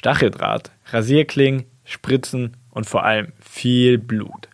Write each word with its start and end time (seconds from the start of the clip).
Stacheldraht, 0.00 0.70
Rasierklingen, 0.86 1.66
Spritzen 1.84 2.56
und 2.70 2.86
vor 2.86 3.04
allem 3.04 3.34
viel 3.38 3.98
Blut. 3.98 4.48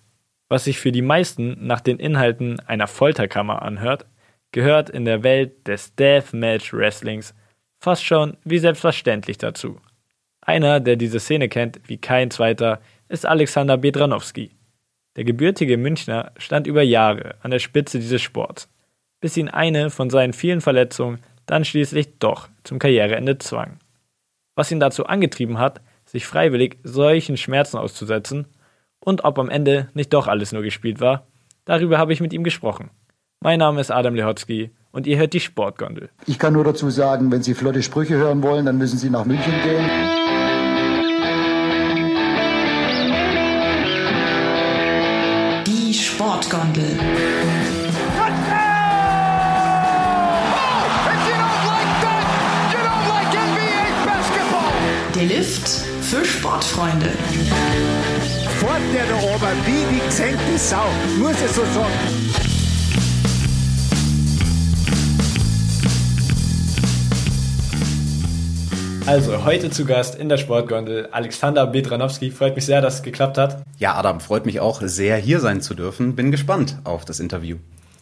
Was 0.49 0.65
sich 0.65 0.81
für 0.81 0.91
die 0.91 1.03
meisten 1.03 1.65
nach 1.65 1.79
den 1.79 2.01
Inhalten 2.01 2.59
einer 2.67 2.89
Folterkammer 2.89 3.63
anhört, 3.63 4.07
gehört 4.51 4.91
in 4.91 5.05
der 5.05 5.23
Welt 5.23 5.69
des 5.69 5.95
Deathmatch 5.95 6.73
Wrestlings 6.73 7.33
fast 7.79 8.05
schon 8.05 8.37
wie 8.43 8.59
selbstverständlich 8.59 9.39
dazu. 9.39 9.81
Einer, 10.41 10.81
der 10.81 10.97
diese 10.97 11.21
Szene 11.21 11.49
kennt 11.49 11.79
wie 11.87 11.99
kein 11.99 12.33
zweiter, 12.33 12.81
ist 13.09 13.25
Alexander 13.25 13.77
Bedranowski. 13.77 14.51
Der 15.15 15.23
gebürtige 15.23 15.77
Münchner 15.77 16.33
stand 16.39 16.67
über 16.67 16.83
Jahre 16.83 17.37
an 17.43 17.53
der 17.53 17.61
Spitze 17.61 18.01
dieses 18.01 18.21
Sports, 18.21 18.69
bis 19.21 19.37
ihn 19.37 19.49
eine 19.49 19.91
von 19.91 20.11
seinen 20.11 20.33
vielen 20.33 20.61
Verletzungen 20.61 21.21
dann 21.47 21.65
schließlich 21.65 22.19
doch 22.19 22.49
zum 22.65 22.81
Karriereende 22.81 23.39
zwang. 23.39 23.79
Was 24.57 24.71
ihn 24.71 24.81
dazu 24.81 25.05
angetrieben 25.05 25.59
hat, 25.59 25.83
sich 26.07 26.27
freiwillig 26.27 26.79
solchen 26.83 27.37
Schmerzen 27.37 27.77
auszusetzen 27.77 28.47
und 29.01 29.23
ob 29.23 29.39
am 29.39 29.51
Ende 29.51 29.89
nicht 29.93 30.15
doch 30.15 30.29
alles 30.29 30.53
nur 30.53 30.63
gespielt 30.63 30.99
war, 30.99 31.27
darüber 31.67 31.99
habe 31.99 32.15
ich 32.15 32.23
mit 32.23 32.33
ihm 32.33 32.43
gesprochen. 32.43 32.91
Mein 33.41 33.59
Name 33.59 33.83
ist 33.83 33.91
Adam 33.91 34.15
Lehotzky 34.15 34.71
und 34.93 35.07
ihr 35.07 35.19
hört 35.19 35.35
die 35.35 35.41
Sportgondel. 35.41 36.09
Ich 36.27 36.39
kann 36.39 36.55
nur 36.55 36.65
dazu 36.65 36.89
sagen, 36.89 37.31
wenn 37.31 37.43
Sie 37.43 37.53
flotte 37.53 37.83
Sprüche 37.83 38.15
hören 38.17 38.43
wollen, 38.43 38.65
dann 38.65 38.79
müssen 38.79 38.97
Sie 38.97 39.11
nach 39.11 39.27
München 39.27 39.53
gehen. 39.63 39.85
Die 45.67 45.93
Sportgondel. 45.93 46.99
Für 56.07 56.25
Sportfreunde. 56.25 57.07
Fort 58.61 58.81
der 58.95 59.07
da 59.07 59.17
oben, 59.17 59.57
wie 59.67 59.97
die 59.97 60.07
gesenkte 60.07 60.57
Sau, 60.57 60.87
muss 61.19 61.33
ich 61.33 61.51
so 61.51 61.63
sagen. 61.63 61.93
Also, 69.07 69.45
heute 69.45 69.71
zu 69.71 69.85
Gast 69.85 70.15
in 70.15 70.29
der 70.29 70.37
Sportgondel 70.37 71.09
Alexander 71.11 71.67
Bedranowski. 71.67 72.31
Freut 72.31 72.55
mich 72.55 72.67
sehr, 72.67 72.81
dass 72.81 72.97
es 72.97 73.03
geklappt 73.03 73.37
hat. 73.37 73.65
Ja, 73.79 73.97
Adam, 73.97 74.21
freut 74.21 74.47
mich 74.47 74.61
auch 74.61 74.83
sehr, 74.83 75.17
hier 75.17 75.41
sein 75.41 75.61
zu 75.61 75.75
dürfen. 75.75 76.15
Bin 76.15 76.31
gespannt 76.31 76.79
auf 76.85 77.05
das 77.05 77.19
Interview. 77.19 77.57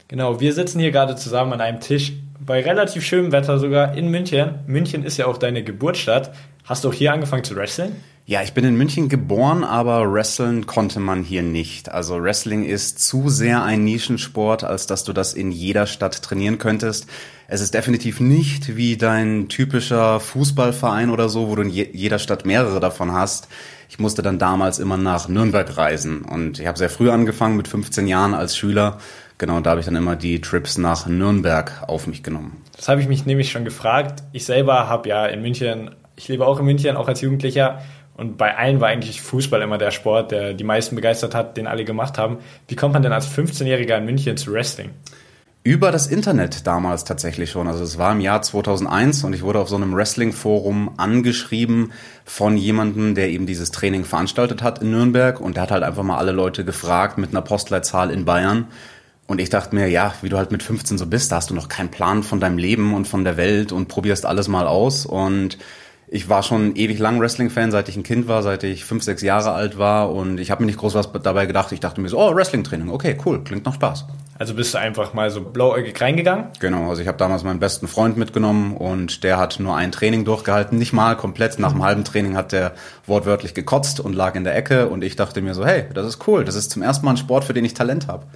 Genau, 0.08 0.41
wir 0.41 0.52
sitzen 0.52 0.78
hier 0.78 0.91
gerade 0.91 1.16
zusammen 1.16 1.55
an 1.55 1.62
einem 1.62 1.80
Tisch, 1.80 2.12
bei 2.39 2.61
relativ 2.61 3.02
schönem 3.02 3.33
Wetter 3.33 3.58
sogar, 3.58 3.96
in 3.96 4.08
München. 4.08 4.56
München 4.66 5.05
ist 5.05 5.16
ja 5.16 5.24
auch 5.27 5.39
deine 5.39 5.64
Geburtsstadt. 5.64 6.33
Hast 6.65 6.83
du 6.83 6.89
auch 6.89 6.95
hier 6.95 7.12
angefangen 7.12 7.45
zu 7.45 7.55
wresteln? 7.57 7.97
Ja, 8.25 8.43
ich 8.43 8.55
bin 8.55 8.65
in 8.65 8.75
München 8.75 9.11
geboren, 9.11 9.65
aber 9.65 10.11
wresteln 10.11 10.65
konnte 10.65 10.98
man 10.98 11.23
hier 11.23 11.43
nicht. 11.43 11.91
Also 11.91 12.23
Wrestling 12.23 12.65
ist 12.65 13.07
zu 13.07 13.29
sehr 13.29 13.62
ein 13.62 13.84
Nischensport, 13.84 14.65
als 14.65 14.87
dass 14.87 15.05
du 15.05 15.12
das 15.12 15.35
in 15.35 15.51
jeder 15.51 15.87
Stadt 15.87 16.23
trainieren 16.23 16.57
könntest. 16.57 17.07
Es 17.48 17.61
ist 17.61 17.75
definitiv 17.75 18.20
nicht 18.20 18.79
wie 18.79 18.97
dein 18.97 19.51
typischer 19.51 20.20
Fußballverein 20.20 21.11
oder 21.11 21.29
so, 21.29 21.51
wo 21.51 21.55
du 21.55 21.61
in 21.62 21.69
jeder 21.69 22.19
Stadt 22.19 22.47
mehrere 22.47 22.81
davon 22.81 23.12
hast. 23.12 23.47
Ich 23.91 23.98
musste 23.98 24.23
dann 24.23 24.39
damals 24.39 24.79
immer 24.79 24.97
nach 24.97 25.29
Nürnberg 25.29 25.77
reisen 25.77 26.23
und 26.23 26.61
ich 26.61 26.67
habe 26.67 26.79
sehr 26.79 26.89
früh 26.89 27.11
angefangen, 27.11 27.59
mit 27.59 27.69
15 27.69 28.07
Jahren 28.09 28.33
als 28.33 28.57
Schüler. 28.57 28.97
Genau, 29.37 29.61
da 29.61 29.70
habe 29.70 29.81
ich 29.81 29.87
dann 29.87 29.97
immer 29.97 30.17
die 30.17 30.41
Trips 30.41 30.79
nach 30.79 31.07
Nürnberg 31.07 31.85
auf 31.89 32.07
mich 32.07 32.23
genommen. 32.23 32.62
Das 32.75 32.89
habe 32.89 33.03
ich 33.03 33.07
mich 33.07 33.27
nämlich 33.27 33.51
schon 33.51 33.67
gefragt. 33.67 34.23
Ich 34.33 34.47
selber 34.47 34.89
habe 34.89 35.11
ja 35.11 35.27
in 35.27 35.42
München, 35.42 35.91
ich 36.17 36.29
lebe 36.29 36.47
auch 36.47 36.59
in 36.59 36.65
München, 36.65 36.97
auch 36.97 37.09
als 37.09 37.20
Jugendlicher 37.20 37.81
und 38.17 38.39
bei 38.39 38.57
allen 38.57 38.81
war 38.81 38.89
eigentlich 38.89 39.20
Fußball 39.20 39.61
immer 39.62 39.79
der 39.79 39.91
Sport, 39.91 40.31
der 40.31 40.55
die 40.55 40.65
meisten 40.65 40.95
begeistert 40.95 41.34
hat, 41.34 41.57
den 41.57 41.67
alle 41.67 41.84
gemacht 41.84 42.17
haben. 42.17 42.39
Wie 42.69 42.77
kommt 42.77 42.95
man 42.95 43.03
denn 43.03 43.12
als 43.12 43.29
15-Jähriger 43.29 43.98
in 43.98 44.05
München 44.05 44.37
zu 44.37 44.53
Wrestling? 44.53 44.91
Über 45.67 45.91
das 45.91 46.07
Internet 46.07 46.67
damals 46.67 47.05
tatsächlich 47.05 47.51
schon. 47.51 47.67
Also 47.67 47.83
es 47.83 47.97
war 47.97 48.13
im 48.13 48.20
Jahr 48.20 48.42
2001 48.42 49.24
und 49.24 49.33
ich 49.33 49.42
wurde 49.42 49.58
auf 49.58 49.69
so 49.69 49.77
einem 49.77 49.97
Wrestling-Forum 49.97 50.92
angeschrieben 50.98 51.92
von 52.24 52.57
jemandem, 52.57 53.14
der 53.14 53.30
eben 53.30 53.47
dieses 53.47 53.70
Training 53.70 54.05
veranstaltet 54.05 54.63
hat 54.63 54.83
in 54.83 54.91
Nürnberg 54.91 55.41
und 55.41 55.57
der 55.57 55.63
hat 55.63 55.70
halt 55.70 55.83
einfach 55.83 56.03
mal 56.03 56.19
alle 56.19 56.33
Leute 56.33 56.64
gefragt 56.64 57.19
mit 57.19 57.30
einer 57.30 57.41
Postleitzahl 57.41 58.11
in 58.11 58.27
Bayern. 58.27 58.69
Und 59.27 59.41
ich 59.41 59.48
dachte 59.48 59.74
mir, 59.74 59.89
ja, 59.89 60.13
wie 60.20 60.29
du 60.29 60.36
halt 60.36 60.53
mit 60.53 60.63
15 60.63 60.98
so 60.98 61.07
bist, 61.07 61.33
da 61.33 61.36
hast 61.36 61.48
du 61.48 61.55
noch 61.55 61.69
keinen 61.69 61.91
Plan 61.91 62.23
von 62.23 62.41
deinem 62.41 62.58
Leben 62.58 62.95
und 62.95 63.08
von 63.08 63.24
der 63.24 63.39
Welt 63.39 63.73
und 63.73 63.89
probierst 63.89 64.27
alles 64.27 64.48
mal 64.48 64.67
aus 64.67 65.07
und 65.07 65.57
ich 66.07 66.29
war 66.29 66.42
schon 66.42 66.77
ewig 66.77 66.98
lang 66.98 67.20
Wrestling-Fan, 67.20 67.70
seit 67.70 67.89
ich 67.89 67.97
ein 67.97 68.03
Kind 68.03 68.29
war, 68.29 68.42
seit 68.42 68.63
ich 68.63 68.85
fünf, 68.85 69.03
sechs 69.03 69.23
Jahre 69.23 69.53
alt 69.53 69.79
war 69.79 70.13
und 70.13 70.39
ich 70.39 70.51
habe 70.51 70.63
mir 70.63 70.67
nicht 70.67 70.79
groß 70.79 70.95
was 70.95 71.11
dabei 71.23 71.47
gedacht. 71.47 71.73
Ich 71.73 71.81
dachte 71.81 72.01
mir 72.01 72.09
so, 72.09 72.19
oh, 72.19 72.35
Wrestling-Training, 72.35 72.91
okay, 72.91 73.17
cool, 73.25 73.42
klingt 73.42 73.65
noch 73.65 73.75
Spaß. 73.75 74.05
Also 74.37 74.55
bist 74.55 74.75
du 74.75 74.79
einfach 74.79 75.15
mal 75.15 75.31
so 75.31 75.41
blauäugig 75.41 76.01
reingegangen? 76.01 76.47
Genau, 76.59 76.91
also 76.91 77.01
ich 77.01 77.09
habe 77.09 77.17
damals 77.19 77.45
meinen 77.45 77.61
besten 77.61 77.87
Freund 77.87 78.17
mitgenommen 78.17 78.77
und 78.77 79.23
der 79.23 79.39
hat 79.39 79.61
nur 79.61 79.77
ein 79.77 79.92
Training 79.92 80.25
durchgehalten, 80.25 80.77
nicht 80.77 80.92
mal 80.92 81.17
komplett. 81.17 81.59
Nach 81.61 81.70
einem 81.70 81.85
halben 81.85 82.05
Training 82.05 82.36
hat 82.36 82.51
der 82.51 82.73
wortwörtlich 83.07 83.55
gekotzt 83.55 84.01
und 84.01 84.13
lag 84.13 84.35
in 84.35 84.42
der 84.45 84.57
Ecke 84.57 84.89
und 84.89 85.05
ich 85.05 85.15
dachte 85.15 85.41
mir 85.41 85.55
so, 85.55 85.65
hey, 85.65 85.85
das 85.95 86.07
ist 86.07 86.27
cool, 86.27 86.45
das 86.45 86.57
ist 86.57 86.73
zum 86.73 86.83
ersten 86.83 87.07
Mal 87.07 87.13
ein 87.13 87.17
Sport, 87.17 87.45
für 87.45 87.55
den 87.55 87.65
ich 87.65 87.75
Talent 87.75 88.09
habe. 88.09 88.27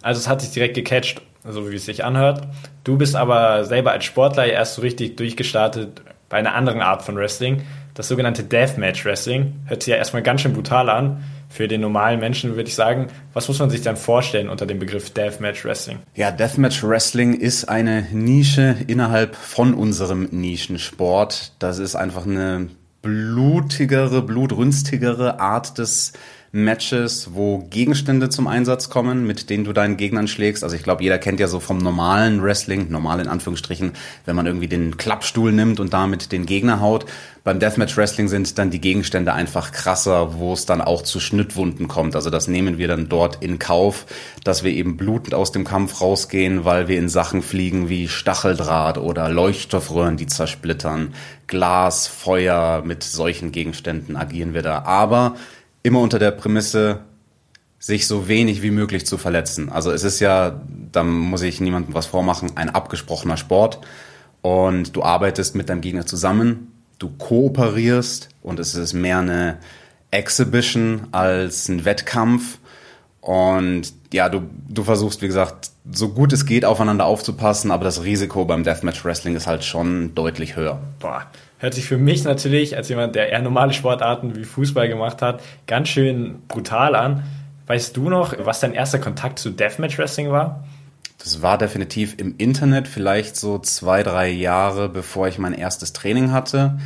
Also 0.00 0.18
es 0.18 0.28
hat 0.28 0.40
sich 0.40 0.50
direkt 0.50 0.74
gecatcht, 0.74 1.20
so 1.46 1.70
wie 1.70 1.76
es 1.76 1.84
sich 1.84 2.04
anhört. 2.04 2.48
Du 2.84 2.96
bist 2.96 3.14
aber 3.14 3.66
selber 3.66 3.92
als 3.92 4.04
Sportler 4.04 4.46
erst 4.46 4.76
so 4.76 4.82
richtig 4.82 5.16
durchgestartet 5.16 6.02
bei 6.28 6.36
einer 6.38 6.54
anderen 6.54 6.80
Art 6.80 7.02
von 7.02 7.16
Wrestling. 7.16 7.62
Das 7.94 8.08
sogenannte 8.08 8.44
Deathmatch 8.44 9.04
Wrestling 9.04 9.54
hört 9.66 9.82
sich 9.82 9.90
ja 9.90 9.96
erstmal 9.96 10.22
ganz 10.22 10.42
schön 10.42 10.52
brutal 10.52 10.88
an. 10.88 11.24
Für 11.50 11.66
den 11.66 11.80
normalen 11.80 12.20
Menschen 12.20 12.56
würde 12.56 12.68
ich 12.68 12.74
sagen, 12.74 13.06
was 13.32 13.48
muss 13.48 13.58
man 13.58 13.70
sich 13.70 13.80
dann 13.80 13.96
vorstellen 13.96 14.50
unter 14.50 14.66
dem 14.66 14.78
Begriff 14.78 15.10
Deathmatch 15.10 15.64
Wrestling? 15.64 15.98
Ja, 16.14 16.30
Deathmatch 16.30 16.84
Wrestling 16.84 17.34
ist 17.34 17.68
eine 17.68 18.02
Nische 18.12 18.76
innerhalb 18.86 19.34
von 19.34 19.72
unserem 19.72 20.28
Nischensport. 20.30 21.52
Das 21.58 21.78
ist 21.78 21.96
einfach 21.96 22.26
eine 22.26 22.68
blutigere, 23.00 24.22
blutrünstigere 24.22 25.40
Art 25.40 25.78
des 25.78 26.12
Matches, 26.50 27.34
wo 27.34 27.58
Gegenstände 27.58 28.30
zum 28.30 28.46
Einsatz 28.46 28.88
kommen, 28.88 29.26
mit 29.26 29.50
denen 29.50 29.64
du 29.64 29.74
deinen 29.74 29.98
Gegnern 29.98 30.28
schlägst. 30.28 30.64
Also 30.64 30.76
ich 30.76 30.82
glaube, 30.82 31.02
jeder 31.02 31.18
kennt 31.18 31.40
ja 31.40 31.46
so 31.46 31.60
vom 31.60 31.76
normalen 31.76 32.42
Wrestling, 32.42 32.90
normal 32.90 33.20
in 33.20 33.28
Anführungsstrichen, 33.28 33.92
wenn 34.24 34.34
man 34.34 34.46
irgendwie 34.46 34.68
den 34.68 34.96
Klappstuhl 34.96 35.52
nimmt 35.52 35.78
und 35.78 35.92
damit 35.92 36.32
den 36.32 36.46
Gegner 36.46 36.80
haut. 36.80 37.04
Beim 37.44 37.60
Deathmatch 37.60 37.96
Wrestling 37.96 38.28
sind 38.28 38.58
dann 38.58 38.70
die 38.70 38.80
Gegenstände 38.80 39.34
einfach 39.34 39.72
krasser, 39.72 40.38
wo 40.38 40.54
es 40.54 40.64
dann 40.64 40.80
auch 40.80 41.02
zu 41.02 41.20
Schnittwunden 41.20 41.86
kommt. 41.86 42.16
Also 42.16 42.30
das 42.30 42.48
nehmen 42.48 42.78
wir 42.78 42.88
dann 42.88 43.08
dort 43.08 43.42
in 43.42 43.58
Kauf, 43.58 44.06
dass 44.42 44.64
wir 44.64 44.72
eben 44.72 44.96
blutend 44.96 45.34
aus 45.34 45.52
dem 45.52 45.64
Kampf 45.64 46.00
rausgehen, 46.00 46.64
weil 46.64 46.88
wir 46.88 46.98
in 46.98 47.10
Sachen 47.10 47.42
fliegen 47.42 47.90
wie 47.90 48.08
Stacheldraht 48.08 48.96
oder 48.96 49.28
Leuchtstoffröhren, 49.28 50.16
die 50.16 50.26
zersplittern, 50.26 51.14
Glas, 51.46 52.06
Feuer, 52.06 52.82
mit 52.84 53.02
solchen 53.02 53.52
Gegenständen 53.52 54.16
agieren 54.16 54.52
wir 54.52 54.62
da. 54.62 54.82
Aber 54.82 55.36
immer 55.88 56.00
unter 56.00 56.18
der 56.18 56.30
Prämisse, 56.30 57.00
sich 57.78 58.06
so 58.06 58.28
wenig 58.28 58.62
wie 58.62 58.70
möglich 58.70 59.06
zu 59.06 59.18
verletzen. 59.18 59.70
Also 59.70 59.90
es 59.90 60.04
ist 60.04 60.20
ja, 60.20 60.60
da 60.92 61.02
muss 61.02 61.42
ich 61.42 61.60
niemandem 61.60 61.94
was 61.94 62.06
vormachen, 62.06 62.52
ein 62.56 62.70
abgesprochener 62.70 63.36
Sport 63.36 63.80
und 64.42 64.94
du 64.94 65.02
arbeitest 65.02 65.54
mit 65.54 65.68
deinem 65.68 65.80
Gegner 65.80 66.04
zusammen, 66.04 66.72
du 66.98 67.08
kooperierst 67.08 68.28
und 68.42 68.58
es 68.58 68.74
ist 68.74 68.92
mehr 68.92 69.20
eine 69.20 69.58
Exhibition 70.10 71.06
als 71.12 71.68
ein 71.68 71.84
Wettkampf 71.84 72.58
und 73.20 73.92
ja, 74.12 74.28
du, 74.28 74.42
du 74.68 74.84
versuchst, 74.84 75.22
wie 75.22 75.26
gesagt, 75.26 75.70
so 75.90 76.08
gut 76.10 76.32
es 76.32 76.46
geht, 76.46 76.64
aufeinander 76.64 77.06
aufzupassen, 77.06 77.70
aber 77.70 77.84
das 77.84 78.02
Risiko 78.02 78.44
beim 78.44 78.64
Deathmatch 78.64 79.04
Wrestling 79.04 79.36
ist 79.36 79.46
halt 79.46 79.64
schon 79.64 80.14
deutlich 80.14 80.56
höher. 80.56 80.80
Boah, 80.98 81.26
hört 81.58 81.74
sich 81.74 81.86
für 81.86 81.98
mich 81.98 82.24
natürlich 82.24 82.76
als 82.76 82.88
jemand, 82.88 83.14
der 83.14 83.30
eher 83.30 83.42
normale 83.42 83.72
Sportarten 83.72 84.36
wie 84.36 84.44
Fußball 84.44 84.88
gemacht 84.88 85.22
hat, 85.22 85.42
ganz 85.66 85.88
schön 85.88 86.42
brutal 86.48 86.94
an. 86.94 87.24
Weißt 87.66 87.96
du 87.96 88.08
noch, 88.08 88.34
was 88.38 88.60
dein 88.60 88.72
erster 88.72 88.98
Kontakt 88.98 89.38
zu 89.38 89.50
Deathmatch 89.50 89.98
Wrestling 89.98 90.30
war? 90.30 90.64
Das 91.18 91.42
war 91.42 91.58
definitiv 91.58 92.14
im 92.18 92.36
Internet, 92.38 92.86
vielleicht 92.88 93.36
so 93.36 93.58
zwei, 93.58 94.02
drei 94.02 94.28
Jahre 94.30 94.88
bevor 94.88 95.28
ich 95.28 95.38
mein 95.38 95.52
erstes 95.52 95.92
Training 95.92 96.30
hatte. 96.30 96.78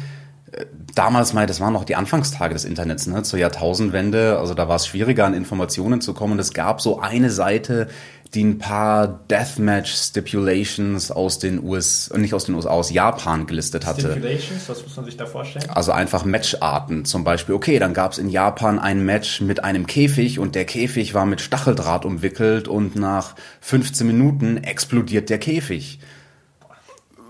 Damals 0.94 1.32
mal, 1.32 1.46
das 1.46 1.60
waren 1.60 1.72
noch 1.72 1.84
die 1.84 1.96
Anfangstage 1.96 2.52
des 2.52 2.64
Internets, 2.64 3.06
ne, 3.06 3.22
zur 3.22 3.38
Jahrtausendwende. 3.38 4.38
Also 4.38 4.54
da 4.54 4.68
war 4.68 4.76
es 4.76 4.86
schwieriger, 4.86 5.24
an 5.24 5.34
Informationen 5.34 6.00
zu 6.00 6.14
kommen. 6.14 6.38
Es 6.38 6.52
gab 6.52 6.80
so 6.80 7.00
eine 7.00 7.30
Seite, 7.30 7.88
die 8.34 8.44
ein 8.44 8.58
paar 8.58 9.06
Deathmatch 9.30 9.92
Stipulations 9.92 11.10
aus 11.10 11.38
den 11.38 11.62
US, 11.62 12.10
nicht 12.16 12.32
aus 12.32 12.44
den 12.44 12.54
USA, 12.54 12.70
aus 12.70 12.90
Japan 12.90 13.46
gelistet 13.46 13.84
hatte. 13.84 14.12
Stipulations, 14.12 14.68
was 14.68 14.82
muss 14.82 14.96
man 14.96 15.04
sich 15.04 15.16
da 15.18 15.26
vorstellen? 15.26 15.68
Also 15.68 15.92
einfach 15.92 16.24
Matcharten. 16.24 17.04
Zum 17.04 17.24
Beispiel, 17.24 17.54
okay, 17.54 17.78
dann 17.78 17.92
gab 17.92 18.12
es 18.12 18.18
in 18.18 18.30
Japan 18.30 18.78
ein 18.78 19.04
Match 19.04 19.42
mit 19.42 19.62
einem 19.64 19.86
Käfig 19.86 20.38
und 20.38 20.54
der 20.54 20.64
Käfig 20.64 21.12
war 21.12 21.26
mit 21.26 21.42
Stacheldraht 21.42 22.06
umwickelt 22.06 22.68
und 22.68 22.96
nach 22.96 23.34
15 23.60 24.06
Minuten 24.06 24.56
explodiert 24.56 25.28
der 25.28 25.38
Käfig 25.38 25.98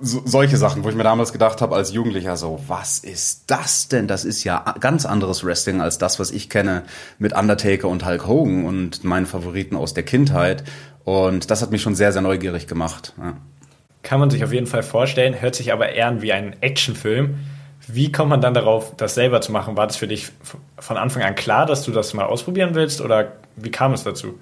so, 0.03 0.23
solche 0.25 0.57
Sachen, 0.57 0.83
wo 0.83 0.89
ich 0.89 0.97
mir 0.97 1.05
damals 1.05 1.33
gedacht 1.33 1.63
habe 1.63 1.77
als 1.77 1.93
Jugendlicher 1.93 2.37
so, 2.37 2.61
was 2.67 2.99
ist 2.99 3.45
das 3.47 3.89
denn? 3.89 4.09
Das 4.09 4.25
ist 4.25 4.43
ja 4.43 4.75
ganz 4.81 5.07
anderes 5.07 5.45
Wrestling 5.45 5.81
als 5.81 5.97
das, 5.97 6.19
was 6.19 6.33
ich 6.33 6.51
kenne 6.51 6.83
mit 7.19 7.33
Undertaker 7.33 7.89
und 7.89 8.05
Hulk 8.05 8.27
Hogan 8.27 8.65
und 8.65 9.05
meinen 9.05 9.27
Favoriten 9.27 9.77
aus 9.77 9.95
der 9.95 10.03
Kindheit. 10.03 10.65
Und 11.05 11.51
das 11.51 11.63
hat 11.63 11.71
mich 11.71 11.83
schon 11.83 11.95
sehr, 11.95 12.13
sehr 12.13 12.23
neugierig 12.23 12.67
gemacht. 12.67 13.15
Ja. 13.19 13.35
Kann 14.03 14.21
man 14.21 14.31
sich 14.31 14.45
auf 14.45 14.53
jeden 14.53 14.67
Fall 14.67 14.83
vorstellen, 14.83 15.41
hört 15.41 15.55
sich 15.55 15.73
aber 15.73 15.91
eher 15.91 16.09
an 16.09 16.23
wie 16.23 16.33
ein 16.33 16.61
Actionfilm. 16.61 17.39
Wie 17.87 18.13
kommt 18.13 18.31
man 18.31 18.41
dann 18.41 18.55
darauf, 18.55 18.97
das 18.97 19.15
selber 19.15 19.41
zu 19.41 19.53
machen? 19.53 19.77
War 19.77 19.87
das 19.87 19.97
für 19.97 20.09
dich 20.09 20.31
von 20.79 20.97
Anfang 20.97 21.23
an 21.23 21.35
klar, 21.35 21.67
dass 21.67 21.85
du 21.85 21.93
das 21.93 22.15
mal 22.15 22.27
ausprobieren 22.27 22.75
willst 22.75 23.01
oder 23.01 23.33
wie 23.57 23.71
kam 23.71 23.93
es 23.93 24.05
dazu? 24.05 24.39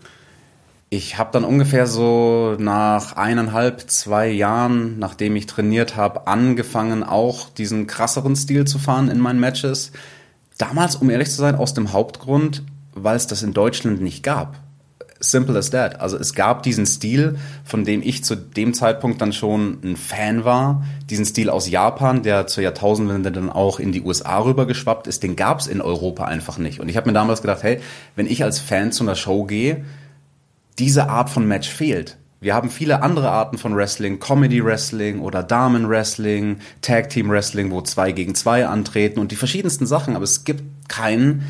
Ich 0.93 1.19
habe 1.19 1.31
dann 1.33 1.45
ungefähr 1.45 1.87
so 1.87 2.57
nach 2.59 3.17
eineinhalb, 3.17 3.89
zwei 3.89 4.29
Jahren, 4.29 4.99
nachdem 4.99 5.37
ich 5.37 5.47
trainiert 5.47 5.95
habe, 5.95 6.27
angefangen, 6.27 7.05
auch 7.05 7.49
diesen 7.49 7.87
krasseren 7.87 8.35
Stil 8.35 8.67
zu 8.67 8.79
fahren 8.79 9.09
in 9.09 9.21
meinen 9.21 9.39
Matches. 9.41 9.93
Damals, 10.59 10.97
um 10.97 11.09
ehrlich 11.09 11.31
zu 11.31 11.37
sein, 11.37 11.55
aus 11.55 11.75
dem 11.75 11.93
Hauptgrund, 11.93 12.65
weil 12.93 13.17
es 13.17 13.29
das 13.29 13.43
in 13.43 13.55
Deutschland 13.55 14.03
nicht 14.03 14.23
gab. 14.25 14.57
Simple 15.21 15.57
as 15.59 15.71
that. 15.71 16.01
Also 16.01 16.17
es 16.17 16.35
gab 16.35 16.63
diesen 16.63 16.87
Stil, 16.87 17.39
von 17.63 17.85
dem 17.85 18.01
ich 18.03 18.25
zu 18.25 18.37
dem 18.37 18.73
Zeitpunkt 18.73 19.21
dann 19.21 19.35
schon 19.35 19.79
ein 19.85 19.97
Fan 19.97 20.45
war. 20.45 20.83
Diesen 21.11 21.27
Stil 21.27 21.51
aus 21.51 21.69
Japan, 21.69 22.23
der 22.23 22.47
zur 22.47 22.65
Jahrtausendwende 22.65 23.31
dann 23.31 23.51
auch 23.51 23.79
in 23.79 23.93
die 23.93 24.01
USA 24.01 24.39
rübergeschwappt 24.39 25.07
ist, 25.07 25.23
den 25.23 25.37
gab 25.37 25.61
es 25.61 25.67
in 25.67 25.83
Europa 25.83 26.25
einfach 26.25 26.57
nicht. 26.57 26.81
Und 26.81 26.89
ich 26.89 26.97
habe 26.97 27.09
mir 27.09 27.13
damals 27.13 27.43
gedacht, 27.43 27.63
hey, 27.63 27.81
wenn 28.17 28.27
ich 28.27 28.43
als 28.43 28.59
Fan 28.59 28.93
zu 28.93 29.05
einer 29.05 29.15
Show 29.15 29.45
gehe, 29.45 29.85
diese 30.79 31.09
Art 31.11 31.29
von 31.29 31.47
Match 31.47 31.69
fehlt. 31.69 32.17
Wir 32.43 32.55
haben 32.55 32.71
viele 32.71 33.03
andere 33.03 33.31
Arten 33.31 33.59
von 33.59 33.77
Wrestling, 33.77 34.19
Comedy 34.19 34.65
Wrestling 34.65 35.21
oder 35.21 35.43
Damen 35.43 35.91
Wrestling, 35.91 36.57
Tag 36.81 37.11
Team 37.11 37.29
Wrestling, 37.29 37.71
wo 37.71 37.83
zwei 37.83 38.13
gegen 38.13 38.35
zwei 38.35 38.67
antreten 38.67 39.21
und 39.21 39.31
die 39.31 39.37
verschiedensten 39.37 39.85
Sachen, 39.85 40.17
aber 40.17 40.25
es 40.25 40.45
gibt 40.45 40.89
keinen 40.89 41.43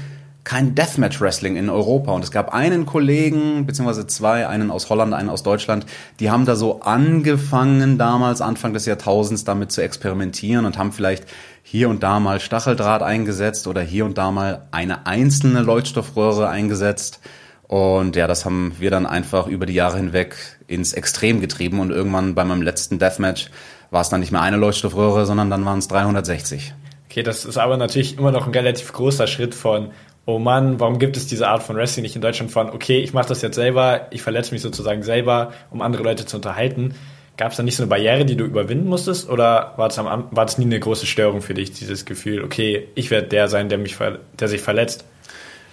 kein 0.45 0.75
Deathmatch 0.75 1.21
Wrestling 1.21 1.57
in 1.57 1.69
Europa. 1.69 2.13
Und 2.13 2.25
es 2.25 2.31
gab 2.31 2.53
einen 2.55 2.87
Kollegen 2.87 3.67
beziehungsweise 3.67 4.07
zwei, 4.07 4.47
einen 4.49 4.71
aus 4.71 4.89
Holland, 4.89 5.15
einen 5.15 5.29
aus 5.29 5.43
Deutschland, 5.43 5.87
die 6.19 6.31
haben 6.31 6.47
da 6.47 6.57
so 6.57 6.81
angefangen 6.81 7.99
damals 7.99 8.41
Anfang 8.41 8.73
des 8.73 8.87
Jahrtausends 8.87 9.45
damit 9.45 9.73
zu 9.73 9.83
experimentieren 9.83 10.65
und 10.65 10.79
haben 10.79 10.93
vielleicht 10.93 11.27
hier 11.63 11.89
und 11.89 12.03
da 12.03 12.21
mal 12.21 12.41
Stacheldraht 12.41 13.03
eingesetzt 13.03 13.67
oder 13.67 13.83
hier 13.83 14.05
und 14.05 14.19
da 14.19 14.31
mal 14.31 14.67
eine 14.71 15.07
einzelne 15.07 15.63
Leuchtstoffröhre 15.63 16.49
eingesetzt. 16.49 17.21
Und 17.69 18.17
ja, 18.17 18.27
das 18.27 18.45
haben 18.45 18.75
wir 18.81 18.91
dann 18.91 19.07
einfach 19.07 19.47
über 19.47 19.67
die 19.67 19.75
Jahre 19.75 19.99
hinweg 19.99 20.35
ins 20.67 20.93
Extrem 20.93 21.41
getrieben. 21.41 21.79
Und 21.79 21.91
irgendwann 21.91 22.35
bei 22.35 22.45
meinem 22.45 22.63
letzten 22.63 22.99
Deathmatch 22.99 23.51
war 23.93 24.01
es 24.01 24.09
dann 24.09 24.19
nicht 24.19 24.33
mehr 24.33 24.41
eine 24.41 24.57
Leuchtstoffröhre, 24.57 25.25
sondern 25.25 25.51
dann 25.51 25.65
waren 25.65 25.79
es 25.79 25.87
360. 25.87 26.75
Okay, 27.09 27.23
das 27.23 27.45
ist 27.45 27.59
aber 27.59 27.77
natürlich 27.77 28.19
immer 28.19 28.31
noch 28.31 28.47
ein 28.47 28.53
relativ 28.53 28.93
großer 28.93 29.27
Schritt 29.27 29.55
von, 29.55 29.91
oh 30.31 30.39
Mann, 30.39 30.81
warum 30.81 30.99
gibt 30.99 31.17
es 31.17 31.27
diese 31.27 31.49
Art 31.49 31.63
von 31.63 31.77
Wrestling 31.77 32.03
nicht 32.03 32.17
in 32.17 32.23
Deutschland 32.23 32.51
von, 32.51 32.71
okay, 32.71 33.01
ich 33.01 33.13
mache 33.13 33.29
das 33.29 33.43
jetzt 33.43 33.57
selber, 33.57 34.07
ich 34.11 34.23
verletze 34.23 34.53
mich 34.53 34.63
sozusagen 34.63 35.03
selber, 35.03 35.53
um 35.71 35.83
andere 35.83 36.03
Leute 36.03 36.27
zu 36.27 36.37
unterhalten. 36.37 36.95
Gab 37.37 37.53
es 37.53 37.57
da 37.57 37.63
nicht 37.63 37.77
so 37.77 37.83
eine 37.83 37.91
Barriere, 37.91 38.25
die 38.25 38.37
du 38.37 38.45
überwinden 38.45 38.89
musstest? 38.89 39.29
Oder 39.29 39.75
war 39.77 39.89
das, 39.89 39.99
am, 39.99 40.29
war 40.31 40.47
das 40.47 40.59
nie 40.59 40.67
eine 40.67 40.79
große 40.79 41.07
Störung 41.07 41.41
für 41.41 41.55
dich, 41.55 41.73
dieses 41.73 42.05
Gefühl, 42.05 42.45
okay, 42.45 42.89
ich 42.95 43.11
werde 43.11 43.29
der 43.29 43.49
sein, 43.49 43.69
der, 43.69 43.79
mich, 43.79 43.97
der 44.39 44.49
sich 44.49 44.61
verletzt? 44.61 45.05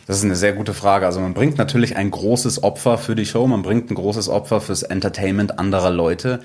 Das 0.07 0.18
ist 0.18 0.24
eine 0.24 0.38
sehr 0.38 0.54
gute 0.54 0.74
Frage. 0.74 1.06
Also 1.06 1.19
man 1.19 1.33
bringt 1.33 1.57
natürlich 1.57 1.98
ein 1.98 2.10
großes 2.10 2.63
Opfer 2.63 2.98
für 2.98 3.15
die 3.15 3.25
Show, 3.25 3.45
man 3.48 3.62
bringt 3.62 3.92
ein 3.92 3.95
großes 3.95 4.30
Opfer 4.30 4.62
fürs 4.62 4.83
Entertainment 4.83 5.60
anderer 5.60 5.92
Leute. 5.92 6.39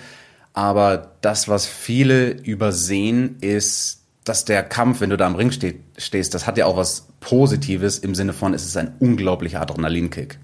Aber 0.53 1.13
das, 1.21 1.49
was 1.49 1.67
viele 1.67 2.31
übersehen, 2.31 3.37
ist, 3.41 4.02
dass 4.25 4.45
der 4.45 4.63
Kampf, 4.63 5.01
wenn 5.01 5.11
du 5.11 5.17
da 5.17 5.27
am 5.27 5.35
Ring 5.35 5.51
steh, 5.51 5.81
stehst, 5.99 6.35
das 6.35 6.47
hat 6.47 6.59
ja 6.59 6.67
auch 6.67 6.77
was 6.77 7.09
Positives 7.21 7.99
im 7.99 8.15
Sinne 8.15 8.33
von, 8.33 8.55
es 8.55 8.65
ist 8.65 8.77
ein 8.77 8.95
unglaublicher 9.01 9.61
Adrenalinkick. 9.61 10.39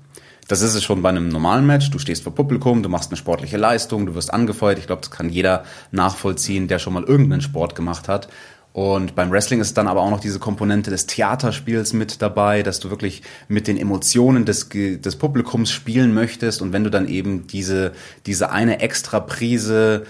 Das 0.48 0.62
ist 0.62 0.74
es 0.74 0.82
schon 0.82 1.02
bei 1.02 1.10
einem 1.10 1.28
normalen 1.28 1.66
Match. 1.66 1.90
Du 1.90 1.98
stehst 1.98 2.22
vor 2.22 2.34
Publikum, 2.34 2.82
du 2.82 2.88
machst 2.88 3.10
eine 3.10 3.18
sportliche 3.18 3.58
Leistung, 3.58 4.06
du 4.06 4.14
wirst 4.14 4.32
angefeuert. 4.32 4.78
Ich 4.78 4.86
glaube, 4.86 5.02
das 5.02 5.10
kann 5.10 5.28
jeder 5.28 5.64
nachvollziehen, 5.92 6.68
der 6.68 6.78
schon 6.78 6.94
mal 6.94 7.04
irgendeinen 7.04 7.42
Sport 7.42 7.74
gemacht 7.74 8.08
hat. 8.08 8.28
Und 8.72 9.14
beim 9.14 9.30
Wrestling 9.30 9.60
ist 9.60 9.76
dann 9.76 9.88
aber 9.88 10.00
auch 10.00 10.10
noch 10.10 10.20
diese 10.20 10.38
Komponente 10.38 10.90
des 10.90 11.06
Theaterspiels 11.06 11.92
mit 11.92 12.22
dabei, 12.22 12.62
dass 12.62 12.80
du 12.80 12.90
wirklich 12.90 13.22
mit 13.48 13.66
den 13.66 13.76
Emotionen 13.76 14.44
des, 14.44 14.68
des 14.70 15.16
Publikums 15.16 15.70
spielen 15.70 16.14
möchtest. 16.14 16.62
Und 16.62 16.72
wenn 16.72 16.84
du 16.84 16.90
dann 16.90 17.08
eben 17.08 17.46
diese, 17.46 17.92
diese 18.24 18.50
eine 18.50 18.80
extra 18.80 19.20
Prise 19.20 20.04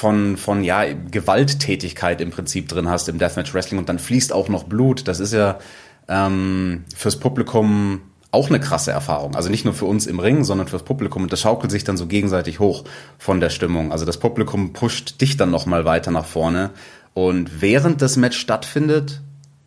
von, 0.00 0.38
von 0.38 0.64
ja, 0.64 0.84
Gewalttätigkeit 1.10 2.22
im 2.22 2.30
Prinzip 2.30 2.68
drin 2.68 2.88
hast 2.88 3.10
im 3.10 3.18
Deathmatch 3.18 3.52
Wrestling 3.52 3.78
und 3.78 3.90
dann 3.90 3.98
fließt 3.98 4.32
auch 4.32 4.48
noch 4.48 4.64
Blut, 4.64 5.06
das 5.06 5.20
ist 5.20 5.34
ja 5.34 5.58
ähm, 6.08 6.84
fürs 6.96 7.20
Publikum 7.20 8.00
auch 8.30 8.48
eine 8.48 8.60
krasse 8.60 8.92
Erfahrung. 8.92 9.34
Also 9.34 9.50
nicht 9.50 9.66
nur 9.66 9.74
für 9.74 9.84
uns 9.84 10.06
im 10.06 10.18
Ring, 10.18 10.44
sondern 10.44 10.68
fürs 10.68 10.84
Publikum. 10.84 11.24
Und 11.24 11.32
das 11.32 11.42
schaukelt 11.42 11.70
sich 11.70 11.84
dann 11.84 11.98
so 11.98 12.06
gegenseitig 12.06 12.60
hoch 12.60 12.84
von 13.18 13.40
der 13.40 13.50
Stimmung. 13.50 13.92
Also 13.92 14.06
das 14.06 14.18
Publikum 14.18 14.72
pusht 14.72 15.20
dich 15.20 15.36
dann 15.36 15.50
nochmal 15.50 15.84
weiter 15.84 16.10
nach 16.12 16.24
vorne. 16.24 16.70
Und 17.12 17.60
während 17.60 18.00
das 18.00 18.16
Match 18.16 18.38
stattfindet, 18.38 19.20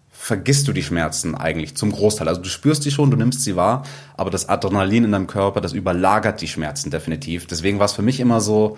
vergisst 0.09 0.67
du 0.67 0.73
die 0.73 0.81
Schmerzen 0.81 1.35
eigentlich 1.35 1.75
zum 1.75 1.91
Großteil. 1.91 2.27
Also 2.27 2.41
du 2.41 2.49
spürst 2.49 2.85
die 2.85 2.91
schon, 2.91 3.11
du 3.11 3.17
nimmst 3.17 3.43
sie 3.43 3.55
wahr, 3.55 3.83
aber 4.17 4.31
das 4.31 4.49
Adrenalin 4.49 5.03
in 5.03 5.11
deinem 5.11 5.27
Körper, 5.27 5.61
das 5.61 5.73
überlagert 5.73 6.41
die 6.41 6.47
Schmerzen 6.47 6.89
definitiv. 6.89 7.45
Deswegen 7.45 7.77
war 7.77 7.85
es 7.85 7.93
für 7.93 8.01
mich 8.01 8.19
immer 8.19 8.41
so, 8.41 8.77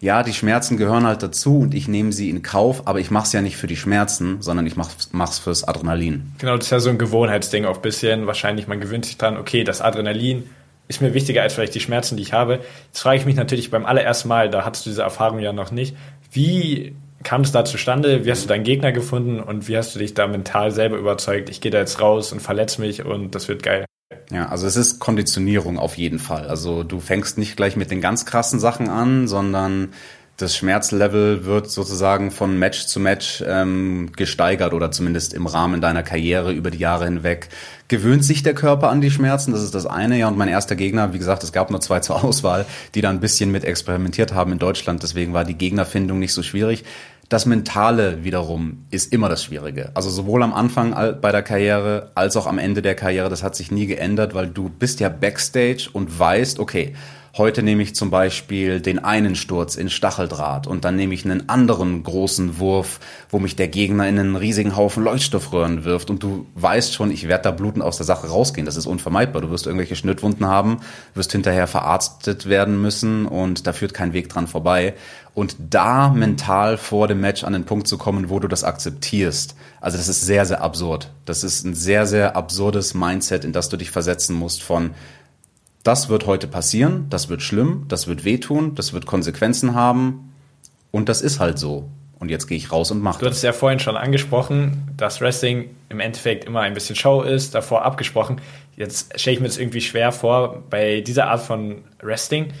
ja, 0.00 0.22
die 0.22 0.32
Schmerzen 0.32 0.78
gehören 0.78 1.06
halt 1.06 1.22
dazu 1.22 1.58
und 1.60 1.74
ich 1.74 1.86
nehme 1.86 2.12
sie 2.12 2.30
in 2.30 2.42
Kauf, 2.42 2.86
aber 2.86 3.00
ich 3.00 3.10
mache 3.10 3.24
es 3.26 3.32
ja 3.32 3.42
nicht 3.42 3.58
für 3.58 3.66
die 3.66 3.76
Schmerzen, 3.76 4.40
sondern 4.40 4.66
ich 4.66 4.76
mache 4.76 4.90
es 5.24 5.38
fürs 5.38 5.64
Adrenalin. 5.64 6.32
Genau, 6.38 6.56
das 6.56 6.66
ist 6.66 6.70
ja 6.70 6.80
so 6.80 6.88
ein 6.88 6.98
Gewohnheitsding 6.98 7.66
auch 7.66 7.76
ein 7.76 7.82
bisschen. 7.82 8.26
Wahrscheinlich, 8.26 8.66
man 8.66 8.80
gewöhnt 8.80 9.04
sich 9.04 9.18
dran, 9.18 9.36
okay, 9.36 9.62
das 9.62 9.82
Adrenalin 9.82 10.48
ist 10.88 11.02
mir 11.02 11.12
wichtiger 11.12 11.42
als 11.42 11.54
vielleicht 11.54 11.74
die 11.74 11.80
Schmerzen, 11.80 12.16
die 12.16 12.22
ich 12.22 12.32
habe. 12.32 12.60
Jetzt 12.86 13.00
frage 13.00 13.18
ich 13.18 13.26
mich 13.26 13.36
natürlich 13.36 13.70
beim 13.70 13.84
allerersten 13.84 14.28
Mal, 14.28 14.48
da 14.48 14.64
hattest 14.64 14.86
du 14.86 14.90
diese 14.90 15.02
Erfahrung 15.02 15.38
ja 15.38 15.52
noch 15.52 15.70
nicht, 15.70 15.94
wie 16.32 16.96
kam 17.22 17.42
es 17.42 17.52
da 17.52 17.66
zustande? 17.66 18.24
Wie 18.24 18.30
hast 18.30 18.44
du 18.44 18.48
deinen 18.48 18.64
Gegner 18.64 18.92
gefunden 18.92 19.40
und 19.40 19.68
wie 19.68 19.76
hast 19.76 19.94
du 19.94 19.98
dich 19.98 20.14
da 20.14 20.26
mental 20.26 20.70
selber 20.70 20.96
überzeugt? 20.96 21.50
Ich 21.50 21.60
gehe 21.60 21.70
da 21.70 21.78
jetzt 21.78 22.00
raus 22.00 22.32
und 22.32 22.40
verletze 22.40 22.80
mich 22.80 23.04
und 23.04 23.34
das 23.34 23.48
wird 23.48 23.62
geil. 23.62 23.84
Ja, 24.30 24.48
also 24.48 24.66
es 24.66 24.76
ist 24.76 24.98
Konditionierung 24.98 25.78
auf 25.78 25.96
jeden 25.96 26.18
Fall. 26.18 26.48
Also 26.48 26.82
du 26.82 27.00
fängst 27.00 27.38
nicht 27.38 27.56
gleich 27.56 27.76
mit 27.76 27.90
den 27.90 28.00
ganz 28.00 28.26
krassen 28.26 28.60
Sachen 28.60 28.88
an, 28.88 29.28
sondern 29.28 29.92
das 30.36 30.56
Schmerzlevel 30.56 31.44
wird 31.44 31.70
sozusagen 31.70 32.30
von 32.30 32.58
Match 32.58 32.86
zu 32.86 32.98
Match 32.98 33.44
ähm, 33.46 34.10
gesteigert 34.16 34.72
oder 34.72 34.90
zumindest 34.90 35.34
im 35.34 35.46
Rahmen 35.46 35.80
deiner 35.80 36.02
Karriere 36.02 36.52
über 36.52 36.70
die 36.70 36.78
Jahre 36.78 37.04
hinweg. 37.04 37.50
Gewöhnt 37.88 38.24
sich 38.24 38.42
der 38.42 38.54
Körper 38.54 38.88
an 38.88 39.00
die 39.00 39.10
Schmerzen, 39.10 39.52
das 39.52 39.62
ist 39.62 39.74
das 39.74 39.86
eine. 39.86 40.16
Ja, 40.16 40.28
und 40.28 40.38
mein 40.38 40.48
erster 40.48 40.76
Gegner, 40.76 41.12
wie 41.12 41.18
gesagt, 41.18 41.44
es 41.44 41.52
gab 41.52 41.70
nur 41.70 41.80
zwei 41.80 42.00
zur 42.00 42.24
Auswahl, 42.24 42.66
die 42.94 43.02
da 43.02 43.10
ein 43.10 43.20
bisschen 43.20 43.50
mit 43.50 43.64
experimentiert 43.64 44.32
haben 44.32 44.52
in 44.52 44.58
Deutschland. 44.58 45.02
Deswegen 45.02 45.34
war 45.34 45.44
die 45.44 45.58
Gegnerfindung 45.58 46.18
nicht 46.18 46.32
so 46.32 46.42
schwierig. 46.42 46.84
Das 47.30 47.46
Mentale 47.46 48.24
wiederum 48.24 48.86
ist 48.90 49.12
immer 49.12 49.28
das 49.28 49.44
Schwierige. 49.44 49.92
Also 49.94 50.10
sowohl 50.10 50.42
am 50.42 50.52
Anfang 50.52 50.96
bei 51.20 51.30
der 51.30 51.44
Karriere 51.44 52.10
als 52.16 52.36
auch 52.36 52.48
am 52.48 52.58
Ende 52.58 52.82
der 52.82 52.96
Karriere, 52.96 53.28
das 53.28 53.44
hat 53.44 53.54
sich 53.54 53.70
nie 53.70 53.86
geändert, 53.86 54.34
weil 54.34 54.48
du 54.48 54.68
bist 54.68 54.98
ja 54.98 55.08
backstage 55.08 55.88
und 55.92 56.18
weißt, 56.18 56.58
okay, 56.58 56.92
Heute 57.36 57.62
nehme 57.62 57.82
ich 57.82 57.94
zum 57.94 58.10
Beispiel 58.10 58.80
den 58.80 58.98
einen 58.98 59.36
Sturz 59.36 59.76
in 59.76 59.88
Stacheldraht 59.88 60.66
und 60.66 60.84
dann 60.84 60.96
nehme 60.96 61.14
ich 61.14 61.24
einen 61.24 61.48
anderen 61.48 62.02
großen 62.02 62.58
Wurf, 62.58 62.98
wo 63.30 63.38
mich 63.38 63.54
der 63.54 63.68
Gegner 63.68 64.08
in 64.08 64.18
einen 64.18 64.34
riesigen 64.34 64.76
Haufen 64.76 65.04
Leuchtstoffröhren 65.04 65.84
wirft 65.84 66.10
und 66.10 66.24
du 66.24 66.46
weißt 66.56 66.92
schon, 66.92 67.12
ich 67.12 67.28
werde 67.28 67.44
da 67.44 67.50
blutend 67.52 67.84
aus 67.84 67.98
der 67.98 68.06
Sache 68.06 68.26
rausgehen. 68.26 68.66
Das 68.66 68.76
ist 68.76 68.86
unvermeidbar. 68.86 69.42
Du 69.42 69.50
wirst 69.50 69.66
irgendwelche 69.66 69.94
Schnittwunden 69.94 70.46
haben, 70.46 70.80
wirst 71.14 71.30
hinterher 71.30 71.68
verarztet 71.68 72.48
werden 72.48 72.82
müssen 72.82 73.26
und 73.26 73.64
da 73.68 73.72
führt 73.72 73.94
kein 73.94 74.12
Weg 74.12 74.28
dran 74.28 74.48
vorbei. 74.48 74.94
Und 75.32 75.54
da 75.70 76.08
mental 76.08 76.76
vor 76.76 77.06
dem 77.06 77.20
Match 77.20 77.44
an 77.44 77.52
den 77.52 77.64
Punkt 77.64 77.86
zu 77.86 77.96
kommen, 77.96 78.28
wo 78.28 78.40
du 78.40 78.48
das 78.48 78.64
akzeptierst. 78.64 79.54
Also 79.80 79.96
das 79.96 80.08
ist 80.08 80.22
sehr, 80.22 80.44
sehr 80.44 80.62
absurd. 80.62 81.12
Das 81.24 81.44
ist 81.44 81.64
ein 81.64 81.74
sehr, 81.74 82.06
sehr 82.06 82.34
absurdes 82.34 82.94
Mindset, 82.94 83.44
in 83.44 83.52
das 83.52 83.68
du 83.68 83.76
dich 83.76 83.92
versetzen 83.92 84.34
musst 84.34 84.64
von 84.64 84.90
das 85.82 86.08
wird 86.08 86.26
heute 86.26 86.46
passieren, 86.46 87.06
das 87.10 87.28
wird 87.28 87.42
schlimm, 87.42 87.86
das 87.88 88.06
wird 88.06 88.24
wehtun, 88.24 88.74
das 88.74 88.92
wird 88.92 89.06
Konsequenzen 89.06 89.74
haben 89.74 90.32
und 90.90 91.08
das 91.08 91.22
ist 91.22 91.40
halt 91.40 91.58
so. 91.58 91.88
Und 92.18 92.30
jetzt 92.30 92.48
gehe 92.48 92.58
ich 92.58 92.70
raus 92.70 92.90
und 92.90 93.00
mache. 93.00 93.20
Du 93.20 93.26
hattest 93.26 93.42
ja 93.42 93.54
vorhin 93.54 93.78
schon 93.78 93.96
angesprochen, 93.96 94.92
dass 94.98 95.22
Wrestling 95.22 95.70
im 95.88 96.00
Endeffekt 96.00 96.44
immer 96.44 96.60
ein 96.60 96.74
bisschen 96.74 96.94
Show 96.94 97.22
ist, 97.22 97.54
davor 97.54 97.82
abgesprochen. 97.82 98.42
Jetzt 98.76 99.18
stelle 99.18 99.36
ich 99.36 99.40
mir 99.40 99.48
das 99.48 99.56
irgendwie 99.56 99.80
schwer 99.80 100.12
vor, 100.12 100.62
bei 100.68 101.00
dieser 101.00 101.28
Art 101.28 101.40
von 101.40 101.78
Wrestling 102.02 102.52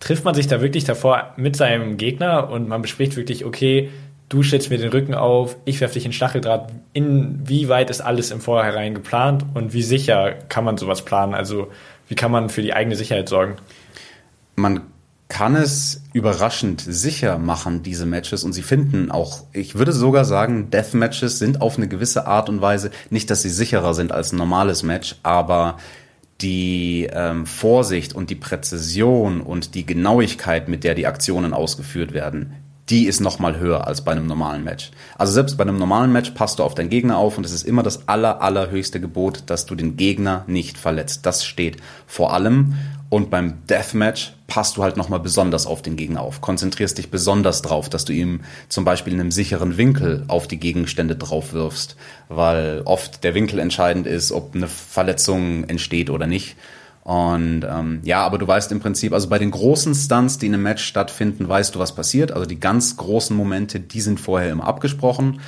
trifft 0.00 0.26
man 0.26 0.34
sich 0.34 0.46
da 0.46 0.60
wirklich 0.60 0.84
davor 0.84 1.32
mit 1.38 1.56
seinem 1.56 1.96
Gegner 1.96 2.50
und 2.50 2.68
man 2.68 2.82
bespricht 2.82 3.16
wirklich, 3.16 3.46
okay, 3.46 3.88
du 4.28 4.42
stellst 4.42 4.70
mir 4.70 4.78
den 4.78 4.90
Rücken 4.90 5.14
auf, 5.14 5.56
ich 5.64 5.80
werfe 5.80 5.94
dich 5.94 6.04
in 6.04 6.12
Stacheldraht. 6.12 6.70
Inwieweit 6.92 7.88
ist 7.88 8.02
alles 8.02 8.30
im 8.30 8.40
Vorhinein 8.40 8.94
geplant 8.94 9.46
und 9.54 9.72
wie 9.72 9.82
sicher 9.82 10.32
kann 10.50 10.64
man 10.64 10.76
sowas 10.76 11.02
planen? 11.02 11.32
Also 11.34 11.68
wie 12.08 12.14
kann 12.14 12.30
man 12.30 12.48
für 12.48 12.62
die 12.62 12.74
eigene 12.74 12.96
Sicherheit 12.96 13.28
sorgen? 13.28 13.56
Man 14.54 14.82
kann 15.28 15.56
es 15.56 16.02
überraschend 16.12 16.80
sicher 16.86 17.38
machen, 17.38 17.82
diese 17.82 18.06
Matches. 18.06 18.44
Und 18.44 18.52
sie 18.52 18.62
finden 18.62 19.10
auch, 19.10 19.42
ich 19.52 19.74
würde 19.74 19.92
sogar 19.92 20.24
sagen, 20.24 20.70
Deathmatches 20.70 21.38
sind 21.38 21.60
auf 21.60 21.76
eine 21.76 21.88
gewisse 21.88 22.26
Art 22.26 22.48
und 22.48 22.60
Weise, 22.60 22.90
nicht, 23.10 23.28
dass 23.30 23.42
sie 23.42 23.50
sicherer 23.50 23.94
sind 23.94 24.12
als 24.12 24.32
ein 24.32 24.36
normales 24.36 24.82
Match, 24.82 25.16
aber 25.24 25.78
die 26.40 27.08
ähm, 27.10 27.46
Vorsicht 27.46 28.14
und 28.14 28.30
die 28.30 28.34
Präzision 28.36 29.40
und 29.40 29.74
die 29.74 29.86
Genauigkeit, 29.86 30.68
mit 30.68 30.84
der 30.84 30.94
die 30.94 31.06
Aktionen 31.06 31.54
ausgeführt 31.54 32.12
werden, 32.12 32.54
die 32.88 33.06
ist 33.06 33.20
noch 33.20 33.38
mal 33.38 33.58
höher 33.58 33.86
als 33.86 34.02
bei 34.02 34.12
einem 34.12 34.26
normalen 34.26 34.62
Match. 34.62 34.90
Also 35.18 35.32
selbst 35.32 35.56
bei 35.56 35.62
einem 35.62 35.78
normalen 35.78 36.12
Match 36.12 36.30
passt 36.30 36.58
du 36.58 36.62
auf 36.62 36.74
deinen 36.74 36.90
Gegner 36.90 37.18
auf 37.18 37.36
und 37.36 37.44
es 37.44 37.52
ist 37.52 37.66
immer 37.66 37.82
das 37.82 38.08
aller, 38.08 38.42
allerhöchste 38.42 39.00
Gebot, 39.00 39.44
dass 39.46 39.66
du 39.66 39.74
den 39.74 39.96
Gegner 39.96 40.44
nicht 40.46 40.78
verletzt. 40.78 41.26
Das 41.26 41.44
steht 41.44 41.78
vor 42.06 42.32
allem. 42.32 42.74
Und 43.08 43.30
beim 43.30 43.64
Deathmatch 43.68 44.34
passt 44.48 44.76
du 44.76 44.82
halt 44.82 44.96
noch 44.96 45.08
mal 45.08 45.18
besonders 45.18 45.66
auf 45.66 45.80
den 45.80 45.96
Gegner 45.96 46.22
auf. 46.22 46.40
Konzentrierst 46.40 46.98
dich 46.98 47.10
besonders 47.10 47.62
drauf, 47.62 47.88
dass 47.88 48.04
du 48.04 48.12
ihm 48.12 48.40
zum 48.68 48.84
Beispiel 48.84 49.12
in 49.12 49.20
einem 49.20 49.30
sicheren 49.30 49.76
Winkel 49.76 50.24
auf 50.26 50.48
die 50.48 50.58
Gegenstände 50.58 51.14
drauf 51.14 51.52
wirfst, 51.52 51.96
weil 52.28 52.82
oft 52.84 53.22
der 53.22 53.34
Winkel 53.34 53.60
entscheidend 53.60 54.06
ist, 54.08 54.32
ob 54.32 54.54
eine 54.54 54.66
Verletzung 54.66 55.64
entsteht 55.64 56.10
oder 56.10 56.26
nicht. 56.26 56.56
Und 57.06 57.62
ähm, 57.62 58.00
ja, 58.02 58.22
aber 58.26 58.36
du 58.36 58.48
weißt 58.48 58.72
im 58.72 58.80
Prinzip, 58.80 59.12
also 59.12 59.28
bei 59.28 59.38
den 59.38 59.52
großen 59.52 59.94
Stunts, 59.94 60.38
die 60.38 60.46
in 60.46 60.54
einem 60.54 60.64
Match 60.64 60.82
stattfinden, 60.82 61.48
weißt 61.48 61.72
du, 61.72 61.78
was 61.78 61.94
passiert. 61.94 62.32
Also 62.32 62.46
die 62.46 62.58
ganz 62.58 62.96
großen 62.96 63.36
Momente, 63.36 63.78
die 63.78 64.00
sind 64.00 64.18
vorher 64.18 64.50
immer 64.50 64.64
abgesprochen. 64.64 65.38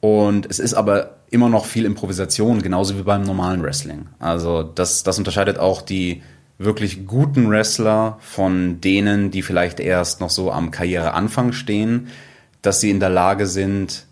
Und 0.00 0.44
es 0.44 0.58
ist 0.58 0.74
aber 0.74 1.16
immer 1.30 1.48
noch 1.48 1.64
viel 1.64 1.86
Improvisation, 1.86 2.60
genauso 2.60 2.98
wie 2.98 3.02
beim 3.02 3.22
normalen 3.22 3.62
Wrestling. 3.62 4.08
Also 4.18 4.62
das, 4.62 5.02
das 5.02 5.16
unterscheidet 5.16 5.58
auch 5.58 5.80
die 5.80 6.22
wirklich 6.58 7.06
guten 7.06 7.48
Wrestler 7.48 8.18
von 8.20 8.82
denen, 8.82 9.30
die 9.30 9.40
vielleicht 9.40 9.80
erst 9.80 10.20
noch 10.20 10.28
so 10.28 10.52
am 10.52 10.70
Karriereanfang 10.70 11.52
stehen, 11.52 12.08
dass 12.60 12.82
sie 12.82 12.90
in 12.90 13.00
der 13.00 13.08
Lage 13.08 13.46
sind, 13.46 14.04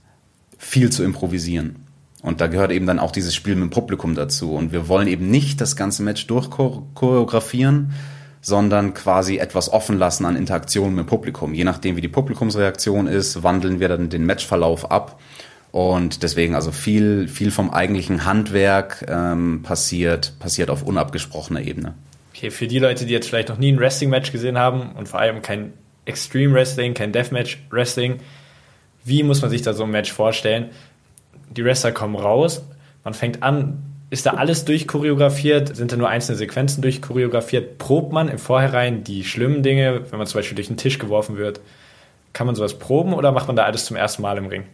viel 0.56 0.88
zu 0.88 1.04
improvisieren. 1.04 1.84
Und 2.28 2.42
da 2.42 2.46
gehört 2.46 2.72
eben 2.72 2.86
dann 2.86 2.98
auch 2.98 3.10
dieses 3.10 3.34
Spiel 3.34 3.54
mit 3.54 3.64
dem 3.64 3.70
Publikum 3.70 4.14
dazu. 4.14 4.52
Und 4.52 4.70
wir 4.70 4.86
wollen 4.86 5.08
eben 5.08 5.30
nicht 5.30 5.62
das 5.62 5.76
ganze 5.76 6.02
Match 6.02 6.26
durchchoreografieren, 6.26 7.94
sondern 8.42 8.92
quasi 8.92 9.38
etwas 9.38 9.72
offen 9.72 9.96
lassen 9.96 10.26
an 10.26 10.36
Interaktion 10.36 10.94
mit 10.94 11.06
dem 11.06 11.08
Publikum. 11.08 11.54
Je 11.54 11.64
nachdem, 11.64 11.96
wie 11.96 12.02
die 12.02 12.08
Publikumsreaktion 12.08 13.06
ist, 13.06 13.42
wandeln 13.42 13.80
wir 13.80 13.88
dann 13.88 14.10
den 14.10 14.26
Matchverlauf 14.26 14.90
ab. 14.90 15.18
Und 15.72 16.22
deswegen 16.22 16.54
also 16.54 16.70
viel, 16.70 17.28
viel 17.28 17.50
vom 17.50 17.70
eigentlichen 17.70 18.26
Handwerk 18.26 19.06
ähm, 19.08 19.62
passiert, 19.62 20.38
passiert 20.38 20.68
auf 20.68 20.82
unabgesprochener 20.82 21.62
Ebene. 21.62 21.94
Okay, 22.34 22.50
für 22.50 22.66
die 22.66 22.78
Leute, 22.78 23.06
die 23.06 23.14
jetzt 23.14 23.26
vielleicht 23.30 23.48
noch 23.48 23.58
nie 23.58 23.72
ein 23.72 23.78
Wrestling-Match 23.78 24.32
gesehen 24.32 24.58
haben 24.58 24.92
und 24.92 25.08
vor 25.08 25.18
allem 25.18 25.40
kein 25.40 25.72
Extreme 26.04 26.52
Wrestling, 26.52 26.92
kein 26.92 27.10
Deathmatch 27.10 27.58
Wrestling, 27.70 28.18
wie 29.08 29.22
muss 29.22 29.40
man 29.40 29.50
sich 29.50 29.62
da 29.62 29.72
so 29.72 29.84
ein 29.84 29.90
Match 29.90 30.12
vorstellen? 30.12 30.68
Die 31.56 31.64
Wrestler 31.64 31.92
kommen 31.92 32.16
raus, 32.16 32.62
man 33.04 33.14
fängt 33.14 33.42
an, 33.42 33.82
ist 34.10 34.24
da 34.24 34.32
alles 34.32 34.64
durchchoreografiert? 34.64 35.76
Sind 35.76 35.92
da 35.92 35.96
nur 35.96 36.08
einzelne 36.08 36.38
Sequenzen 36.38 36.80
durchchoreografiert? 36.80 37.78
Probt 37.78 38.12
man 38.12 38.28
im 38.28 38.38
Vorhinein 38.38 39.04
die 39.04 39.22
schlimmen 39.24 39.62
Dinge, 39.62 40.02
wenn 40.10 40.18
man 40.18 40.26
zum 40.26 40.38
Beispiel 40.38 40.56
durch 40.56 40.68
den 40.68 40.78
Tisch 40.78 40.98
geworfen 40.98 41.36
wird? 41.36 41.60
Kann 42.32 42.46
man 42.46 42.56
sowas 42.56 42.78
proben 42.78 43.12
oder 43.12 43.32
macht 43.32 43.48
man 43.48 43.56
da 43.56 43.64
alles 43.64 43.84
zum 43.84 43.96
ersten 43.96 44.22
Mal 44.22 44.38
im 44.38 44.46
Ring? 44.46 44.64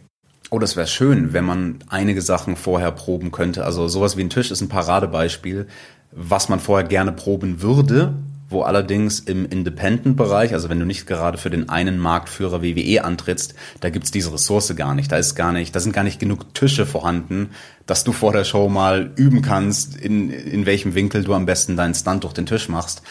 Oh, 0.51 0.59
das 0.59 0.77
wäre 0.77 0.87
schön, 0.87 1.33
wenn 1.33 1.43
man 1.43 1.79
einige 1.89 2.21
Sachen 2.21 2.55
vorher 2.55 2.91
proben 2.91 3.31
könnte. 3.31 3.65
Also 3.65 3.87
sowas 3.87 4.15
wie 4.15 4.21
ein 4.21 4.29
Tisch 4.29 4.51
ist 4.51 4.61
ein 4.61 4.69
Paradebeispiel, 4.69 5.67
was 6.11 6.47
man 6.47 6.59
vorher 6.59 6.87
gerne 6.87 7.11
proben 7.11 7.61
würde, 7.61 8.13
wo 8.49 8.61
allerdings 8.61 9.19
im 9.19 9.45
Independent-Bereich, 9.45 10.53
also 10.53 10.69
wenn 10.69 10.79
du 10.79 10.85
nicht 10.85 11.07
gerade 11.07 11.37
für 11.37 11.49
den 11.49 11.69
einen 11.69 11.97
Marktführer 11.97 12.61
WWE 12.61 13.03
antrittst, 13.03 13.55
da 13.79 13.89
gibt's 13.89 14.11
diese 14.11 14.31
Ressource 14.31 14.75
gar 14.75 14.93
nicht. 14.93 15.11
Da 15.11 15.17
ist 15.17 15.35
gar 15.35 15.51
nicht, 15.51 15.75
da 15.75 15.79
sind 15.79 15.93
gar 15.93 16.03
nicht 16.03 16.19
genug 16.19 16.53
Tische 16.53 16.85
vorhanden, 16.85 17.49
dass 17.85 18.03
du 18.03 18.11
vor 18.11 18.33
der 18.33 18.43
Show 18.43 18.69
mal 18.69 19.11
üben 19.15 19.41
kannst, 19.41 19.95
in, 19.95 20.29
in 20.29 20.65
welchem 20.65 20.93
Winkel 20.93 21.23
du 21.23 21.33
am 21.33 21.45
besten 21.45 21.75
deinen 21.75 21.95
Stunt 21.95 22.23
durch 22.23 22.33
den 22.33 22.45
Tisch 22.45 22.69
machst. 22.69 23.01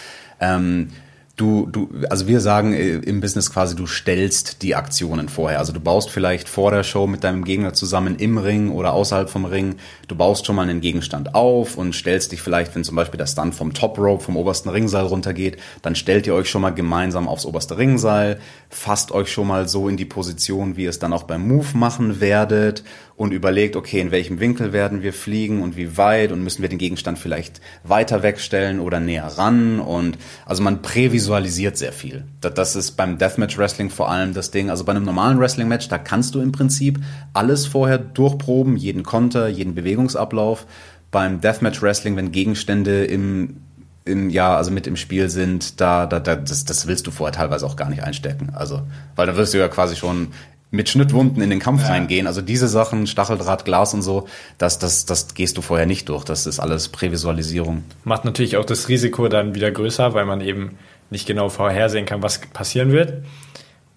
Ähm, 0.41 0.91
du, 1.37 1.67
du, 1.67 1.89
also 2.11 2.29
wir 2.29 2.41
sagen 2.41 2.73
äh, 2.73 2.97
im 2.97 3.21
Business 3.21 3.53
quasi, 3.53 3.75
du 3.75 3.87
stellst 3.87 4.63
die 4.63 4.75
Aktionen 4.75 5.29
vorher. 5.29 5.59
Also 5.59 5.73
du 5.73 5.81
baust 5.81 6.11
vielleicht 6.11 6.49
vor 6.49 6.71
der 6.71 6.85
Show 6.85 7.07
mit 7.07 7.25
deinem 7.25 7.45
Gegner 7.45 7.73
zusammen 7.73 8.17
im 8.17 8.39
Ring 8.39 8.71
oder 8.71 8.93
außerhalb 8.93 9.29
vom 9.29 9.45
Ring. 9.45 9.77
Du 10.07 10.15
baust 10.15 10.47
schon 10.47 10.57
mal 10.57 10.63
einen 10.63 10.81
Gegenstand 10.81 11.35
auf 11.35 11.77
und 11.77 11.95
stellst 11.95 12.33
dich 12.33 12.41
vielleicht, 12.41 12.75
wenn 12.75 12.85
zum 12.85 12.97
Beispiel 12.97 13.19
der 13.19 13.27
Stunt 13.27 13.55
vom 13.55 13.75
Top 13.75 13.99
Rope, 13.99 14.23
vom 14.23 14.37
obersten 14.37 14.69
Ringseil 14.69 15.07
runtergeht, 15.07 15.59
dann 15.83 15.97
stellt 15.97 16.27
ihr 16.27 16.35
euch 16.35 16.49
schon 16.49 16.63
mal 16.63 16.71
gemeinsam 16.71 17.29
aufs 17.29 17.47
oberste 17.47 17.79
Ringseil, 17.79 18.39
fasst 18.71 19.11
euch 19.11 19.33
schon 19.33 19.49
mal 19.49 19.69
so 19.69 19.89
in 19.89 19.97
die 19.97 20.05
Position, 20.05 20.77
wie 20.77 20.85
ihr 20.85 20.91
es 20.91 20.99
dann 20.99 21.13
auch 21.13 21.25
beim 21.25 21.47
Move 21.49 21.77
machen 21.77 22.21
werdet 22.21 22.85
und 23.17 23.33
überlegt, 23.33 23.77
okay, 23.77 24.01
in 24.01 24.11
welchem 24.11 24.41
Winkel 24.41 24.73
werden 24.73 25.03
wir 25.03 25.13
fliegen 25.13 25.63
und 25.63 25.77
wie 25.77 25.97
weit 25.97 26.33
und 26.33 26.43
müssen 26.43 26.63
wir 26.63 26.69
den 26.69 26.79
Gegenstand 26.79 27.19
vielleicht 27.19 27.61
weiter 27.85 28.23
wegstellen 28.23 28.81
oder 28.81 28.99
näher 28.99 29.27
ran 29.27 29.79
und 29.79 30.19
also 30.47 30.63
man 30.63 30.83
prävisualisiert 30.83 31.77
sehr 31.77 31.93
viel. 31.93 32.25
Das 32.41 32.75
ist 32.75 32.93
beim 32.93 33.19
Deathmatch 33.19 33.57
Wrestling 33.57 33.91
vor 33.91 34.11
allem 34.11 34.35
das 34.35 34.51
Ding. 34.51 34.69
Also 34.69 34.85
bei 34.85 34.93
einem 34.93 35.05
normalen 35.05 35.39
Wrestling 35.39 35.69
Match, 35.69 35.89
da 35.89 35.99
kannst 35.99 36.35
du 36.35 36.41
im 36.41 36.53
Prinzip 36.53 36.99
alles 37.33 37.67
vorher 37.67 37.99
durchproben, 37.99 38.77
jeden 38.77 39.05
Konter, 39.05 39.49
jeden 39.49 39.75
Bewegungsablauf. 39.75 40.67
Beim 41.13 41.41
Deathmatch 41.41 41.81
Wrestling, 41.83 42.17
wenn 42.17 42.33
Gegenstände 42.33 43.05
im 43.05 43.61
im, 44.07 44.29
ja, 44.29 44.55
also 44.57 44.71
mit 44.71 44.87
im 44.87 44.97
Spiel 44.97 45.31
sind, 45.31 45.81
da, 45.81 46.07
da, 46.07 46.21
da 46.21 46.37
das, 46.37 46.65
das 46.65 46.87
willst 46.87 47.07
du 47.07 47.11
vorher 47.11 47.33
teilweise 47.33 47.65
auch 47.65 47.77
gar 47.77 47.89
nicht 47.89 48.03
einstecken. 48.03 48.51
Also, 48.53 48.83
weil 49.17 49.27
da 49.27 49.37
wirst 49.37 49.55
du 49.55 49.59
ja 49.59 49.69
quasi 49.69 49.97
schon 49.97 50.29
mit 50.75 50.89
Schnittwunden 50.89 51.41
in 51.43 51.51
den 51.51 51.61
Kampf 51.61 51.83
ja. 51.83 51.89
reingehen. 51.89 52.27
Also 52.27 52.43
diese 52.43 52.69
Sachen, 52.69 53.07
Stacheldraht, 53.07 53.65
Glas 53.65 53.95
und 53.95 54.03
so, 54.03 54.27
das, 54.59 54.79
das, 54.79 55.07
das 55.07 55.35
gehst 55.35 55.57
du 55.57 55.63
vorher 55.63 55.87
nicht 55.87 56.09
durch. 56.09 56.25
Das 56.25 56.47
ist 56.47 56.59
alles 56.59 56.89
Prävisualisierung. 56.89 57.85
Macht 58.03 58.25
natürlich 58.25 58.57
auch 58.57 58.65
das 58.65 58.89
Risiko 58.89 59.29
dann 59.29 59.55
wieder 59.55 59.71
größer, 59.71 60.15
weil 60.15 60.27
man 60.27 60.41
eben 60.41 60.77
nicht 61.11 61.27
genau 61.27 61.49
vorhersehen 61.49 62.07
kann, 62.07 62.23
was 62.23 62.39
passieren 62.39 62.91
wird. 62.93 63.25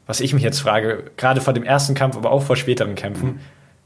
Was 0.05 0.21
ich 0.21 0.33
mich 0.33 0.43
jetzt 0.43 0.59
frage, 0.59 1.11
gerade 1.17 1.41
vor 1.41 1.53
dem 1.53 1.63
ersten 1.63 1.95
Kampf, 1.95 2.15
aber 2.15 2.31
auch 2.31 2.43
vor 2.43 2.55
späteren 2.55 2.95
Kämpfen, 2.95 3.27
mhm. 3.27 3.39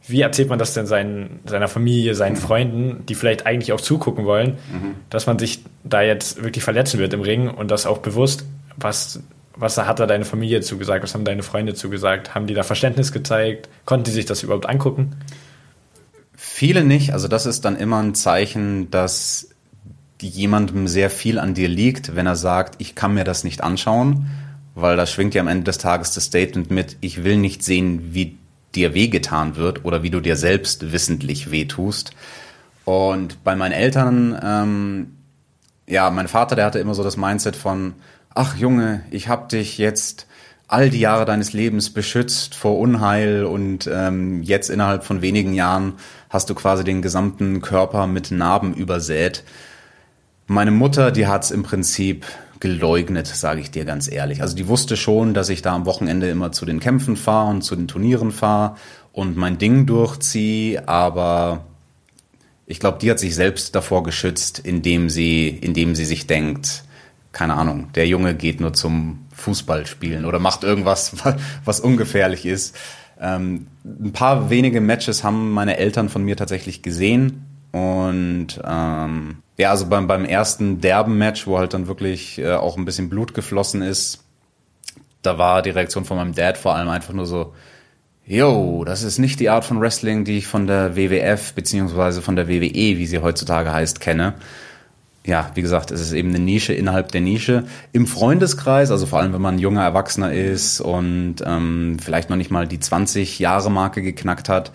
wie 0.07 0.21
erzählt 0.21 0.49
man 0.49 0.59
das 0.59 0.73
denn 0.73 0.85
seinen, 0.85 1.39
seiner 1.45 1.67
Familie, 1.67 2.13
seinen 2.13 2.35
mhm. 2.35 2.39
Freunden, 2.39 3.05
die 3.07 3.15
vielleicht 3.15 3.45
eigentlich 3.45 3.71
auch 3.71 3.81
zugucken 3.81 4.25
wollen, 4.25 4.57
mhm. 4.71 4.95
dass 5.09 5.25
man 5.25 5.39
sich 5.39 5.63
da 5.83 6.01
jetzt 6.01 6.43
wirklich 6.43 6.63
verletzen 6.63 6.99
wird 6.99 7.13
im 7.13 7.21
Ring 7.21 7.49
und 7.49 7.71
das 7.71 7.85
auch 7.85 7.99
bewusst, 7.99 8.45
was 8.75 9.21
was 9.55 9.77
hat 9.77 9.99
da 9.99 10.05
deine 10.05 10.25
Familie 10.25 10.61
zugesagt? 10.61 11.03
Was 11.03 11.13
haben 11.13 11.25
deine 11.25 11.43
Freunde 11.43 11.73
zugesagt? 11.73 12.35
Haben 12.35 12.47
die 12.47 12.53
da 12.53 12.63
Verständnis 12.63 13.11
gezeigt? 13.11 13.69
Konnten 13.85 14.05
die 14.05 14.11
sich 14.11 14.25
das 14.25 14.43
überhaupt 14.43 14.67
angucken? 14.67 15.15
Viele 16.35 16.83
nicht. 16.83 17.13
Also 17.13 17.27
das 17.27 17.45
ist 17.45 17.65
dann 17.65 17.75
immer 17.75 18.01
ein 18.01 18.15
Zeichen, 18.15 18.89
dass 18.91 19.49
jemandem 20.21 20.87
sehr 20.87 21.09
viel 21.09 21.39
an 21.39 21.53
dir 21.53 21.67
liegt, 21.67 22.15
wenn 22.15 22.27
er 22.27 22.35
sagt, 22.35 22.75
ich 22.79 22.95
kann 22.95 23.13
mir 23.13 23.23
das 23.23 23.43
nicht 23.43 23.63
anschauen, 23.63 24.27
weil 24.75 24.95
da 24.95 25.05
schwingt 25.05 25.33
ja 25.33 25.41
am 25.41 25.47
Ende 25.47 25.63
des 25.63 25.79
Tages 25.79 26.13
das 26.13 26.25
Statement 26.25 26.71
mit, 26.71 26.97
ich 27.01 27.23
will 27.23 27.37
nicht 27.37 27.63
sehen, 27.63 28.13
wie 28.13 28.37
dir 28.75 28.93
wehgetan 28.93 29.55
wird 29.55 29.83
oder 29.83 30.03
wie 30.03 30.09
du 30.09 30.19
dir 30.19 30.35
selbst 30.35 30.91
wissentlich 30.91 31.51
wehtust. 31.51 32.11
Und 32.85 33.43
bei 33.43 33.55
meinen 33.55 33.73
Eltern, 33.73 34.39
ähm, 34.43 35.17
ja, 35.87 36.09
mein 36.09 36.27
Vater, 36.27 36.55
der 36.55 36.65
hatte 36.65 36.79
immer 36.79 36.95
so 36.95 37.03
das 37.03 37.17
Mindset 37.17 37.55
von, 37.55 37.93
ach 38.33 38.57
Junge, 38.57 39.03
ich 39.11 39.27
hab 39.27 39.49
dich 39.49 39.77
jetzt 39.77 40.27
all 40.67 40.89
die 40.89 40.99
Jahre 40.99 41.25
deines 41.25 41.51
Lebens 41.51 41.89
beschützt 41.89 42.55
vor 42.55 42.79
Unheil 42.79 43.43
und 43.43 43.89
ähm, 43.91 44.41
jetzt 44.41 44.69
innerhalb 44.69 45.03
von 45.03 45.21
wenigen 45.21 45.53
Jahren 45.53 45.93
hast 46.29 46.49
du 46.49 46.55
quasi 46.55 46.83
den 46.83 47.01
gesamten 47.01 47.61
Körper 47.61 48.07
mit 48.07 48.31
Narben 48.31 48.73
übersät. 48.73 49.43
Meine 50.47 50.71
Mutter, 50.71 51.11
die 51.11 51.27
hat's 51.27 51.51
im 51.51 51.63
Prinzip 51.63 52.25
geleugnet, 52.61 53.27
sage 53.27 53.59
ich 53.59 53.71
dir 53.71 53.83
ganz 53.83 54.09
ehrlich. 54.09 54.41
Also 54.41 54.55
die 54.55 54.67
wusste 54.67 54.95
schon, 54.95 55.33
dass 55.33 55.49
ich 55.49 55.61
da 55.61 55.75
am 55.75 55.85
Wochenende 55.85 56.29
immer 56.29 56.53
zu 56.53 56.65
den 56.65 56.79
Kämpfen 56.79 57.17
fahre 57.17 57.49
und 57.49 57.63
zu 57.63 57.75
den 57.75 57.89
Turnieren 57.89 58.31
fahre 58.31 58.75
und 59.11 59.35
mein 59.35 59.57
Ding 59.57 59.85
durchziehe, 59.85 60.87
aber 60.87 61.65
ich 62.65 62.79
glaube, 62.79 62.99
die 63.01 63.11
hat 63.11 63.19
sich 63.19 63.35
selbst 63.35 63.75
davor 63.75 64.03
geschützt, 64.03 64.59
indem 64.59 65.09
sie, 65.09 65.49
indem 65.49 65.95
sie 65.95 66.05
sich 66.05 66.27
denkt, 66.27 66.85
keine 67.31 67.55
Ahnung, 67.55 67.89
der 67.93 68.07
Junge 68.07 68.35
geht 68.35 68.59
nur 68.59 68.73
zum 68.73 69.25
Fußballspielen 69.33 70.25
oder 70.25 70.39
macht 70.39 70.63
irgendwas, 70.63 71.15
was 71.65 71.79
ungefährlich 71.79 72.45
ist. 72.45 72.77
Ähm, 73.19 73.67
ein 73.85 74.13
paar 74.13 74.49
wenige 74.49 74.81
Matches 74.81 75.23
haben 75.23 75.51
meine 75.51 75.77
Eltern 75.77 76.09
von 76.09 76.23
mir 76.23 76.35
tatsächlich 76.35 76.81
gesehen. 76.81 77.45
Und 77.71 78.59
ähm, 78.65 79.37
ja, 79.57 79.69
also 79.69 79.85
beim, 79.87 80.07
beim 80.07 80.25
ersten 80.25 80.81
Derben-Match, 80.81 81.47
wo 81.47 81.57
halt 81.57 81.73
dann 81.73 81.87
wirklich 81.87 82.39
äh, 82.39 82.53
auch 82.53 82.77
ein 82.77 82.85
bisschen 82.85 83.09
Blut 83.09 83.33
geflossen 83.33 83.81
ist, 83.81 84.23
da 85.21 85.37
war 85.37 85.61
die 85.61 85.69
Reaktion 85.69 86.03
von 86.03 86.17
meinem 86.17 86.33
Dad 86.33 86.57
vor 86.57 86.75
allem 86.75 86.89
einfach 86.89 87.13
nur 87.13 87.25
so, 87.25 87.53
yo, 88.25 88.83
das 88.85 89.03
ist 89.03 89.19
nicht 89.19 89.39
die 89.39 89.49
Art 89.49 89.65
von 89.65 89.79
Wrestling, 89.79 90.25
die 90.25 90.39
ich 90.39 90.47
von 90.47 90.67
der 90.67 90.95
WWF 90.95 91.53
beziehungsweise 91.53 92.21
von 92.21 92.35
der 92.35 92.47
WWE, 92.47 92.97
wie 92.97 93.05
sie 93.05 93.19
heutzutage 93.19 93.71
heißt, 93.71 93.99
kenne. 93.99 94.33
Ja, 95.25 95.51
wie 95.53 95.61
gesagt, 95.61 95.91
es 95.91 96.01
ist 96.01 96.13
eben 96.13 96.29
eine 96.29 96.39
Nische 96.39 96.73
innerhalb 96.73 97.11
der 97.11 97.21
Nische. 97.21 97.65
Im 97.91 98.07
Freundeskreis, 98.07 98.89
also 98.89 99.05
vor 99.05 99.19
allem 99.19 99.33
wenn 99.33 99.41
man 99.41 99.55
ein 99.55 99.59
junger 99.59 99.83
Erwachsener 99.83 100.33
ist 100.33 100.81
und 100.81 101.35
ähm, 101.45 101.97
vielleicht 102.01 102.29
noch 102.29 102.37
nicht 102.37 102.49
mal 102.49 102.67
die 102.67 102.79
20 102.79 103.37
Jahre 103.37 103.69
Marke 103.69 104.01
geknackt 104.01 104.49
hat, 104.49 104.71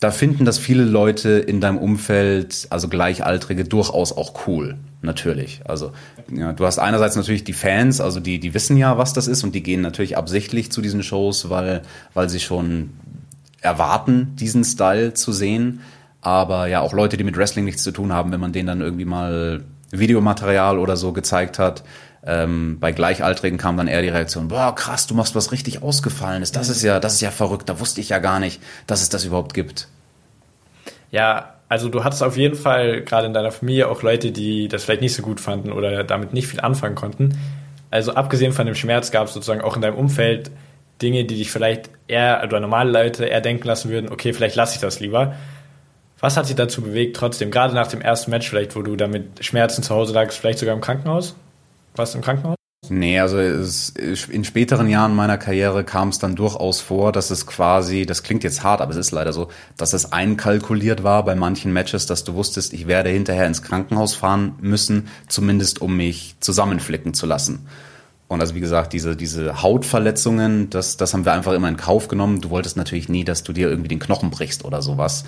da 0.00 0.12
finden 0.12 0.44
das 0.44 0.58
viele 0.58 0.84
Leute 0.84 1.30
in 1.30 1.60
deinem 1.60 1.78
Umfeld, 1.78 2.68
also 2.70 2.88
Gleichaltrige, 2.88 3.64
durchaus 3.64 4.16
auch 4.16 4.46
cool. 4.46 4.76
Natürlich. 5.00 5.60
Also 5.64 5.92
ja, 6.32 6.52
du 6.52 6.66
hast 6.66 6.78
einerseits 6.78 7.14
natürlich 7.14 7.44
die 7.44 7.52
Fans, 7.52 8.00
also 8.00 8.20
die, 8.20 8.40
die 8.40 8.54
wissen 8.54 8.76
ja, 8.76 8.98
was 8.98 9.12
das 9.12 9.28
ist 9.28 9.44
und 9.44 9.54
die 9.54 9.62
gehen 9.62 9.80
natürlich 9.80 10.16
absichtlich 10.16 10.72
zu 10.72 10.82
diesen 10.82 11.02
Shows, 11.02 11.50
weil, 11.50 11.82
weil 12.14 12.28
sie 12.28 12.40
schon 12.40 12.90
erwarten, 13.60 14.34
diesen 14.36 14.64
Style 14.64 15.14
zu 15.14 15.32
sehen 15.32 15.80
aber 16.20 16.66
ja 16.66 16.80
auch 16.80 16.92
Leute, 16.92 17.16
die 17.16 17.24
mit 17.24 17.36
Wrestling 17.36 17.64
nichts 17.64 17.82
zu 17.82 17.92
tun 17.92 18.12
haben, 18.12 18.32
wenn 18.32 18.40
man 18.40 18.52
denen 18.52 18.66
dann 18.66 18.80
irgendwie 18.80 19.04
mal 19.04 19.64
Videomaterial 19.90 20.78
oder 20.78 20.96
so 20.96 21.12
gezeigt 21.12 21.58
hat. 21.58 21.82
Ähm, 22.26 22.78
bei 22.80 22.92
Gleichaltrigen 22.92 23.58
kam 23.58 23.76
dann 23.76 23.86
eher 23.86 24.02
die 24.02 24.08
Reaktion, 24.08 24.48
boah, 24.48 24.74
krass, 24.74 25.06
du 25.06 25.14
machst 25.14 25.34
was 25.34 25.52
richtig 25.52 25.82
Ausgefallenes. 25.82 26.52
Das 26.52 26.68
ist 26.68 26.82
ja, 26.82 27.00
das 27.00 27.14
ist 27.14 27.20
ja 27.20 27.30
verrückt, 27.30 27.68
da 27.68 27.80
wusste 27.80 28.00
ich 28.00 28.08
ja 28.08 28.18
gar 28.18 28.40
nicht, 28.40 28.60
dass 28.86 29.02
es 29.02 29.08
das 29.08 29.24
überhaupt 29.24 29.54
gibt. 29.54 29.88
Ja, 31.10 31.54
also 31.68 31.88
du 31.88 32.02
hattest 32.02 32.22
auf 32.22 32.36
jeden 32.36 32.56
Fall 32.56 33.02
gerade 33.02 33.26
in 33.26 33.34
deiner 33.34 33.52
Familie 33.52 33.88
auch 33.88 34.02
Leute, 34.02 34.32
die 34.32 34.68
das 34.68 34.84
vielleicht 34.84 35.02
nicht 35.02 35.14
so 35.14 35.22
gut 35.22 35.40
fanden 35.40 35.70
oder 35.70 36.02
damit 36.02 36.32
nicht 36.32 36.48
viel 36.48 36.60
anfangen 36.60 36.96
konnten. 36.96 37.38
Also 37.90 38.14
abgesehen 38.14 38.52
von 38.52 38.66
dem 38.66 38.74
Schmerz 38.74 39.10
gab 39.10 39.28
es 39.28 39.34
sozusagen 39.34 39.60
auch 39.60 39.76
in 39.76 39.82
deinem 39.82 39.96
Umfeld 39.96 40.50
Dinge, 41.00 41.24
die 41.24 41.36
dich 41.36 41.50
vielleicht 41.50 41.90
eher 42.08 42.42
oder 42.44 42.60
normale 42.60 42.90
Leute 42.90 43.26
eher 43.26 43.40
denken 43.40 43.66
lassen 43.66 43.90
würden, 43.90 44.10
okay, 44.10 44.32
vielleicht 44.32 44.56
lasse 44.56 44.74
ich 44.74 44.80
das 44.80 44.98
lieber. 45.00 45.36
Was 46.20 46.36
hat 46.36 46.48
dich 46.48 46.56
dazu 46.56 46.82
bewegt, 46.82 47.16
trotzdem, 47.16 47.50
gerade 47.50 47.74
nach 47.74 47.86
dem 47.86 48.00
ersten 48.00 48.30
Match 48.30 48.48
vielleicht, 48.48 48.74
wo 48.74 48.82
du 48.82 48.96
damit 48.96 49.44
Schmerzen 49.44 49.82
zu 49.82 49.94
Hause 49.94 50.12
lagst, 50.12 50.38
vielleicht 50.38 50.58
sogar 50.58 50.74
im 50.74 50.80
Krankenhaus? 50.80 51.36
Warst 51.94 52.14
du 52.14 52.18
im 52.18 52.24
Krankenhaus? 52.24 52.56
Nee, 52.90 53.20
also 53.20 53.38
es, 53.38 53.90
in 53.90 54.44
späteren 54.44 54.88
Jahren 54.88 55.14
meiner 55.14 55.36
Karriere 55.36 55.84
kam 55.84 56.08
es 56.08 56.18
dann 56.18 56.36
durchaus 56.36 56.80
vor, 56.80 57.12
dass 57.12 57.30
es 57.30 57.46
quasi, 57.46 58.06
das 58.06 58.22
klingt 58.22 58.44
jetzt 58.44 58.62
hart, 58.62 58.80
aber 58.80 58.92
es 58.92 58.96
ist 58.96 59.10
leider 59.10 59.32
so, 59.32 59.48
dass 59.76 59.92
es 59.92 60.12
einkalkuliert 60.12 61.02
war 61.02 61.24
bei 61.24 61.34
manchen 61.34 61.72
Matches, 61.72 62.06
dass 62.06 62.24
du 62.24 62.34
wusstest, 62.34 62.72
ich 62.72 62.86
werde 62.86 63.10
hinterher 63.10 63.46
ins 63.46 63.62
Krankenhaus 63.62 64.14
fahren 64.14 64.54
müssen, 64.60 65.08
zumindest 65.28 65.80
um 65.80 65.96
mich 65.96 66.36
zusammenflicken 66.40 67.14
zu 67.14 67.26
lassen. 67.26 67.66
Und 68.28 68.40
also 68.40 68.54
wie 68.54 68.60
gesagt, 68.60 68.92
diese, 68.92 69.16
diese 69.16 69.62
Hautverletzungen, 69.62 70.70
das, 70.70 70.96
das 70.96 71.14
haben 71.14 71.24
wir 71.24 71.32
einfach 71.32 71.54
immer 71.54 71.68
in 71.68 71.76
Kauf 71.76 72.08
genommen. 72.08 72.40
Du 72.40 72.50
wolltest 72.50 72.76
natürlich 72.76 73.08
nie, 73.08 73.24
dass 73.24 73.42
du 73.42 73.52
dir 73.52 73.68
irgendwie 73.68 73.88
den 73.88 74.00
Knochen 74.00 74.30
brichst 74.30 74.64
oder 74.64 74.82
sowas 74.82 75.24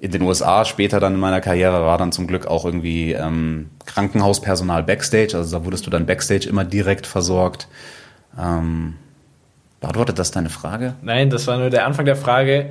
in 0.00 0.12
den 0.12 0.22
USA 0.22 0.64
später 0.64 1.00
dann 1.00 1.14
in 1.14 1.20
meiner 1.20 1.40
Karriere 1.40 1.84
war 1.84 1.98
dann 1.98 2.12
zum 2.12 2.26
Glück 2.26 2.46
auch 2.46 2.64
irgendwie 2.64 3.12
ähm, 3.12 3.70
Krankenhauspersonal 3.86 4.84
Backstage. 4.84 5.36
Also 5.36 5.58
da 5.58 5.64
wurdest 5.64 5.86
du 5.86 5.90
dann 5.90 6.06
Backstage 6.06 6.48
immer 6.48 6.64
direkt 6.64 7.06
versorgt. 7.06 7.68
Ähm, 8.38 8.94
beantwortet 9.80 10.18
das 10.18 10.30
deine 10.30 10.50
Frage? 10.50 10.94
Nein, 11.02 11.30
das 11.30 11.46
war 11.48 11.58
nur 11.58 11.70
der 11.70 11.84
Anfang 11.84 12.04
der 12.04 12.16
Frage. 12.16 12.70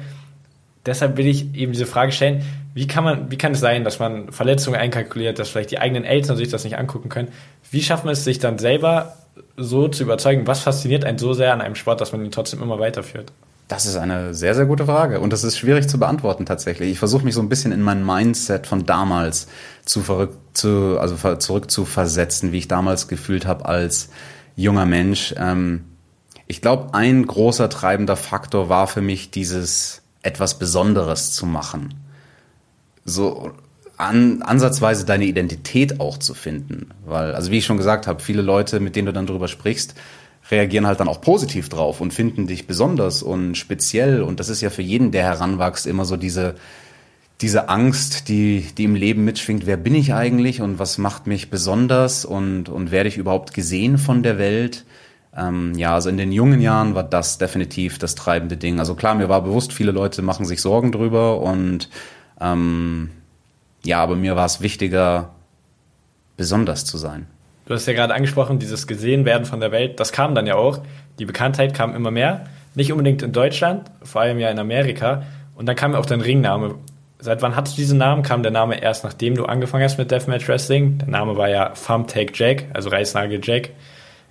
Deshalb 0.85 1.17
will 1.17 1.27
ich 1.27 1.53
eben 1.53 1.73
diese 1.73 1.85
Frage 1.85 2.13
stellen, 2.13 2.43
wie 2.73 2.87
kann 2.87 3.03
man, 3.03 3.29
wie 3.29 3.37
kann 3.37 3.51
es 3.51 3.59
sein, 3.59 3.83
dass 3.83 3.99
man 3.99 4.31
Verletzungen 4.31 4.79
einkalkuliert, 4.79 5.37
dass 5.37 5.49
vielleicht 5.49 5.71
die 5.71 5.79
eigenen 5.79 6.05
Eltern 6.05 6.37
sich 6.37 6.47
das 6.47 6.63
nicht 6.63 6.77
angucken 6.77 7.09
können? 7.09 7.27
Wie 7.71 7.81
schafft 7.81 8.05
man 8.05 8.13
es 8.13 8.23
sich 8.23 8.39
dann 8.39 8.57
selber 8.57 9.17
so 9.57 9.89
zu 9.89 10.03
überzeugen? 10.03 10.47
Was 10.47 10.61
fasziniert 10.61 11.03
einen 11.03 11.17
so 11.17 11.33
sehr 11.33 11.51
an 11.51 11.59
einem 11.59 11.75
Sport, 11.75 11.99
dass 11.99 12.13
man 12.13 12.23
ihn 12.23 12.31
trotzdem 12.31 12.61
immer 12.61 12.79
weiterführt? 12.79 13.33
Das 13.67 13.85
ist 13.85 13.97
eine 13.97 14.33
sehr, 14.33 14.55
sehr 14.55 14.65
gute 14.65 14.85
Frage 14.85 15.19
und 15.19 15.33
das 15.33 15.43
ist 15.43 15.57
schwierig 15.57 15.89
zu 15.89 15.99
beantworten 15.99 16.45
tatsächlich. 16.45 16.89
Ich 16.89 16.99
versuche 16.99 17.25
mich 17.25 17.33
so 17.33 17.41
ein 17.41 17.49
bisschen 17.49 17.73
in 17.73 17.81
mein 17.81 18.05
Mindset 18.05 18.65
von 18.65 18.85
damals 18.85 19.47
zu 19.83 20.03
zu, 20.53 20.97
also 20.99 21.35
zurück 21.35 21.69
zu 21.69 21.83
versetzen, 21.83 22.53
wie 22.53 22.59
ich 22.59 22.69
damals 22.69 23.09
gefühlt 23.09 23.45
habe 23.45 23.65
als 23.65 24.09
junger 24.55 24.85
Mensch. 24.85 25.35
Ähm, 25.37 25.83
ich 26.47 26.61
glaube, 26.61 26.93
ein 26.93 27.27
großer 27.27 27.69
treibender 27.69 28.15
Faktor 28.15 28.69
war 28.69 28.87
für 28.87 29.01
mich 29.01 29.31
dieses 29.31 30.01
etwas 30.21 30.57
Besonderes 30.57 31.33
zu 31.33 31.45
machen. 31.45 31.93
So 33.03 33.51
an, 33.97 34.41
ansatzweise 34.43 35.05
deine 35.05 35.25
Identität 35.25 35.99
auch 35.99 36.17
zu 36.17 36.33
finden. 36.33 36.91
Weil, 37.05 37.35
also 37.35 37.51
wie 37.51 37.57
ich 37.57 37.65
schon 37.65 37.77
gesagt 37.77 38.07
habe, 38.07 38.21
viele 38.21 38.41
Leute, 38.41 38.79
mit 38.79 38.95
denen 38.95 39.07
du 39.07 39.13
dann 39.13 39.27
drüber 39.27 39.47
sprichst, 39.47 39.95
reagieren 40.49 40.87
halt 40.87 40.99
dann 40.99 41.07
auch 41.07 41.21
positiv 41.21 41.69
drauf 41.69 42.01
und 42.01 42.13
finden 42.13 42.47
dich 42.47 42.67
besonders 42.67 43.23
und 43.23 43.55
speziell. 43.55 44.21
Und 44.21 44.39
das 44.39 44.49
ist 44.49 44.61
ja 44.61 44.69
für 44.69 44.81
jeden, 44.81 45.11
der 45.11 45.23
heranwächst, 45.23 45.87
immer 45.87 46.05
so 46.05 46.17
diese, 46.17 46.55
diese 47.41 47.69
Angst, 47.69 48.29
die, 48.29 48.65
die 48.77 48.85
im 48.85 48.95
Leben 48.95 49.25
mitschwingt. 49.25 49.65
Wer 49.65 49.77
bin 49.77 49.95
ich 49.95 50.13
eigentlich 50.13 50.61
und 50.61 50.79
was 50.79 50.97
macht 50.97 51.27
mich 51.27 51.49
besonders 51.49 52.25
und, 52.25 52.69
und 52.69 52.91
werde 52.91 53.09
ich 53.09 53.17
überhaupt 53.17 53.53
gesehen 53.53 53.97
von 53.97 54.23
der 54.23 54.37
Welt? 54.37 54.85
Ähm, 55.35 55.73
ja, 55.75 55.93
also 55.93 56.09
in 56.09 56.17
den 56.17 56.31
jungen 56.31 56.61
Jahren 56.61 56.95
war 56.95 57.03
das 57.03 57.37
definitiv 57.37 57.99
das 57.99 58.15
treibende 58.15 58.57
Ding. 58.57 58.79
Also 58.79 58.95
klar, 58.95 59.15
mir 59.15 59.29
war 59.29 59.43
bewusst, 59.43 59.73
viele 59.73 59.91
Leute 59.91 60.21
machen 60.21 60.45
sich 60.45 60.61
Sorgen 60.61 60.91
drüber 60.91 61.41
und 61.41 61.89
ähm, 62.41 63.11
ja, 63.83 64.01
aber 64.01 64.15
mir 64.15 64.35
war 64.35 64.45
es 64.45 64.61
wichtiger, 64.61 65.35
besonders 66.37 66.85
zu 66.85 66.97
sein. 66.97 67.27
Du 67.67 67.73
hast 67.73 67.85
ja 67.85 67.93
gerade 67.93 68.13
angesprochen, 68.13 68.59
dieses 68.59 68.87
Gesehenwerden 68.87 69.45
von 69.45 69.59
der 69.59 69.73
Welt, 69.73 69.99
das 69.99 70.13
kam 70.13 70.33
dann 70.35 70.47
ja 70.47 70.55
auch. 70.55 70.79
Die 71.19 71.25
Bekanntheit 71.25 71.73
kam 71.73 71.93
immer 71.93 72.11
mehr. 72.11 72.45
Nicht 72.75 72.93
unbedingt 72.93 73.21
in 73.23 73.33
Deutschland, 73.33 73.91
vor 74.03 74.21
allem 74.21 74.39
ja 74.39 74.49
in 74.49 74.57
Amerika. 74.57 75.23
Und 75.53 75.65
dann 75.65 75.75
kam 75.75 75.93
auch 75.93 76.05
dein 76.05 76.21
Ringname. 76.21 76.75
Seit 77.19 77.41
wann 77.41 77.57
hattest 77.57 77.77
du 77.77 77.81
diesen 77.81 77.97
Namen? 77.97 78.23
Kam 78.23 78.41
der 78.41 78.53
Name 78.53 78.81
erst 78.81 79.03
nachdem 79.03 79.35
du 79.35 79.45
angefangen 79.45 79.83
hast 79.83 79.97
mit 79.97 80.11
Deathmatch 80.11 80.47
Wrestling? 80.47 80.99
Der 80.99 81.09
Name 81.09 81.35
war 81.35 81.49
ja 81.49 81.69
Thumbtack 81.69 82.31
Jack, 82.39 82.65
also 82.73 82.89
Reißnagel 82.89 83.41
Jack. 83.43 83.71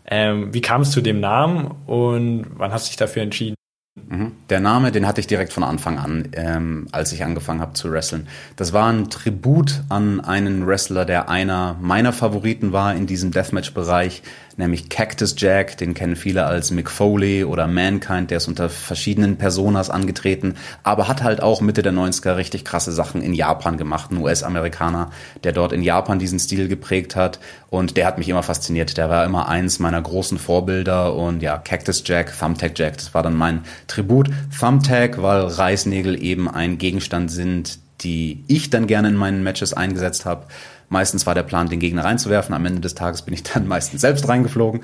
Ähm, 0.09 0.55
wie 0.55 0.63
kam 0.63 0.83
es 0.83 0.93
zu 0.93 1.03
dem 1.03 1.21
Namen 1.21 1.75
und 1.87 2.47
wann 2.55 2.73
hast 2.73 2.87
du 2.87 2.89
dich 2.91 2.97
dafür 2.97 3.23
entschieden? 3.23 3.56
Mhm. 3.97 4.33
Der 4.51 4.61
Name, 4.61 4.93
den 4.93 5.07
hatte 5.07 5.21
ich 5.21 5.27
direkt 5.27 5.53
von 5.53 5.65
Anfang 5.65 5.99
an, 5.99 6.29
ähm, 6.33 6.87
als 6.93 7.13
ich 7.13 7.25
angefangen 7.25 7.61
habe 7.61 7.73
zu 7.73 7.91
wresteln. 7.91 8.29
Das 8.55 8.73
war 8.73 8.93
ein 8.93 9.09
Tribut 9.09 9.83
an 9.89 10.21
einen 10.21 10.67
Wrestler, 10.67 11.07
der 11.07 11.31
einer 11.31 11.77
meiner 11.81 12.13
Favoriten 12.13 12.73
war 12.73 12.95
in 12.95 13.07
diesem 13.07 13.31
Deathmatch-Bereich, 13.31 14.23
nämlich 14.57 14.89
Cactus 14.89 15.35
Jack, 15.37 15.77
den 15.77 15.95
kennen 15.95 16.17
viele 16.17 16.47
als 16.47 16.71
Mick 16.71 16.91
Foley 16.91 17.45
oder 17.45 17.67
Mankind, 17.67 18.31
der 18.31 18.39
ist 18.39 18.49
unter 18.49 18.69
verschiedenen 18.69 19.37
Personas 19.37 19.91
angetreten, 19.91 20.55
aber 20.83 21.09
hat 21.09 21.23
halt 21.23 21.43
auch 21.43 21.61
Mitte 21.61 21.83
der 21.83 21.93
90er 21.93 22.37
richtig 22.37 22.65
krasse 22.65 22.93
Sachen 22.93 23.23
in 23.23 23.35
Japan 23.35 23.77
gemacht, 23.77 24.11
ein 24.11 24.19
US-Amerikaner, 24.19 25.11
der 25.45 25.53
dort 25.53 25.73
in 25.73 25.83
Japan 25.83 26.19
diesen 26.19 26.39
Stil 26.39 26.69
geprägt 26.69 27.17
hat. 27.17 27.39
Und 27.69 27.97
der 27.97 28.07
hat 28.07 28.19
mich 28.19 28.29
immer 28.29 28.43
fasziniert, 28.43 28.97
der 28.97 29.11
war 29.11 29.25
immer 29.25 29.49
eins 29.49 29.79
meiner 29.79 30.01
großen 30.01 30.39
Vorbilder. 30.39 31.15
Und 31.15 31.43
ja, 31.43 31.59
Cactus 31.59 32.03
Jack, 32.07 32.33
Thumbtack 32.39 32.79
Jack, 32.79 32.97
das 32.97 33.13
war 33.13 33.23
dann 33.23 33.35
mein 33.35 33.65
Tribut. 33.87 34.31
Thumbtack, 34.59 35.21
weil 35.21 35.43
Reißnägel 35.43 36.23
eben 36.23 36.49
ein 36.49 36.79
Gegenstand 36.79 37.31
sind, 37.31 37.79
die 38.03 38.45
ich 38.47 38.71
dann 38.71 38.87
gerne 38.87 39.09
in 39.09 39.17
meinen 39.17 39.43
Matches 39.43 39.73
eingesetzt 39.73 40.25
habe 40.25 40.47
Meistens 40.89 41.27
war 41.27 41.35
der 41.35 41.43
Plan, 41.43 41.69
den 41.69 41.81
Gegner 41.81 42.05
reinzuwerfen. 42.05 42.55
Am 42.55 42.65
Ende 42.65 42.81
des 42.81 42.95
Tages 42.95 43.23
bin 43.23 43.35
ich 43.35 43.43
dann 43.43 43.67
meistens 43.69 44.01
selbst 44.01 44.29
reingeflogen. 44.29 44.83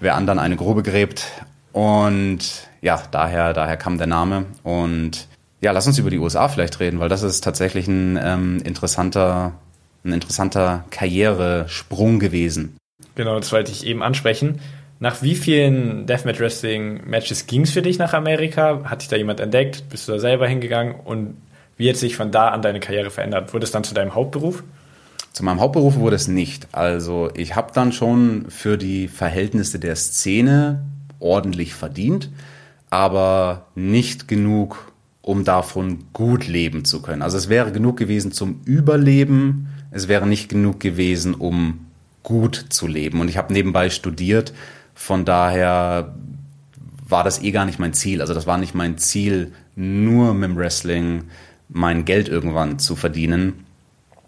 Wer 0.00 0.14
anderen 0.14 0.38
eine 0.38 0.56
Grube 0.56 0.82
gräbt. 0.82 1.26
Und 1.72 2.68
ja, 2.80 3.02
daher, 3.10 3.52
daher 3.52 3.76
kam 3.76 3.98
der 3.98 4.06
Name. 4.06 4.46
Und 4.62 5.28
ja, 5.60 5.72
lass 5.72 5.86
uns 5.86 5.98
über 5.98 6.10
die 6.10 6.18
USA 6.18 6.48
vielleicht 6.48 6.80
reden, 6.80 7.00
weil 7.00 7.08
das 7.08 7.22
ist 7.22 7.44
tatsächlich 7.44 7.86
ein 7.86 8.18
ähm, 8.22 8.62
interessanter, 8.64 9.52
ein 10.04 10.12
interessanter 10.12 10.84
Karrieresprung 10.90 12.18
gewesen. 12.18 12.76
Genau, 13.14 13.38
das 13.38 13.52
wollte 13.52 13.70
ich 13.70 13.86
eben 13.86 14.02
ansprechen. 14.02 14.60
Nach 14.98 15.22
wie 15.22 15.34
vielen 15.34 16.06
Deathmatch 16.06 16.40
Wrestling 16.40 17.02
Matches 17.06 17.46
ging 17.46 17.62
es 17.62 17.70
für 17.70 17.82
dich 17.82 17.98
nach 17.98 18.12
Amerika? 18.12 18.82
Hat 18.84 19.02
dich 19.02 19.08
da 19.08 19.16
jemand 19.16 19.40
entdeckt? 19.40 19.88
Bist 19.88 20.08
du 20.08 20.12
da 20.12 20.18
selber 20.18 20.46
hingegangen? 20.46 20.94
Und 20.94 21.36
wie 21.76 21.88
hat 21.88 21.96
sich 21.96 22.16
von 22.16 22.30
da 22.30 22.48
an 22.48 22.60
deine 22.60 22.80
Karriere 22.80 23.10
verändert? 23.10 23.54
Wurde 23.54 23.64
es 23.64 23.70
dann 23.70 23.84
zu 23.84 23.94
deinem 23.94 24.14
Hauptberuf? 24.14 24.62
Zu 25.32 25.44
meinem 25.44 25.60
Hauptberuf 25.60 25.96
wurde 25.96 26.16
es 26.16 26.28
nicht. 26.28 26.68
Also 26.72 27.30
ich 27.34 27.54
habe 27.54 27.72
dann 27.72 27.92
schon 27.92 28.46
für 28.48 28.76
die 28.76 29.06
Verhältnisse 29.08 29.78
der 29.78 29.94
Szene 29.96 30.84
ordentlich 31.20 31.74
verdient, 31.74 32.30
aber 32.90 33.66
nicht 33.74 34.26
genug, 34.26 34.92
um 35.22 35.44
davon 35.44 36.04
gut 36.12 36.48
leben 36.48 36.84
zu 36.84 37.00
können. 37.00 37.22
Also 37.22 37.36
es 37.36 37.48
wäre 37.48 37.70
genug 37.70 37.96
gewesen 37.96 38.32
zum 38.32 38.60
Überleben, 38.64 39.68
es 39.92 40.08
wäre 40.08 40.26
nicht 40.26 40.48
genug 40.48 40.80
gewesen, 40.80 41.34
um 41.34 41.86
gut 42.22 42.66
zu 42.70 42.86
leben. 42.86 43.20
Und 43.20 43.28
ich 43.28 43.36
habe 43.36 43.52
nebenbei 43.52 43.90
studiert, 43.90 44.52
von 44.94 45.24
daher 45.24 46.14
war 47.08 47.22
das 47.22 47.42
eh 47.42 47.52
gar 47.52 47.66
nicht 47.66 47.78
mein 47.78 47.92
Ziel. 47.92 48.20
Also 48.20 48.34
das 48.34 48.46
war 48.46 48.58
nicht 48.58 48.74
mein 48.74 48.98
Ziel, 48.98 49.52
nur 49.76 50.34
mit 50.34 50.50
dem 50.50 50.56
Wrestling 50.56 51.24
mein 51.68 52.04
Geld 52.04 52.28
irgendwann 52.28 52.80
zu 52.80 52.96
verdienen 52.96 53.64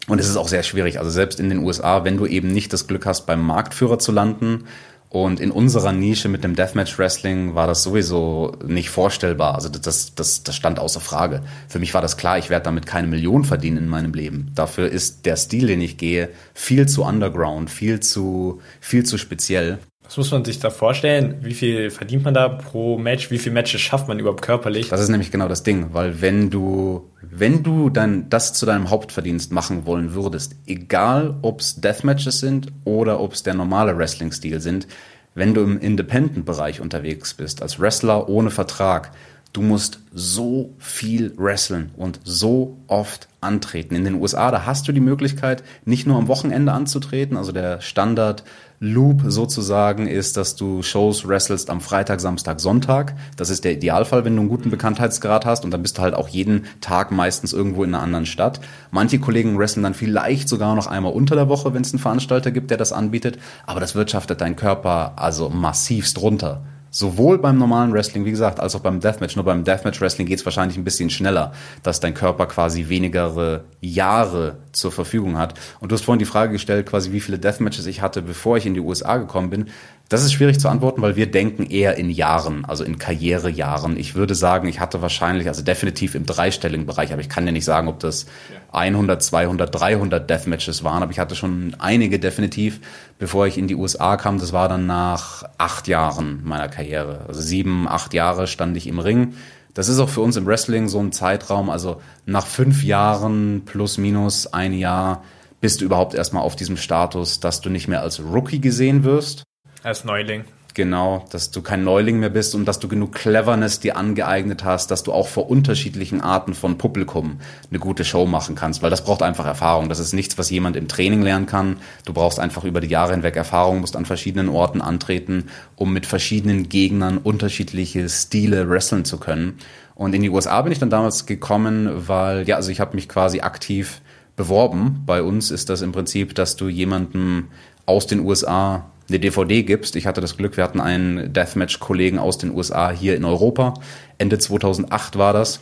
und 0.09 0.19
es 0.19 0.29
ist 0.29 0.37
auch 0.37 0.49
sehr 0.49 0.63
schwierig. 0.63 0.99
Also 0.99 1.11
selbst 1.11 1.39
in 1.39 1.49
den 1.49 1.59
USA, 1.59 2.05
wenn 2.05 2.17
du 2.17 2.27
eben 2.27 2.49
nicht 2.49 2.73
das 2.73 2.87
Glück 2.87 3.07
hast, 3.07 3.25
beim 3.27 3.41
Marktführer 3.41 3.99
zu 3.99 4.13
landen 4.13 4.65
Und 5.13 5.41
in 5.41 5.51
unserer 5.51 5.93
Nische 5.93 6.31
mit 6.31 6.43
dem 6.43 6.57
Deathmatch 6.57 6.99
Wrestling 6.99 7.55
war 7.55 7.67
das 7.67 7.83
sowieso 7.83 8.57
nicht 8.67 8.89
vorstellbar. 8.89 9.55
Also 9.55 9.69
das, 9.69 10.15
das, 10.15 10.43
das 10.43 10.57
stand 10.57 10.79
außer 10.79 11.01
Frage. 11.01 11.43
Für 11.69 11.79
mich 11.79 11.93
war 11.93 12.01
das 12.01 12.17
klar, 12.17 12.39
ich 12.39 12.49
werde 12.49 12.65
damit 12.65 12.87
keine 12.87 13.09
Million 13.09 13.45
verdienen 13.45 13.77
in 13.77 13.89
meinem 13.89 14.15
Leben. 14.15 14.53
Dafür 14.55 14.89
ist 14.89 15.27
der 15.27 15.37
Stil, 15.37 15.67
den 15.67 15.83
ich 15.83 15.99
gehe, 15.99 16.31
viel 16.55 16.89
zu 16.89 17.05
underground, 17.05 17.69
viel 17.69 18.01
zu, 18.01 18.63
viel 18.81 19.05
zu 19.05 19.19
speziell. 19.19 19.81
Was 20.13 20.19
muss 20.19 20.31
man 20.31 20.45
sich 20.45 20.59
da 20.59 20.69
vorstellen? 20.69 21.37
Wie 21.41 21.55
viel 21.55 21.91
verdient 21.91 22.23
man 22.23 22.35
da 22.35 22.51
pro 22.51 22.99
Match? 22.99 23.31
Wie 23.31 23.39
viele 23.39 23.55
Matches 23.55 23.81
schafft 23.81 24.09
man 24.09 24.19
überhaupt 24.19 24.43
körperlich? 24.43 24.91
Das 24.91 25.01
ist 25.01 25.09
nämlich 25.09 25.31
genau 25.31 25.49
das 25.49 25.63
Ding, 25.63 25.95
weil 25.95 26.21
wenn 26.21 26.51
du, 26.51 27.09
wenn 27.23 27.63
du 27.63 27.89
dann 27.89 28.29
das 28.29 28.53
zu 28.53 28.67
deinem 28.67 28.91
Hauptverdienst 28.91 29.53
machen 29.53 29.87
wollen 29.87 30.13
würdest, 30.13 30.55
egal 30.67 31.39
ob 31.41 31.61
es 31.61 31.81
Deathmatches 31.81 32.41
sind 32.41 32.67
oder 32.85 33.21
ob 33.21 33.33
es 33.33 33.43
der 33.43 33.55
normale 33.55 33.97
Wrestling-Stil 33.97 34.61
sind, 34.61 34.87
wenn 35.35 35.55
du 35.55 35.63
im 35.63 35.81
Independent-Bereich 35.81 36.83
unterwegs 36.83 37.33
bist, 37.33 37.63
als 37.63 37.81
Wrestler 37.81 38.29
ohne 38.29 38.51
Vertrag, 38.51 39.13
du 39.55 39.63
musst 39.63 40.01
so 40.13 40.75
viel 40.79 41.33
wresteln 41.39 41.91
und 41.97 42.21
so 42.25 42.77
oft 42.87 43.29
antreten. 43.41 43.95
In 43.95 44.05
den 44.05 44.21
USA, 44.21 44.51
da 44.51 44.67
hast 44.67 44.87
du 44.89 44.93
die 44.93 45.01
Möglichkeit, 45.01 45.63
nicht 45.87 46.07
nur 46.07 46.19
am 46.19 46.29
Wochenende 46.29 46.73
anzutreten, 46.73 47.39
also 47.39 47.53
der 47.53 47.81
Standard 47.81 48.45
Loop 48.85 49.23
sozusagen 49.29 50.09
ist, 50.09 50.37
dass 50.37 50.57
du 50.57 50.83
Shows 50.83 51.29
wrestelst 51.29 51.71
am 51.71 51.81
Freitag, 51.81 52.21
Samstag, 52.21 52.59
Sonntag. 52.59 53.15
Das 53.37 53.49
ist 53.49 53.63
der 53.63 53.75
Idealfall, 53.75 54.25
wenn 54.25 54.35
du 54.35 54.41
einen 54.41 54.49
guten 54.49 54.71
Bekanntheitsgrad 54.71 55.47
hast 55.47 55.65
und 55.65 55.71
dann 55.71 55.83
bist 55.83 55.99
du 55.99 56.03
halt 56.03 56.15
auch 56.15 56.27
jeden 56.27 56.65
Tag 56.81 57.13
meistens 57.13 57.53
irgendwo 57.53 57.85
in 57.85 57.95
einer 57.95 58.03
anderen 58.03 58.27
Stadt. 58.27 58.59
Manche 58.91 59.21
Kollegen 59.21 59.57
wresteln 59.57 59.85
dann 59.85 59.95
vielleicht 59.95 60.49
sogar 60.49 60.75
noch 60.75 60.89
einmal 60.89 61.13
unter 61.13 61.37
der 61.37 61.49
Woche, 61.49 61.75
wenn 61.75 61.83
es 61.83 61.93
einen 61.93 62.01
Veranstalter 62.01 62.51
gibt, 62.51 62.71
der 62.71 62.77
das 62.77 62.93
anbietet, 62.93 63.39
aber 63.67 63.79
das 63.79 63.95
wirtschaftet 63.95 64.41
deinen 64.41 64.57
Körper 64.57 65.13
also 65.15 65.49
massivst 65.49 66.21
runter. 66.21 66.63
Sowohl 66.95 67.39
beim 67.39 67.57
normalen 67.57 67.95
Wrestling, 67.95 68.27
wie 68.27 68.31
gesagt, 68.31 68.61
als 68.61 68.77
auch 68.77 68.81
beim 68.81 69.01
Deathmatch. 69.01 69.35
Nur 69.35 69.47
beim 69.47 69.65
Deathmatch 69.65 70.03
Wrestling 70.03 70.27
geht 70.27 70.41
es 70.41 70.45
wahrscheinlich 70.45 70.77
ein 70.77 70.85
bisschen 70.85 71.09
schneller, 71.09 71.53
dass 71.83 72.01
dein 72.01 72.13
Körper 72.13 72.45
quasi 72.45 72.91
wenigere 72.91 73.65
Jahre 73.81 74.59
zur 74.73 74.93
Verfügung 74.93 75.39
hat. 75.39 75.59
Und 75.81 75.91
du 75.91 75.95
hast 75.95 76.05
vorhin 76.05 76.19
die 76.19 76.27
Frage 76.27 76.53
gestellt, 76.53 76.85
quasi 76.85 77.11
wie 77.13 77.21
viele 77.21 77.39
Deathmatches 77.39 77.87
ich 77.87 78.03
hatte, 78.03 78.21
bevor 78.21 78.59
ich 78.59 78.67
in 78.67 78.75
die 78.75 78.81
USA 78.81 79.17
gekommen 79.17 79.49
bin. 79.49 79.71
Das 80.13 80.23
ist 80.23 80.35
schwierig 80.35 80.61
zu 80.61 80.69
antworten, 80.69 81.01
weil 81.01 81.17
wir 81.17 81.31
denken 81.31 81.65
eher 81.65 81.97
in 81.97 82.11
Jahren, 82.11 82.67
also 82.67 82.85
in 82.85 82.99
Karrierejahren. 82.99 83.97
Ich 83.97 84.15
würde 84.15 84.35
sagen, 84.35 84.69
ich 84.69 84.79
hatte 84.79 85.01
wahrscheinlich, 85.01 85.49
also 85.49 85.63
definitiv 85.63 86.15
im 86.15 86.27
dreistelligen 86.27 86.85
Bereich, 86.85 87.15
aber 87.15 87.23
ich 87.23 87.31
kann 87.31 87.47
dir 87.47 87.53
nicht 87.53 87.65
sagen, 87.65 87.89
ob 87.89 87.99
das 87.99 88.27
100, 88.73 89.23
200, 89.23 89.75
300 89.75 90.29
Deathmatches 90.29 90.85
waren, 90.85 91.03
aber 91.03 91.13
ich 91.13 91.19
hatte 91.19 91.35
schon 91.35 91.75
einige 91.79 92.19
definitiv, 92.19 92.83
bevor 93.19 93.47
ich 93.47 93.57
in 93.57 93.69
die 93.69 93.75
USA 93.75 94.19
kam. 94.19 94.39
Das 94.39 94.53
war 94.53 94.69
dann 94.69 94.85
nach 94.85 95.45
acht 95.57 95.89
Jahren 95.89 96.43
meiner 96.45 96.69
Karriere. 96.69 97.25
Also 97.27 97.41
sieben, 97.41 97.89
acht 97.89 98.13
Jahre 98.13 98.47
stand 98.47 98.77
ich 98.77 98.89
im 98.89 98.99
Ring. 98.99 99.33
Das 99.73 99.89
ist 99.89 99.99
auch 99.99 100.11
für 100.11 100.21
uns 100.21 100.37
im 100.37 100.45
Wrestling 100.45 100.89
so 100.89 100.99
ein 100.99 101.13
Zeitraum. 101.13 101.71
Also 101.71 102.03
nach 102.27 102.47
fünf 102.47 102.85
Jahren 102.85 103.63
plus 103.65 103.97
minus 103.97 104.47
ein 104.47 104.75
Jahr 104.75 105.23
bist 105.63 105.81
du 105.81 105.87
überhaupt 105.87 106.13
erstmal 106.13 106.43
auf 106.43 106.55
diesem 106.55 106.77
Status, 106.77 107.41
dass 107.41 107.63
du 107.63 107.71
nicht 107.71 107.89
mehr 107.89 108.03
als 108.03 108.21
Rookie 108.21 108.61
gesehen 108.61 109.05
wirst, 109.05 109.45
Als 109.83 110.05
Neuling. 110.05 110.45
Genau, 110.75 111.27
dass 111.31 111.51
du 111.51 111.61
kein 111.61 111.85
Neuling 111.85 112.19
mehr 112.19 112.31
bist 112.31 112.55
und 112.55 112.65
dass 112.65 112.79
du 112.79 112.89
genug 112.89 113.13
Cleverness 113.13 113.81
dir 113.81 113.97
angeeignet 113.97 114.65
hast, 114.65 114.91
dass 114.91 115.03
du 115.03 115.13
auch 115.13 115.29
vor 115.29 115.51
unterschiedlichen 115.51 116.23
Arten 116.23 116.55
von 116.55 116.79
Publikum 116.79 117.41
eine 117.69 117.79
gute 117.79 118.05
Show 118.05 118.25
machen 118.25 118.55
kannst, 118.55 118.83
weil 118.83 118.89
das 118.89 119.05
braucht 119.05 119.23
einfach 119.23 119.45
Erfahrung. 119.45 119.91
Das 119.91 119.99
ist 119.99 120.15
nichts, 120.15 120.39
was 120.39 120.49
jemand 120.49 120.77
im 120.77 120.89
Training 120.89 121.21
lernen 121.21 121.45
kann. 121.45 121.77
Du 122.07 122.15
brauchst 122.15 122.41
einfach 122.41 122.65
über 122.65 122.81
die 122.81 122.89
Jahre 122.89 123.13
hinweg 123.13 123.37
Erfahrung, 123.37 123.81
musst 123.81 123.97
an 123.97 124.07
verschiedenen 124.07 124.49
Orten 124.49 124.81
antreten, 124.81 125.51
um 125.77 125.93
mit 125.93 126.07
verschiedenen 126.07 126.71
Gegnern 126.71 127.19
unterschiedliche 127.19 128.09
Stile 128.09 128.71
wresteln 128.71 129.05
zu 129.05 129.19
können. 129.19 129.59
Und 129.95 130.15
in 130.15 130.23
die 130.23 130.31
USA 130.31 130.63
bin 130.63 130.73
ich 130.73 130.79
dann 130.79 130.91
damals 130.91 131.27
gekommen, 131.27 131.91
weil, 132.09 132.49
ja, 132.49 132.57
also 132.57 132.71
ich 132.71 132.81
habe 132.81 132.97
mich 132.97 133.11
quasi 133.11 133.41
aktiv 133.41 134.01
beworben. 134.37 135.03
Bei 135.05 135.23
uns 135.23 135.51
ist 135.51 135.69
das 135.69 135.83
im 135.83 135.93
Prinzip, 135.93 136.35
dass 136.35 136.57
du 136.57 136.69
jemandem 136.69 137.49
aus 137.85 138.07
den 138.07 138.21
USA 138.21 138.87
eine 139.09 139.21
DVD 139.21 139.63
gibst. 139.63 139.97
Ich 139.97 140.07
hatte 140.07 140.21
das 140.21 140.37
Glück, 140.37 140.57
wir 140.57 140.65
hatten 140.65 140.81
einen 140.81 141.33
Deathmatch-Kollegen 141.33 142.19
aus 142.19 142.39
den 142.39 142.55
USA 142.55 142.91
hier 142.91 143.17
in 143.17 143.25
Europa. 143.25 143.75
Ende 144.19 144.39
2008 144.39 145.19
war 145.19 145.33
das. 145.33 145.61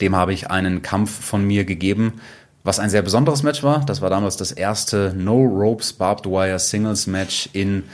Dem 0.00 0.14
habe 0.14 0.32
ich 0.32 0.50
einen 0.50 0.82
Kampf 0.82 1.24
von 1.24 1.44
mir 1.44 1.64
gegeben, 1.64 2.20
was 2.62 2.78
ein 2.78 2.90
sehr 2.90 3.02
besonderes 3.02 3.42
Match 3.42 3.62
war. 3.62 3.84
Das 3.86 4.02
war 4.02 4.10
damals 4.10 4.36
das 4.36 4.52
erste 4.52 5.14
No 5.16 5.42
Ropes 5.42 5.92
Barbed 5.92 6.26
Wire 6.26 6.58
Singles 6.58 7.06
Match 7.06 7.48
in 7.52 7.84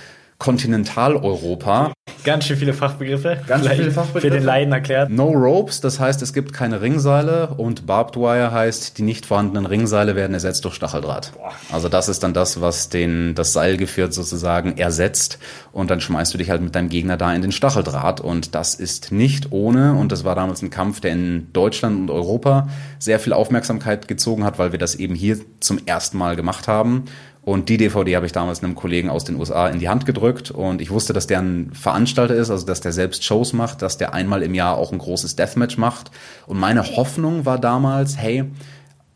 Kontinentaleuropa. 0.44 1.94
Ganz 2.22 2.44
schön 2.44 2.58
viele 2.58 2.74
Fachbegriffe. 2.74 3.38
Ganz 3.46 3.62
Vielleicht 3.62 3.80
viele 3.80 3.92
Fachbegriffe. 3.92 4.26
Für 4.26 4.30
den 4.30 4.44
Laien 4.44 4.72
erklärt. 4.72 5.08
No 5.08 5.30
Ropes, 5.30 5.80
das 5.80 6.00
heißt, 6.00 6.20
es 6.20 6.34
gibt 6.34 6.52
keine 6.52 6.82
Ringseile 6.82 7.48
und 7.56 7.86
Barbed 7.86 8.16
Wire 8.16 8.52
heißt, 8.52 8.98
die 8.98 9.02
nicht 9.02 9.24
vorhandenen 9.24 9.64
Ringseile 9.64 10.16
werden 10.16 10.34
ersetzt 10.34 10.66
durch 10.66 10.74
Stacheldraht. 10.74 11.32
Also 11.72 11.88
das 11.88 12.10
ist 12.10 12.22
dann 12.22 12.34
das, 12.34 12.60
was 12.60 12.90
den, 12.90 13.34
das 13.34 13.54
Seilgeführt 13.54 14.12
sozusagen 14.12 14.76
ersetzt 14.76 15.38
und 15.72 15.90
dann 15.90 16.02
schmeißt 16.02 16.34
du 16.34 16.38
dich 16.38 16.50
halt 16.50 16.60
mit 16.60 16.74
deinem 16.74 16.90
Gegner 16.90 17.16
da 17.16 17.34
in 17.34 17.40
den 17.40 17.52
Stacheldraht 17.52 18.20
und 18.20 18.54
das 18.54 18.74
ist 18.74 19.12
nicht 19.12 19.50
ohne 19.50 19.94
und 19.94 20.12
das 20.12 20.24
war 20.24 20.34
damals 20.34 20.60
ein 20.60 20.68
Kampf, 20.68 21.00
der 21.00 21.12
in 21.12 21.52
Deutschland 21.54 21.98
und 21.98 22.10
Europa 22.10 22.68
sehr 22.98 23.18
viel 23.18 23.32
Aufmerksamkeit 23.32 24.08
gezogen 24.08 24.44
hat, 24.44 24.58
weil 24.58 24.72
wir 24.72 24.78
das 24.78 24.94
eben 24.94 25.14
hier 25.14 25.38
zum 25.60 25.78
ersten 25.86 26.18
Mal 26.18 26.36
gemacht 26.36 26.68
haben. 26.68 27.06
Und 27.44 27.68
die 27.68 27.76
DVD 27.76 28.16
habe 28.16 28.26
ich 28.26 28.32
damals 28.32 28.62
einem 28.62 28.74
Kollegen 28.74 29.10
aus 29.10 29.24
den 29.24 29.36
USA 29.36 29.68
in 29.68 29.78
die 29.78 29.90
Hand 29.90 30.06
gedrückt 30.06 30.50
und 30.50 30.80
ich 30.80 30.90
wusste, 30.90 31.12
dass 31.12 31.26
der 31.26 31.40
ein 31.40 31.72
Veranstalter 31.74 32.34
ist, 32.34 32.50
also 32.50 32.64
dass 32.64 32.80
der 32.80 32.92
selbst 32.92 33.22
Shows 33.22 33.52
macht, 33.52 33.82
dass 33.82 33.98
der 33.98 34.14
einmal 34.14 34.42
im 34.42 34.54
Jahr 34.54 34.78
auch 34.78 34.92
ein 34.92 34.98
großes 34.98 35.36
Deathmatch 35.36 35.76
macht. 35.76 36.10
Und 36.46 36.58
meine 36.58 36.96
Hoffnung 36.96 37.44
war 37.44 37.58
damals, 37.58 38.16
hey, 38.16 38.44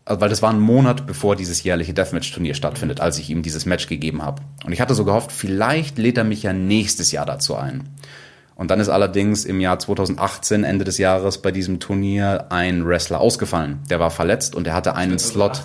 weil 0.04 0.28
das 0.28 0.42
war 0.42 0.50
ein 0.50 0.60
Monat 0.60 1.06
bevor 1.06 1.36
dieses 1.36 1.62
jährliche 1.62 1.94
Deathmatch-Turnier 1.94 2.54
stattfindet, 2.54 3.00
als 3.00 3.18
ich 3.18 3.30
ihm 3.30 3.42
dieses 3.42 3.64
Match 3.64 3.86
gegeben 3.86 4.22
habe. 4.22 4.42
Und 4.64 4.72
ich 4.72 4.80
hatte 4.80 4.94
so 4.94 5.06
gehofft, 5.06 5.32
vielleicht 5.32 5.96
lädt 5.96 6.18
er 6.18 6.24
mich 6.24 6.42
ja 6.42 6.52
nächstes 6.52 7.12
Jahr 7.12 7.24
dazu 7.24 7.56
ein. 7.56 7.88
Und 8.58 8.72
dann 8.72 8.80
ist 8.80 8.88
allerdings 8.88 9.44
im 9.44 9.60
Jahr 9.60 9.78
2018, 9.78 10.64
Ende 10.64 10.84
des 10.84 10.98
Jahres, 10.98 11.38
bei 11.38 11.52
diesem 11.52 11.78
Turnier 11.78 12.46
ein 12.50 12.84
Wrestler 12.84 13.20
ausgefallen. 13.20 13.78
Der 13.88 14.00
war 14.00 14.10
verletzt 14.10 14.56
und 14.56 14.66
er 14.66 14.74
hatte 14.74 14.96
einen 14.96 15.20
Slot. 15.20 15.62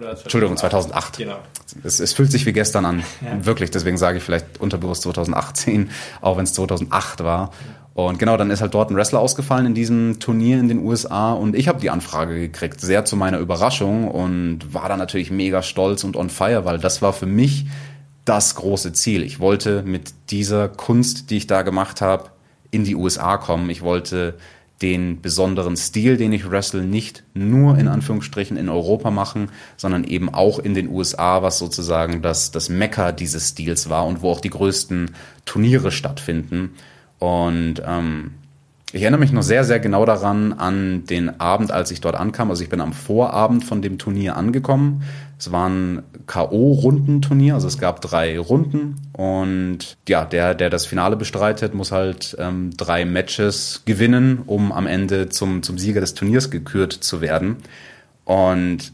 2018 0.00 0.02
oder 0.02 0.22
Entschuldigung, 0.22 0.56
2008. 0.56 1.18
Genau. 1.18 1.38
Es, 1.84 2.00
es 2.00 2.12
fühlt 2.12 2.30
sich 2.30 2.46
wie 2.46 2.52
gestern 2.52 2.84
an. 2.84 3.04
Wirklich, 3.42 3.70
deswegen 3.70 3.98
sage 3.98 4.18
ich 4.18 4.24
vielleicht 4.24 4.60
unterbewusst 4.60 5.02
2018, 5.02 5.90
auch 6.20 6.36
wenn 6.36 6.44
es 6.44 6.54
2008 6.54 7.22
war. 7.22 7.50
Und 7.92 8.18
genau, 8.18 8.36
dann 8.36 8.50
ist 8.50 8.60
halt 8.60 8.72
dort 8.72 8.90
ein 8.90 8.96
Wrestler 8.96 9.18
ausgefallen 9.18 9.66
in 9.66 9.74
diesem 9.74 10.20
Turnier 10.20 10.58
in 10.58 10.68
den 10.68 10.78
USA 10.78 11.32
und 11.32 11.56
ich 11.56 11.68
habe 11.68 11.80
die 11.80 11.90
Anfrage 11.90 12.38
gekriegt, 12.38 12.80
sehr 12.80 13.04
zu 13.04 13.16
meiner 13.16 13.38
Überraschung 13.38 14.08
und 14.08 14.72
war 14.72 14.88
dann 14.88 15.00
natürlich 15.00 15.30
mega 15.30 15.62
stolz 15.62 16.04
und 16.04 16.16
on 16.16 16.30
fire, 16.30 16.64
weil 16.64 16.78
das 16.78 17.02
war 17.02 17.12
für 17.12 17.26
mich 17.26 17.66
das 18.24 18.54
große 18.54 18.92
Ziel. 18.92 19.22
Ich 19.22 19.40
wollte 19.40 19.82
mit 19.82 20.12
dieser 20.30 20.68
Kunst, 20.68 21.30
die 21.30 21.38
ich 21.38 21.46
da 21.46 21.62
gemacht 21.62 22.00
habe, 22.00 22.30
in 22.70 22.84
die 22.84 22.94
USA 22.94 23.36
kommen. 23.36 23.68
Ich 23.70 23.82
wollte 23.82 24.34
den 24.82 25.20
besonderen 25.20 25.76
Stil, 25.76 26.16
den 26.16 26.32
ich 26.32 26.50
wrestle, 26.50 26.82
nicht 26.82 27.22
nur 27.34 27.76
in 27.76 27.86
Anführungsstrichen 27.86 28.56
in 28.56 28.68
Europa 28.68 29.10
machen, 29.10 29.50
sondern 29.76 30.04
eben 30.04 30.32
auch 30.32 30.58
in 30.58 30.74
den 30.74 30.88
USA, 30.88 31.42
was 31.42 31.58
sozusagen 31.58 32.22
das, 32.22 32.50
das 32.50 32.68
Mekka 32.70 33.12
dieses 33.12 33.50
Stils 33.50 33.90
war 33.90 34.06
und 34.06 34.22
wo 34.22 34.30
auch 34.30 34.40
die 34.40 34.50
größten 34.50 35.10
Turniere 35.44 35.90
stattfinden. 35.90 36.70
Und 37.18 37.82
ähm, 37.84 38.32
ich 38.92 39.02
erinnere 39.02 39.20
mich 39.20 39.30
noch 39.30 39.42
sehr, 39.42 39.64
sehr 39.64 39.78
genau 39.78 40.04
daran, 40.04 40.52
an 40.52 41.04
den 41.06 41.40
Abend, 41.40 41.70
als 41.70 41.90
ich 41.92 42.00
dort 42.00 42.16
ankam. 42.16 42.50
Also 42.50 42.62
ich 42.64 42.68
bin 42.68 42.80
am 42.80 42.92
Vorabend 42.92 43.64
von 43.64 43.82
dem 43.82 43.98
Turnier 43.98 44.36
angekommen. 44.36 45.04
Es 45.38 45.52
war 45.52 45.68
ein 45.68 46.02
K.O.-Rundenturnier, 46.26 47.54
also 47.54 47.68
es 47.68 47.78
gab 47.78 48.00
drei 48.00 48.38
Runden 48.38 48.96
und 49.12 49.96
ja, 50.08 50.24
der, 50.24 50.54
der 50.54 50.70
das 50.70 50.86
Finale 50.86 51.16
bestreitet, 51.16 51.72
muss 51.72 51.92
halt 51.92 52.36
ähm, 52.38 52.72
drei 52.76 53.04
Matches 53.04 53.82
gewinnen, 53.86 54.42
um 54.44 54.70
am 54.70 54.86
Ende 54.86 55.28
zum, 55.28 55.62
zum 55.62 55.78
Sieger 55.78 56.00
des 56.00 56.14
Turniers 56.14 56.50
gekürt 56.50 56.92
zu 56.92 57.20
werden. 57.20 57.56
Und 58.24 58.92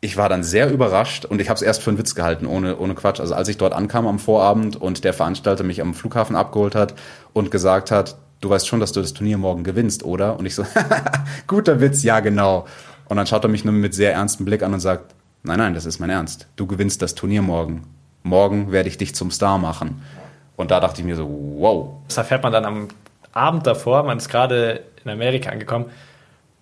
ich 0.00 0.16
war 0.18 0.28
dann 0.28 0.44
sehr 0.44 0.70
überrascht 0.70 1.24
und 1.24 1.40
ich 1.40 1.48
habe 1.48 1.56
es 1.56 1.62
erst 1.62 1.82
für 1.82 1.90
einen 1.90 1.98
Witz 1.98 2.14
gehalten, 2.14 2.46
ohne, 2.46 2.76
ohne 2.76 2.94
Quatsch. 2.94 3.20
Also 3.20 3.34
als 3.34 3.48
ich 3.48 3.56
dort 3.56 3.72
ankam 3.72 4.06
am 4.06 4.18
Vorabend 4.18 4.76
und 4.76 5.02
der 5.02 5.14
Veranstalter 5.14 5.64
mich 5.64 5.80
am 5.80 5.94
Flughafen 5.94 6.36
abgeholt 6.36 6.74
hat 6.74 6.94
und 7.32 7.50
gesagt 7.50 7.90
hat, 7.90 8.16
du 8.44 8.50
weißt 8.50 8.68
schon, 8.68 8.80
dass 8.80 8.92
du 8.92 9.00
das 9.00 9.14
Turnier 9.14 9.38
morgen 9.38 9.64
gewinnst, 9.64 10.04
oder? 10.04 10.38
Und 10.38 10.44
ich 10.46 10.54
so, 10.54 10.66
guter 11.46 11.80
Witz, 11.80 12.02
ja 12.02 12.20
genau. 12.20 12.66
Und 13.08 13.16
dann 13.16 13.26
schaut 13.26 13.44
er 13.44 13.48
mich 13.48 13.64
nur 13.64 13.72
mit 13.72 13.94
sehr 13.94 14.12
ernstem 14.12 14.44
Blick 14.44 14.62
an 14.62 14.74
und 14.74 14.80
sagt, 14.80 15.14
nein, 15.42 15.58
nein, 15.58 15.74
das 15.74 15.86
ist 15.86 15.98
mein 15.98 16.10
Ernst. 16.10 16.46
Du 16.56 16.66
gewinnst 16.66 17.00
das 17.02 17.14
Turnier 17.14 17.42
morgen. 17.42 17.82
Morgen 18.22 18.70
werde 18.70 18.88
ich 18.88 18.98
dich 18.98 19.14
zum 19.14 19.30
Star 19.30 19.58
machen. 19.58 20.02
Und 20.56 20.70
da 20.70 20.80
dachte 20.80 21.00
ich 21.00 21.06
mir 21.06 21.16
so, 21.16 21.28
wow. 21.58 21.88
Das 22.08 22.18
erfährt 22.18 22.42
man 22.42 22.52
dann 22.52 22.64
am 22.64 22.88
Abend 23.32 23.66
davor, 23.66 24.04
man 24.04 24.18
ist 24.18 24.28
gerade 24.28 24.84
in 25.04 25.10
Amerika 25.10 25.50
angekommen. 25.50 25.86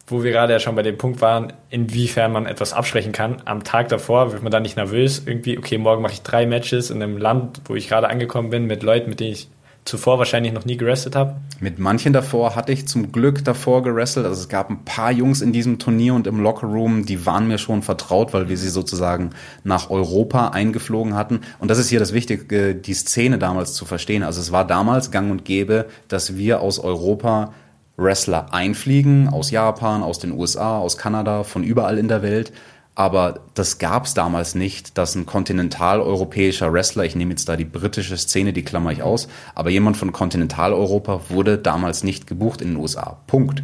wo 0.09 0.25
wir 0.25 0.33
gerade 0.33 0.53
ja 0.53 0.59
schon 0.59 0.75
bei 0.75 0.83
dem 0.83 0.99
Punkt 0.99 1.21
waren, 1.21 1.53
inwiefern 1.71 2.33
man 2.33 2.47
etwas 2.47 2.73
absprechen 2.73 3.13
kann. 3.13 3.41
Am 3.45 3.63
Tag 3.63 3.89
davor 3.89 4.33
wird 4.33 4.43
man 4.43 4.51
dann 4.51 4.63
nicht 4.63 4.77
nervös, 4.77 5.23
irgendwie, 5.25 5.57
okay, 5.57 5.79
morgen 5.79 6.03
mache 6.03 6.13
ich 6.13 6.23
drei 6.23 6.45
Matches 6.45 6.91
in 6.91 7.03
einem 7.03 7.17
Land, 7.17 7.63
wo 7.67 7.77
ich 7.77 7.89
gerade 7.89 8.11
angekommen 8.11 8.51
bin, 8.51 8.67
mit 8.67 8.83
Leuten, 8.83 9.09
mit 9.09 9.21
denen 9.21 9.33
ich 9.33 9.49
zuvor 9.85 10.19
wahrscheinlich 10.19 10.53
noch 10.53 10.65
nie 10.65 10.77
gerestet 10.77 11.17
habe. 11.17 11.37
Mit 11.61 11.79
manchen 11.79 12.13
davor 12.13 12.55
hatte 12.55 12.73
ich 12.73 12.87
zum 12.87 13.11
Glück 13.11 13.45
davor 13.45 13.83
gerestelt. 13.83 14.27
Also 14.27 14.41
es 14.41 14.49
gab 14.49 14.71
ein 14.71 14.85
paar 14.85 15.11
Jungs 15.11 15.41
in 15.41 15.53
diesem 15.53 15.79
Turnier 15.79 16.15
und 16.15 16.27
im 16.27 16.41
Lockerroom, 16.41 17.05
die 17.05 17.27
waren 17.27 17.49
mir 17.49 17.59
schon 17.59 17.83
vertraut, 17.83 18.33
weil 18.33 18.49
wir 18.49 18.57
sie 18.57 18.69
sozusagen 18.69 19.31
nach 19.65 19.91
Europa 19.91 20.49
eingeflogen 20.49 21.15
hatten. 21.15 21.41
Und 21.59 21.71
das 21.71 21.79
ist 21.79 21.89
hier 21.89 21.99
das 21.99 22.13
Wichtige, 22.13 22.75
die 22.75 22.95
Szene 22.95 23.39
damals 23.39 23.75
zu 23.75 23.85
verstehen. 23.85 24.23
Also 24.23 24.41
es 24.41 24.53
war 24.53 24.67
damals 24.67 25.11
gang 25.11 25.31
und 25.31 25.45
gäbe, 25.45 25.87
dass 26.09 26.37
wir 26.37 26.61
aus 26.61 26.79
Europa 26.79 27.53
Wrestler 27.97 28.53
einfliegen, 28.53 29.29
aus 29.29 29.51
Japan, 29.51 30.03
aus 30.03 30.19
den 30.19 30.33
USA, 30.33 30.79
aus 30.79 30.97
Kanada, 30.97 31.45
von 31.45 31.63
überall 31.63 31.99
in 31.99 32.09
der 32.09 32.23
Welt 32.23 32.53
aber 32.95 33.41
das 33.55 33.79
gab 33.79 34.05
es 34.05 34.13
damals 34.13 34.55
nicht, 34.55 34.99
dass 34.99 35.15
ein 35.15 35.25
kontinentaleuropäischer 35.25 36.73
Wrestler, 36.73 37.05
ich 37.05 37.17
nehme 37.17 37.31
jetzt 37.31 37.49
da 37.49 37.57
die 37.57 37.65
britische 37.65 38.17
Szene, 38.19 38.53
die 38.53 38.65
klammer 38.65 38.93
ich 38.93 39.03
aus, 39.03 39.29
aber 39.55 39.71
jemand 39.71 39.97
von 39.97 40.13
Kontinentaleuropa 40.13 41.23
wurde 41.31 41.57
damals 41.57 42.05
nicht 42.05 42.27
gebucht 42.27 42.61
in 42.61 42.69
den 42.69 42.77
USA. 42.77 43.19
Punkt. 43.27 43.63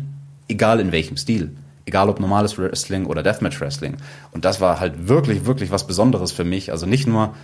Egal 0.49 0.81
in 0.81 0.93
welchem 0.93 1.19
Stil. 1.19 1.55
Egal 1.85 2.09
ob 2.09 2.21
normales 2.21 2.59
Wrestling 2.59 3.05
oder 3.05 3.23
Deathmatch 3.23 3.61
Wrestling. 3.61 3.99
Und 4.33 4.47
das 4.47 4.63
war 4.63 4.81
halt 4.81 5.09
wirklich, 5.09 5.45
wirklich 5.45 5.71
was 5.71 5.87
Besonderes 5.87 6.33
für 6.33 6.45
mich. 6.45 6.73
Also 6.73 6.87
nicht 6.87 7.07
nur 7.07 7.35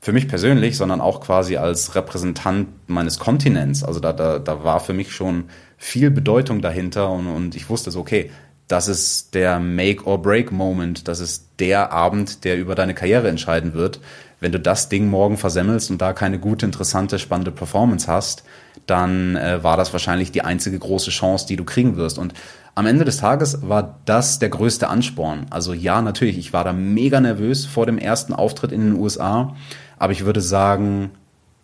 für 0.00 0.12
mich 0.12 0.28
persönlich, 0.28 0.76
sondern 0.76 1.00
auch 1.00 1.20
quasi 1.20 1.56
als 1.56 1.94
Repräsentant 1.96 2.68
meines 2.88 3.18
Kontinents. 3.18 3.82
Also 3.82 3.98
da, 3.98 4.12
da, 4.12 4.38
da 4.38 4.62
war 4.62 4.80
für 4.80 4.92
mich 4.92 5.12
schon 5.12 5.44
viel 5.76 6.10
Bedeutung 6.10 6.60
dahinter 6.60 7.10
und, 7.10 7.26
und 7.26 7.56
ich 7.56 7.68
wusste 7.68 7.90
so, 7.90 8.00
okay, 8.00 8.30
das 8.72 8.88
ist 8.88 9.34
der 9.34 9.60
Make-or-Break-Moment. 9.60 11.06
Das 11.06 11.20
ist 11.20 11.44
der 11.58 11.92
Abend, 11.92 12.44
der 12.44 12.58
über 12.58 12.74
deine 12.74 12.94
Karriere 12.94 13.28
entscheiden 13.28 13.74
wird. 13.74 14.00
Wenn 14.40 14.50
du 14.50 14.58
das 14.58 14.88
Ding 14.88 15.08
morgen 15.08 15.36
versemmelst 15.36 15.90
und 15.90 16.00
da 16.00 16.14
keine 16.14 16.38
gute, 16.38 16.64
interessante, 16.64 17.18
spannende 17.18 17.50
Performance 17.50 18.10
hast, 18.10 18.44
dann 18.86 19.36
äh, 19.36 19.62
war 19.62 19.76
das 19.76 19.92
wahrscheinlich 19.92 20.32
die 20.32 20.40
einzige 20.40 20.78
große 20.78 21.10
Chance, 21.10 21.46
die 21.46 21.56
du 21.56 21.64
kriegen 21.64 21.98
wirst. 21.98 22.18
Und 22.18 22.32
am 22.74 22.86
Ende 22.86 23.04
des 23.04 23.18
Tages 23.18 23.58
war 23.60 24.00
das 24.06 24.38
der 24.38 24.48
größte 24.48 24.88
Ansporn. 24.88 25.44
Also 25.50 25.74
ja, 25.74 26.00
natürlich, 26.00 26.38
ich 26.38 26.54
war 26.54 26.64
da 26.64 26.72
mega 26.72 27.20
nervös 27.20 27.66
vor 27.66 27.84
dem 27.84 27.98
ersten 27.98 28.32
Auftritt 28.32 28.72
in 28.72 28.80
den 28.80 28.94
USA, 28.94 29.54
aber 29.98 30.14
ich 30.14 30.24
würde 30.24 30.40
sagen, 30.40 31.10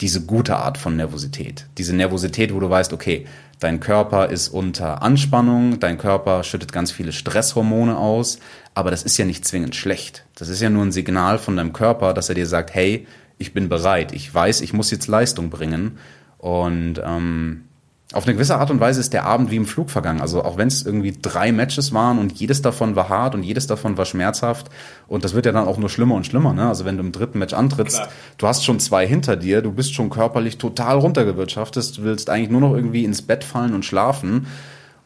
diese 0.00 0.22
gute 0.22 0.56
Art 0.56 0.78
von 0.78 0.96
Nervosität. 0.96 1.66
Diese 1.76 1.94
Nervosität, 1.94 2.54
wo 2.54 2.60
du 2.60 2.70
weißt, 2.70 2.92
okay, 2.92 3.26
Dein 3.60 3.80
Körper 3.80 4.28
ist 4.28 4.48
unter 4.48 5.02
Anspannung, 5.02 5.80
dein 5.80 5.98
Körper 5.98 6.44
schüttet 6.44 6.72
ganz 6.72 6.92
viele 6.92 7.12
Stresshormone 7.12 7.96
aus, 7.96 8.38
aber 8.74 8.92
das 8.92 9.02
ist 9.02 9.18
ja 9.18 9.24
nicht 9.24 9.44
zwingend 9.44 9.74
schlecht. 9.74 10.24
Das 10.36 10.48
ist 10.48 10.62
ja 10.62 10.70
nur 10.70 10.84
ein 10.84 10.92
Signal 10.92 11.38
von 11.38 11.56
deinem 11.56 11.72
Körper, 11.72 12.14
dass 12.14 12.28
er 12.28 12.36
dir 12.36 12.46
sagt, 12.46 12.72
hey, 12.74 13.06
ich 13.36 13.52
bin 13.54 13.68
bereit, 13.68 14.12
ich 14.12 14.32
weiß, 14.32 14.60
ich 14.60 14.72
muss 14.72 14.92
jetzt 14.92 15.08
Leistung 15.08 15.50
bringen. 15.50 15.98
Und 16.38 17.02
ähm, 17.04 17.64
auf 18.14 18.24
eine 18.24 18.34
gewisse 18.34 18.56
Art 18.56 18.70
und 18.70 18.80
Weise 18.80 19.00
ist 19.00 19.12
der 19.12 19.26
Abend 19.26 19.50
wie 19.50 19.56
im 19.56 19.66
Flug 19.66 19.90
vergangen. 19.90 20.22
Also 20.22 20.42
auch 20.42 20.56
wenn 20.56 20.68
es 20.68 20.84
irgendwie 20.84 21.14
drei 21.20 21.52
Matches 21.52 21.92
waren 21.92 22.18
und 22.18 22.32
jedes 22.32 22.62
davon 22.62 22.96
war 22.96 23.10
hart 23.10 23.34
und 23.34 23.42
jedes 23.42 23.66
davon 23.66 23.98
war 23.98 24.06
schmerzhaft 24.06 24.68
und 25.08 25.24
das 25.24 25.34
wird 25.34 25.44
ja 25.44 25.52
dann 25.52 25.66
auch 25.66 25.76
nur 25.76 25.90
schlimmer 25.90 26.14
und 26.14 26.24
schlimmer. 26.24 26.54
Ne? 26.54 26.66
Also 26.66 26.86
wenn 26.86 26.96
du 26.96 27.02
im 27.02 27.12
dritten 27.12 27.38
Match 27.38 27.52
antrittst, 27.52 27.96
Klar. 27.96 28.08
du 28.38 28.46
hast 28.46 28.64
schon 28.64 28.80
zwei 28.80 29.06
hinter 29.06 29.36
dir, 29.36 29.60
du 29.60 29.72
bist 29.72 29.92
schon 29.92 30.08
körperlich 30.08 30.56
total 30.56 30.96
runtergewirtschaftet, 30.96 32.02
willst 32.02 32.30
eigentlich 32.30 32.48
nur 32.48 32.62
noch 32.62 32.74
irgendwie 32.74 33.04
ins 33.04 33.20
Bett 33.20 33.44
fallen 33.44 33.74
und 33.74 33.84
schlafen 33.84 34.46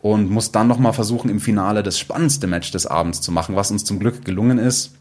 und 0.01 0.31
musst 0.31 0.55
dann 0.55 0.69
nochmal 0.69 0.93
versuchen 0.93 1.29
im 1.29 1.41
Finale 1.41 1.83
das 1.83 1.99
spannendste 1.99 2.47
Match 2.47 2.71
des 2.71 2.87
Abends 2.87 3.21
zu 3.21 3.33
machen, 3.33 3.57
was 3.57 3.73
uns 3.73 3.85
zum 3.85 3.99
Glück 3.99 4.25
gelungen 4.25 4.59
ist. 4.59 4.93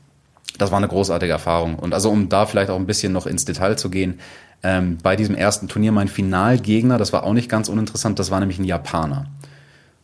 Das 0.58 0.72
war 0.72 0.78
eine 0.78 0.88
großartige 0.88 1.32
Erfahrung. 1.32 1.78
Und 1.78 1.94
also 1.94 2.10
um 2.10 2.30
da 2.30 2.48
vielleicht 2.48 2.72
auch 2.72 2.76
ein 2.78 2.88
bisschen 2.88 3.14
noch 3.14 3.28
ins 3.28 3.46
Detail 3.46 3.78
zu 3.78 3.90
gehen, 3.90 4.20
ähm, 4.64 4.98
bei 5.02 5.16
diesem 5.16 5.36
ersten 5.36 5.68
Turnier 5.68 5.92
mein 5.92 6.08
Finalgegner, 6.08 6.98
das 6.98 7.14
war 7.14 7.24
auch 7.24 7.34
nicht 7.34 7.50
ganz 7.50 7.70
uninteressant, 7.70 8.20
das 8.20 8.32
war 8.32 8.40
nämlich 8.40 8.60
ein 8.60 8.66
Japaner. 8.66 9.26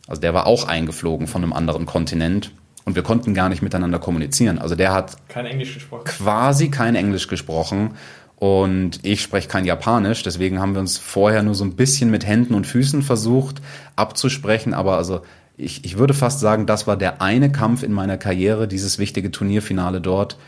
Also 0.06 0.20
der 0.20 0.34
war 0.34 0.46
auch 0.46 0.66
eingeflogen 0.66 1.26
von 1.26 1.42
einem 1.42 1.52
anderen 1.52 1.86
Kontinent 1.86 2.50
und 2.84 2.96
wir 2.96 3.02
konnten 3.02 3.34
gar 3.34 3.48
nicht 3.48 3.62
miteinander 3.62 3.98
kommunizieren. 3.98 4.58
Also 4.58 4.74
der 4.74 4.92
hat 4.92 5.16
kein 5.28 5.46
Englisch 5.46 5.74
gesprochen. 5.74 6.04
quasi 6.04 6.70
kein 6.70 6.94
Englisch 6.94 7.28
gesprochen 7.28 7.94
und 8.36 9.00
ich 9.02 9.20
spreche 9.20 9.48
kein 9.48 9.64
Japanisch, 9.64 10.22
deswegen 10.22 10.60
haben 10.60 10.74
wir 10.74 10.80
uns 10.80 10.98
vorher 10.98 11.42
nur 11.42 11.54
so 11.54 11.64
ein 11.64 11.76
bisschen 11.76 12.10
mit 12.10 12.26
Händen 12.26 12.54
und 12.54 12.66
Füßen 12.66 13.02
versucht 13.02 13.60
abzusprechen, 13.96 14.74
aber 14.74 14.96
also 14.96 15.20
ich, 15.56 15.84
ich 15.84 15.98
würde 15.98 16.14
fast 16.14 16.40
sagen, 16.40 16.66
das 16.66 16.86
war 16.86 16.96
der 16.96 17.20
eine 17.20 17.50
Kampf 17.52 17.82
in 17.82 17.92
meiner 17.92 18.16
Karriere, 18.16 18.68
dieses 18.68 18.98
wichtige 18.98 19.30
Turnierfinale 19.30 20.00
dort, 20.00 20.38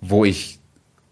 wo 0.00 0.24
ich 0.24 0.59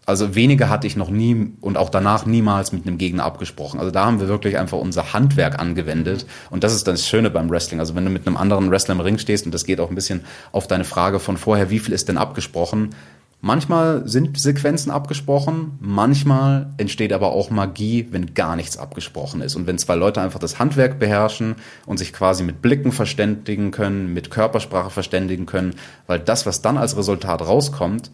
also 0.09 0.33
weniger 0.33 0.69
hatte 0.69 0.87
ich 0.87 0.95
noch 0.95 1.11
nie 1.11 1.53
und 1.61 1.77
auch 1.77 1.91
danach 1.91 2.25
niemals 2.25 2.71
mit 2.71 2.87
einem 2.87 2.97
Gegner 2.97 3.25
abgesprochen. 3.25 3.79
Also 3.79 3.91
da 3.91 4.05
haben 4.05 4.19
wir 4.19 4.27
wirklich 4.27 4.57
einfach 4.57 4.79
unser 4.79 5.13
Handwerk 5.13 5.59
angewendet. 5.59 6.25
Und 6.49 6.63
das 6.63 6.73
ist 6.73 6.87
das 6.87 7.07
Schöne 7.07 7.29
beim 7.29 7.47
Wrestling. 7.51 7.79
Also 7.79 7.93
wenn 7.93 8.05
du 8.05 8.09
mit 8.09 8.25
einem 8.25 8.35
anderen 8.35 8.71
Wrestler 8.71 8.95
im 8.95 9.01
Ring 9.01 9.19
stehst, 9.19 9.45
und 9.45 9.53
das 9.53 9.65
geht 9.65 9.79
auch 9.79 9.89
ein 9.89 9.95
bisschen 9.95 10.21
auf 10.51 10.65
deine 10.65 10.83
Frage 10.83 11.19
von 11.19 11.37
vorher, 11.37 11.69
wie 11.69 11.77
viel 11.77 11.93
ist 11.93 12.09
denn 12.09 12.17
abgesprochen? 12.17 12.95
Manchmal 13.41 14.01
sind 14.07 14.39
Sequenzen 14.39 14.91
abgesprochen, 14.91 15.77
manchmal 15.79 16.73
entsteht 16.77 17.13
aber 17.13 17.31
auch 17.31 17.51
Magie, 17.51 18.07
wenn 18.09 18.33
gar 18.33 18.55
nichts 18.55 18.77
abgesprochen 18.77 19.41
ist. 19.41 19.55
Und 19.55 19.67
wenn 19.67 19.77
zwei 19.77 19.95
Leute 19.95 20.21
einfach 20.21 20.39
das 20.39 20.57
Handwerk 20.57 20.97
beherrschen 20.97 21.55
und 21.85 21.99
sich 21.99 22.13
quasi 22.13 22.43
mit 22.43 22.63
Blicken 22.63 22.91
verständigen 22.91 23.69
können, 23.69 24.11
mit 24.11 24.31
Körpersprache 24.31 24.89
verständigen 24.89 25.45
können, 25.45 25.75
weil 26.07 26.19
das, 26.19 26.47
was 26.47 26.63
dann 26.63 26.79
als 26.79 26.97
Resultat 26.97 27.41
rauskommt, 27.41 28.09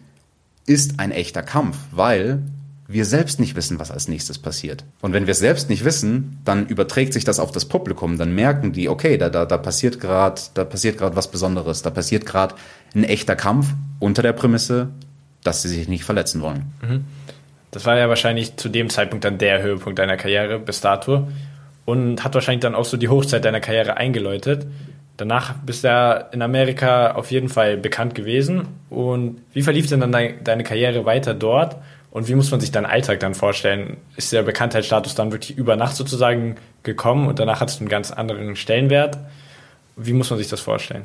ist 0.66 0.98
ein 0.98 1.12
echter 1.12 1.42
Kampf, 1.42 1.78
weil 1.92 2.42
wir 2.88 3.04
selbst 3.04 3.40
nicht 3.40 3.56
wissen, 3.56 3.78
was 3.80 3.90
als 3.90 4.06
nächstes 4.08 4.38
passiert. 4.38 4.84
Und 5.00 5.12
wenn 5.12 5.26
wir 5.26 5.32
es 5.32 5.40
selbst 5.40 5.68
nicht 5.68 5.84
wissen, 5.84 6.38
dann 6.44 6.66
überträgt 6.66 7.12
sich 7.12 7.24
das 7.24 7.40
auf 7.40 7.50
das 7.50 7.64
Publikum. 7.64 8.16
Dann 8.16 8.34
merken 8.34 8.72
die, 8.72 8.88
okay, 8.88 9.18
da, 9.18 9.28
da, 9.28 9.44
da 9.44 9.58
passiert 9.58 10.00
gerade, 10.00 10.40
da 10.54 10.64
passiert 10.64 10.98
gerade 10.98 11.16
was 11.16 11.30
Besonderes. 11.30 11.82
Da 11.82 11.90
passiert 11.90 12.26
gerade 12.26 12.54
ein 12.94 13.04
echter 13.04 13.34
Kampf 13.34 13.68
unter 13.98 14.22
der 14.22 14.32
Prämisse, 14.32 14.88
dass 15.42 15.62
sie 15.62 15.68
sich 15.68 15.88
nicht 15.88 16.04
verletzen 16.04 16.42
wollen. 16.42 16.72
Mhm. 16.82 17.04
Das 17.72 17.84
war 17.86 17.98
ja 17.98 18.08
wahrscheinlich 18.08 18.56
zu 18.56 18.68
dem 18.68 18.88
Zeitpunkt 18.88 19.24
dann 19.24 19.38
der 19.38 19.62
Höhepunkt 19.62 19.98
deiner 19.98 20.16
Karriere 20.16 20.58
bis 20.58 20.80
dato 20.80 21.28
und 21.84 22.24
hat 22.24 22.34
wahrscheinlich 22.34 22.62
dann 22.62 22.74
auch 22.74 22.84
so 22.84 22.96
die 22.96 23.08
Hochzeit 23.08 23.44
deiner 23.44 23.60
Karriere 23.60 23.96
eingeläutet. 23.96 24.66
Danach 25.16 25.54
bist 25.64 25.84
du 25.84 25.88
ja 25.88 26.12
in 26.12 26.42
Amerika 26.42 27.12
auf 27.12 27.30
jeden 27.30 27.48
Fall 27.48 27.76
bekannt 27.76 28.14
gewesen. 28.14 28.68
Und 28.90 29.40
wie 29.52 29.62
verlief 29.62 29.88
denn 29.88 30.00
dann 30.00 30.12
deine 30.12 30.62
Karriere 30.62 31.04
weiter 31.04 31.32
dort? 31.34 31.76
Und 32.10 32.28
wie 32.28 32.34
muss 32.34 32.50
man 32.50 32.60
sich 32.60 32.70
deinen 32.70 32.86
Alltag 32.86 33.20
dann 33.20 33.34
vorstellen? 33.34 33.98
Ist 34.16 34.32
der 34.32 34.42
Bekanntheitsstatus 34.42 35.14
dann 35.14 35.32
wirklich 35.32 35.56
über 35.56 35.76
Nacht 35.76 35.96
sozusagen 35.96 36.56
gekommen 36.82 37.28
und 37.28 37.38
danach 37.38 37.60
hattest 37.60 37.80
du 37.80 37.82
einen 37.82 37.90
ganz 37.90 38.10
anderen 38.10 38.56
Stellenwert? 38.56 39.18
Wie 39.96 40.12
muss 40.12 40.30
man 40.30 40.38
sich 40.38 40.48
das 40.48 40.60
vorstellen? 40.60 41.04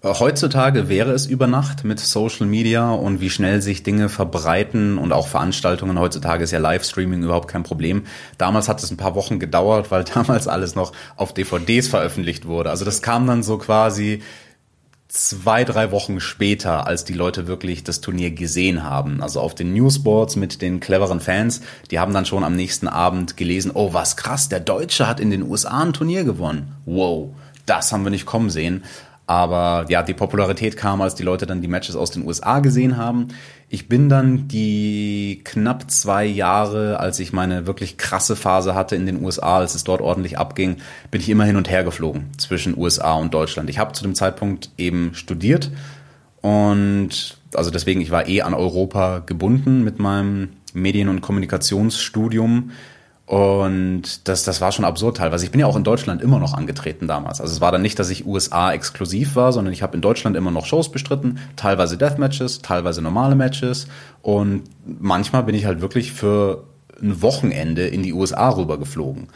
Heutzutage 0.00 0.88
wäre 0.88 1.10
es 1.10 1.26
über 1.26 1.48
Nacht 1.48 1.82
mit 1.82 1.98
Social 1.98 2.46
Media 2.46 2.92
und 2.92 3.20
wie 3.20 3.30
schnell 3.30 3.60
sich 3.60 3.82
Dinge 3.82 4.08
verbreiten 4.08 4.96
und 4.96 5.12
auch 5.12 5.26
Veranstaltungen. 5.26 5.98
Heutzutage 5.98 6.44
ist 6.44 6.52
ja 6.52 6.60
Livestreaming 6.60 7.24
überhaupt 7.24 7.48
kein 7.48 7.64
Problem. 7.64 8.04
Damals 8.38 8.68
hat 8.68 8.80
es 8.80 8.92
ein 8.92 8.96
paar 8.96 9.16
Wochen 9.16 9.40
gedauert, 9.40 9.90
weil 9.90 10.04
damals 10.14 10.46
alles 10.46 10.76
noch 10.76 10.92
auf 11.16 11.34
DVDs 11.34 11.88
veröffentlicht 11.88 12.46
wurde. 12.46 12.70
Also 12.70 12.84
das 12.84 13.02
kam 13.02 13.26
dann 13.26 13.42
so 13.42 13.58
quasi 13.58 14.22
zwei, 15.08 15.64
drei 15.64 15.90
Wochen 15.90 16.20
später, 16.20 16.86
als 16.86 17.04
die 17.04 17.14
Leute 17.14 17.48
wirklich 17.48 17.82
das 17.82 18.00
Turnier 18.00 18.30
gesehen 18.30 18.84
haben. 18.84 19.20
Also 19.20 19.40
auf 19.40 19.56
den 19.56 19.72
Newsboards 19.72 20.36
mit 20.36 20.62
den 20.62 20.78
cleveren 20.78 21.18
Fans, 21.18 21.60
die 21.90 21.98
haben 21.98 22.14
dann 22.14 22.26
schon 22.26 22.44
am 22.44 22.54
nächsten 22.54 22.86
Abend 22.86 23.36
gelesen, 23.36 23.72
oh 23.74 23.94
was 23.94 24.16
krass, 24.16 24.48
der 24.48 24.60
Deutsche 24.60 25.08
hat 25.08 25.18
in 25.18 25.30
den 25.30 25.42
USA 25.42 25.82
ein 25.82 25.92
Turnier 25.92 26.22
gewonnen. 26.22 26.76
Wow, 26.84 27.30
das 27.66 27.90
haben 27.90 28.04
wir 28.04 28.10
nicht 28.10 28.26
kommen 28.26 28.50
sehen. 28.50 28.84
Aber 29.28 29.84
ja, 29.90 30.02
die 30.02 30.14
Popularität 30.14 30.78
kam, 30.78 31.02
als 31.02 31.14
die 31.14 31.22
Leute 31.22 31.44
dann 31.44 31.60
die 31.60 31.68
Matches 31.68 31.96
aus 31.96 32.10
den 32.10 32.26
USA 32.26 32.60
gesehen 32.60 32.96
haben. 32.96 33.28
Ich 33.68 33.86
bin 33.86 34.08
dann 34.08 34.48
die 34.48 35.42
knapp 35.44 35.90
zwei 35.90 36.24
Jahre, 36.24 36.98
als 36.98 37.20
ich 37.20 37.34
meine 37.34 37.66
wirklich 37.66 37.98
krasse 37.98 38.36
Phase 38.36 38.74
hatte 38.74 38.96
in 38.96 39.04
den 39.04 39.22
USA, 39.22 39.58
als 39.58 39.74
es 39.74 39.84
dort 39.84 40.00
ordentlich 40.00 40.38
abging, 40.38 40.78
bin 41.10 41.20
ich 41.20 41.28
immer 41.28 41.44
hin 41.44 41.56
und 41.56 41.68
her 41.68 41.84
geflogen 41.84 42.30
zwischen 42.38 42.74
USA 42.74 43.12
und 43.16 43.34
Deutschland. 43.34 43.68
Ich 43.68 43.78
habe 43.78 43.92
zu 43.92 44.02
dem 44.02 44.14
Zeitpunkt 44.14 44.70
eben 44.78 45.10
studiert 45.12 45.70
und 46.40 47.36
also 47.54 47.70
deswegen, 47.70 48.00
ich 48.00 48.10
war 48.10 48.28
eh 48.28 48.40
an 48.40 48.54
Europa 48.54 49.18
gebunden 49.18 49.84
mit 49.84 49.98
meinem 49.98 50.54
Medien- 50.72 51.10
und 51.10 51.20
Kommunikationsstudium 51.20 52.70
und 53.28 54.26
das, 54.26 54.44
das 54.44 54.62
war 54.62 54.72
schon 54.72 54.86
absurd 54.86 55.18
teilweise. 55.18 55.44
Ich 55.44 55.50
bin 55.50 55.60
ja 55.60 55.66
auch 55.66 55.76
in 55.76 55.84
Deutschland 55.84 56.22
immer 56.22 56.38
noch 56.38 56.54
angetreten 56.54 57.06
damals. 57.06 57.42
Also 57.42 57.52
es 57.52 57.60
war 57.60 57.70
dann 57.70 57.82
nicht, 57.82 57.98
dass 57.98 58.08
ich 58.08 58.24
USA 58.24 58.72
exklusiv 58.72 59.36
war, 59.36 59.52
sondern 59.52 59.74
ich 59.74 59.82
habe 59.82 59.94
in 59.94 60.00
Deutschland 60.00 60.34
immer 60.34 60.50
noch 60.50 60.64
Shows 60.64 60.90
bestritten, 60.90 61.38
teilweise 61.54 61.98
Deathmatches, 61.98 62.62
teilweise 62.62 63.02
normale 63.02 63.34
Matches. 63.34 63.86
Und 64.22 64.62
manchmal 64.86 65.42
bin 65.42 65.54
ich 65.54 65.66
halt 65.66 65.82
wirklich 65.82 66.14
für 66.14 66.64
ein 67.02 67.20
Wochenende 67.20 67.86
in 67.86 68.02
die 68.02 68.14
USA 68.14 68.48
rübergeflogen. 68.48 69.28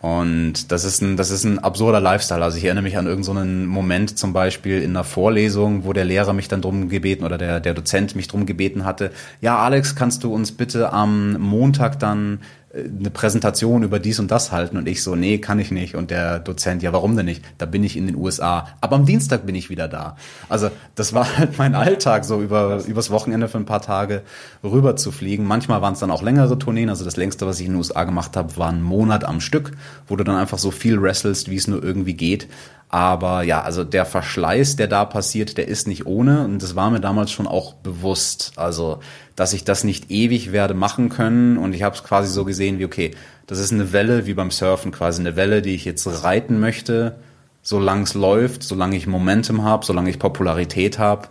Und 0.00 0.72
das 0.72 0.84
ist 0.84 1.02
ein, 1.02 1.18
das 1.18 1.30
ist 1.30 1.44
ein 1.44 1.58
absurder 1.58 2.00
Lifestyle. 2.00 2.42
Also 2.42 2.56
ich 2.56 2.64
erinnere 2.64 2.84
mich 2.84 2.96
an 2.96 3.06
irgendeinen 3.06 3.64
so 3.64 3.70
Moment 3.70 4.18
zum 4.18 4.32
Beispiel 4.32 4.80
in 4.80 4.90
einer 4.90 5.04
Vorlesung, 5.04 5.84
wo 5.84 5.92
der 5.92 6.04
Lehrer 6.06 6.32
mich 6.32 6.48
dann 6.48 6.62
drum 6.62 6.88
gebeten 6.88 7.24
oder 7.24 7.36
der, 7.36 7.60
der 7.60 7.74
Dozent 7.74 8.16
mich 8.16 8.28
drum 8.28 8.46
gebeten 8.46 8.86
hatte, 8.86 9.10
ja, 9.42 9.58
Alex, 9.58 9.96
kannst 9.96 10.24
du 10.24 10.32
uns 10.32 10.52
bitte 10.52 10.94
am 10.94 11.36
Montag 11.38 11.98
dann 11.98 12.38
eine 12.74 13.10
Präsentation 13.10 13.82
über 13.82 13.98
dies 13.98 14.18
und 14.18 14.30
das 14.30 14.52
halten 14.52 14.76
und 14.76 14.86
ich 14.86 15.02
so, 15.02 15.16
nee, 15.16 15.38
kann 15.38 15.58
ich 15.58 15.70
nicht. 15.70 15.94
Und 15.94 16.10
der 16.10 16.38
Dozent, 16.38 16.82
ja, 16.82 16.92
warum 16.92 17.16
denn 17.16 17.24
nicht? 17.24 17.42
Da 17.56 17.64
bin 17.64 17.82
ich 17.82 17.96
in 17.96 18.06
den 18.06 18.14
USA. 18.14 18.66
Aber 18.82 18.96
am 18.96 19.06
Dienstag 19.06 19.46
bin 19.46 19.54
ich 19.54 19.70
wieder 19.70 19.88
da. 19.88 20.16
Also 20.50 20.70
das 20.94 21.14
war 21.14 21.38
halt 21.38 21.56
mein 21.56 21.74
Alltag, 21.74 22.26
so 22.26 22.42
über 22.42 22.84
übers 22.86 23.10
Wochenende 23.10 23.48
für 23.48 23.56
ein 23.56 23.64
paar 23.64 23.80
Tage 23.80 24.22
rüber 24.62 24.96
zu 24.96 25.12
fliegen. 25.12 25.44
Manchmal 25.44 25.80
waren 25.80 25.94
es 25.94 26.00
dann 26.00 26.10
auch 26.10 26.22
längere 26.22 26.58
Tourneen. 26.58 26.90
Also 26.90 27.04
das 27.06 27.16
längste, 27.16 27.46
was 27.46 27.58
ich 27.58 27.66
in 27.66 27.72
den 27.72 27.78
USA 27.78 28.04
gemacht 28.04 28.36
habe, 28.36 28.54
war 28.58 28.68
ein 28.68 28.82
Monat 28.82 29.24
am 29.24 29.40
Stück, 29.40 29.72
wo 30.06 30.16
du 30.16 30.24
dann 30.24 30.36
einfach 30.36 30.58
so 30.58 30.70
viel 30.70 31.00
wrestelst, 31.00 31.50
wie 31.50 31.56
es 31.56 31.68
nur 31.68 31.82
irgendwie 31.82 32.14
geht. 32.14 32.48
Aber 32.88 33.42
ja, 33.42 33.62
also 33.62 33.84
der 33.84 34.06
Verschleiß, 34.06 34.76
der 34.76 34.86
da 34.86 35.04
passiert, 35.04 35.58
der 35.58 35.68
ist 35.68 35.86
nicht 35.86 36.06
ohne. 36.06 36.44
Und 36.44 36.62
das 36.62 36.74
war 36.74 36.90
mir 36.90 37.00
damals 37.00 37.30
schon 37.30 37.46
auch 37.46 37.74
bewusst. 37.74 38.52
Also, 38.56 39.00
dass 39.36 39.52
ich 39.52 39.64
das 39.64 39.84
nicht 39.84 40.10
ewig 40.10 40.52
werde 40.52 40.74
machen 40.74 41.10
können. 41.10 41.58
Und 41.58 41.74
ich 41.74 41.82
habe 41.82 41.94
es 41.94 42.02
quasi 42.02 42.32
so 42.32 42.44
gesehen 42.44 42.78
wie, 42.78 42.86
okay, 42.86 43.10
das 43.46 43.58
ist 43.58 43.72
eine 43.72 43.92
Welle 43.92 44.26
wie 44.26 44.34
beim 44.34 44.50
Surfen, 44.50 44.90
quasi 44.90 45.20
eine 45.20 45.36
Welle, 45.36 45.60
die 45.60 45.74
ich 45.74 45.84
jetzt 45.84 46.06
reiten 46.24 46.60
möchte, 46.60 47.16
solange 47.62 48.04
es 48.04 48.14
läuft, 48.14 48.62
solange 48.62 48.96
ich 48.96 49.06
Momentum 49.06 49.64
habe, 49.64 49.84
solange 49.84 50.10
ich 50.10 50.18
Popularität 50.18 50.98
habe. 50.98 51.28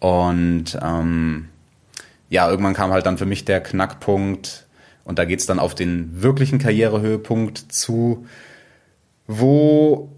Und 0.00 0.78
ähm, 0.82 1.48
ja, 2.28 2.50
irgendwann 2.50 2.74
kam 2.74 2.92
halt 2.92 3.06
dann 3.06 3.18
für 3.18 3.26
mich 3.26 3.44
der 3.44 3.62
Knackpunkt, 3.62 4.66
und 5.08 5.18
da 5.18 5.24
geht's 5.24 5.46
dann 5.46 5.58
auf 5.58 5.74
den 5.74 6.22
wirklichen 6.22 6.58
Karrierehöhepunkt 6.58 7.72
zu, 7.72 8.26
wo 9.26 10.12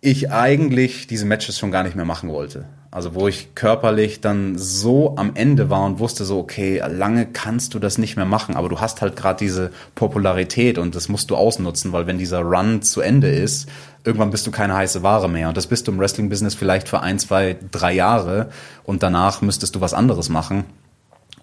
ich 0.00 0.30
eigentlich 0.30 1.06
diese 1.06 1.26
Matches 1.26 1.58
schon 1.58 1.70
gar 1.70 1.82
nicht 1.82 1.96
mehr 1.96 2.04
machen 2.04 2.30
wollte. 2.30 2.66
Also 2.90 3.14
wo 3.14 3.28
ich 3.28 3.54
körperlich 3.54 4.22
dann 4.22 4.56
so 4.56 5.14
am 5.16 5.32
Ende 5.34 5.68
war 5.68 5.84
und 5.84 5.98
wusste 5.98 6.24
so, 6.24 6.38
okay, 6.38 6.82
lange 6.88 7.26
kannst 7.26 7.74
du 7.74 7.78
das 7.78 7.98
nicht 7.98 8.16
mehr 8.16 8.24
machen, 8.24 8.56
aber 8.56 8.70
du 8.70 8.80
hast 8.80 9.02
halt 9.02 9.14
gerade 9.14 9.38
diese 9.38 9.72
Popularität 9.94 10.78
und 10.78 10.94
das 10.94 11.10
musst 11.10 11.30
du 11.30 11.36
ausnutzen, 11.36 11.92
weil 11.92 12.06
wenn 12.06 12.16
dieser 12.16 12.40
Run 12.40 12.80
zu 12.80 13.02
Ende 13.02 13.28
ist, 13.28 13.68
irgendwann 14.04 14.30
bist 14.30 14.46
du 14.46 14.50
keine 14.50 14.74
heiße 14.74 15.02
Ware 15.02 15.28
mehr 15.28 15.48
und 15.48 15.56
das 15.56 15.66
bist 15.66 15.86
du 15.86 15.92
im 15.92 15.98
Wrestling-Business 15.98 16.54
vielleicht 16.54 16.88
für 16.88 17.00
ein, 17.00 17.18
zwei, 17.18 17.58
drei 17.70 17.92
Jahre 17.92 18.48
und 18.84 19.02
danach 19.02 19.42
müsstest 19.42 19.74
du 19.74 19.82
was 19.82 19.92
anderes 19.92 20.30
machen 20.30 20.64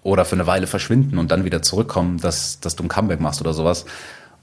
oder 0.02 0.24
für 0.24 0.34
eine 0.34 0.48
Weile 0.48 0.66
verschwinden 0.66 1.16
und 1.16 1.30
dann 1.30 1.44
wieder 1.44 1.62
zurückkommen, 1.62 2.18
dass, 2.18 2.58
dass 2.58 2.74
du 2.74 2.82
ein 2.82 2.88
Comeback 2.88 3.20
machst 3.20 3.40
oder 3.40 3.52
sowas. 3.52 3.84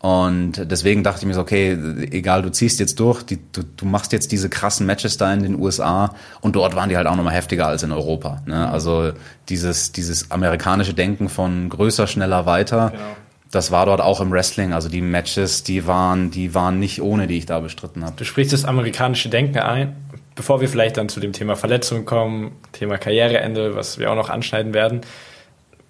Und 0.03 0.69
deswegen 0.69 1.01
dachte 1.01 1.21
ich 1.21 1.25
mir 1.27 1.33
so, 1.33 1.39
okay, 1.39 1.77
egal, 2.11 2.41
du 2.41 2.51
ziehst 2.51 2.77
jetzt 2.81 2.99
durch, 2.99 3.23
die, 3.23 3.39
du, 3.53 3.63
du 3.63 3.85
machst 3.85 4.11
jetzt 4.11 4.33
diese 4.33 4.49
krassen 4.49 4.85
Matches 4.85 5.15
da 5.15 5.33
in 5.33 5.43
den 5.43 5.57
USA 5.57 6.13
und 6.41 6.57
dort 6.57 6.75
waren 6.75 6.89
die 6.89 6.97
halt 6.97 7.07
auch 7.07 7.15
nochmal 7.15 7.33
heftiger 7.33 7.67
als 7.67 7.83
in 7.83 7.93
Europa. 7.93 8.41
Ne? 8.45 8.69
Also 8.69 9.13
dieses, 9.47 9.93
dieses 9.93 10.29
amerikanische 10.29 10.93
Denken 10.93 11.29
von 11.29 11.69
größer, 11.69 12.05
schneller, 12.05 12.45
weiter, 12.45 12.89
genau. 12.91 13.03
das 13.49 13.71
war 13.71 13.85
dort 13.85 14.01
auch 14.01 14.19
im 14.19 14.29
Wrestling. 14.33 14.73
Also 14.73 14.89
die 14.89 14.99
Matches, 14.99 15.63
die 15.63 15.87
waren, 15.87 16.31
die 16.31 16.53
waren 16.53 16.79
nicht 16.79 17.01
ohne, 17.01 17.25
die 17.25 17.37
ich 17.37 17.45
da 17.45 17.61
bestritten 17.61 18.03
habe. 18.03 18.15
Du 18.17 18.25
sprichst 18.25 18.51
das 18.51 18.65
amerikanische 18.65 19.29
Denken 19.29 19.59
ein. 19.59 19.95
Bevor 20.35 20.59
wir 20.59 20.67
vielleicht 20.67 20.97
dann 20.97 21.07
zu 21.07 21.21
dem 21.21 21.31
Thema 21.31 21.55
Verletzungen 21.55 22.03
kommen, 22.03 22.51
Thema 22.73 22.97
Karriereende, 22.97 23.77
was 23.77 23.99
wir 23.99 24.11
auch 24.11 24.15
noch 24.15 24.29
anschneiden 24.29 24.73
werden. 24.73 24.99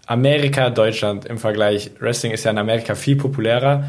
Amerika, 0.06 0.70
Deutschland 0.70 1.26
im 1.26 1.38
Vergleich. 1.38 1.92
Wrestling 2.00 2.32
ist 2.32 2.44
ja 2.44 2.52
in 2.52 2.58
Amerika 2.58 2.96
viel 2.96 3.16
populärer 3.16 3.86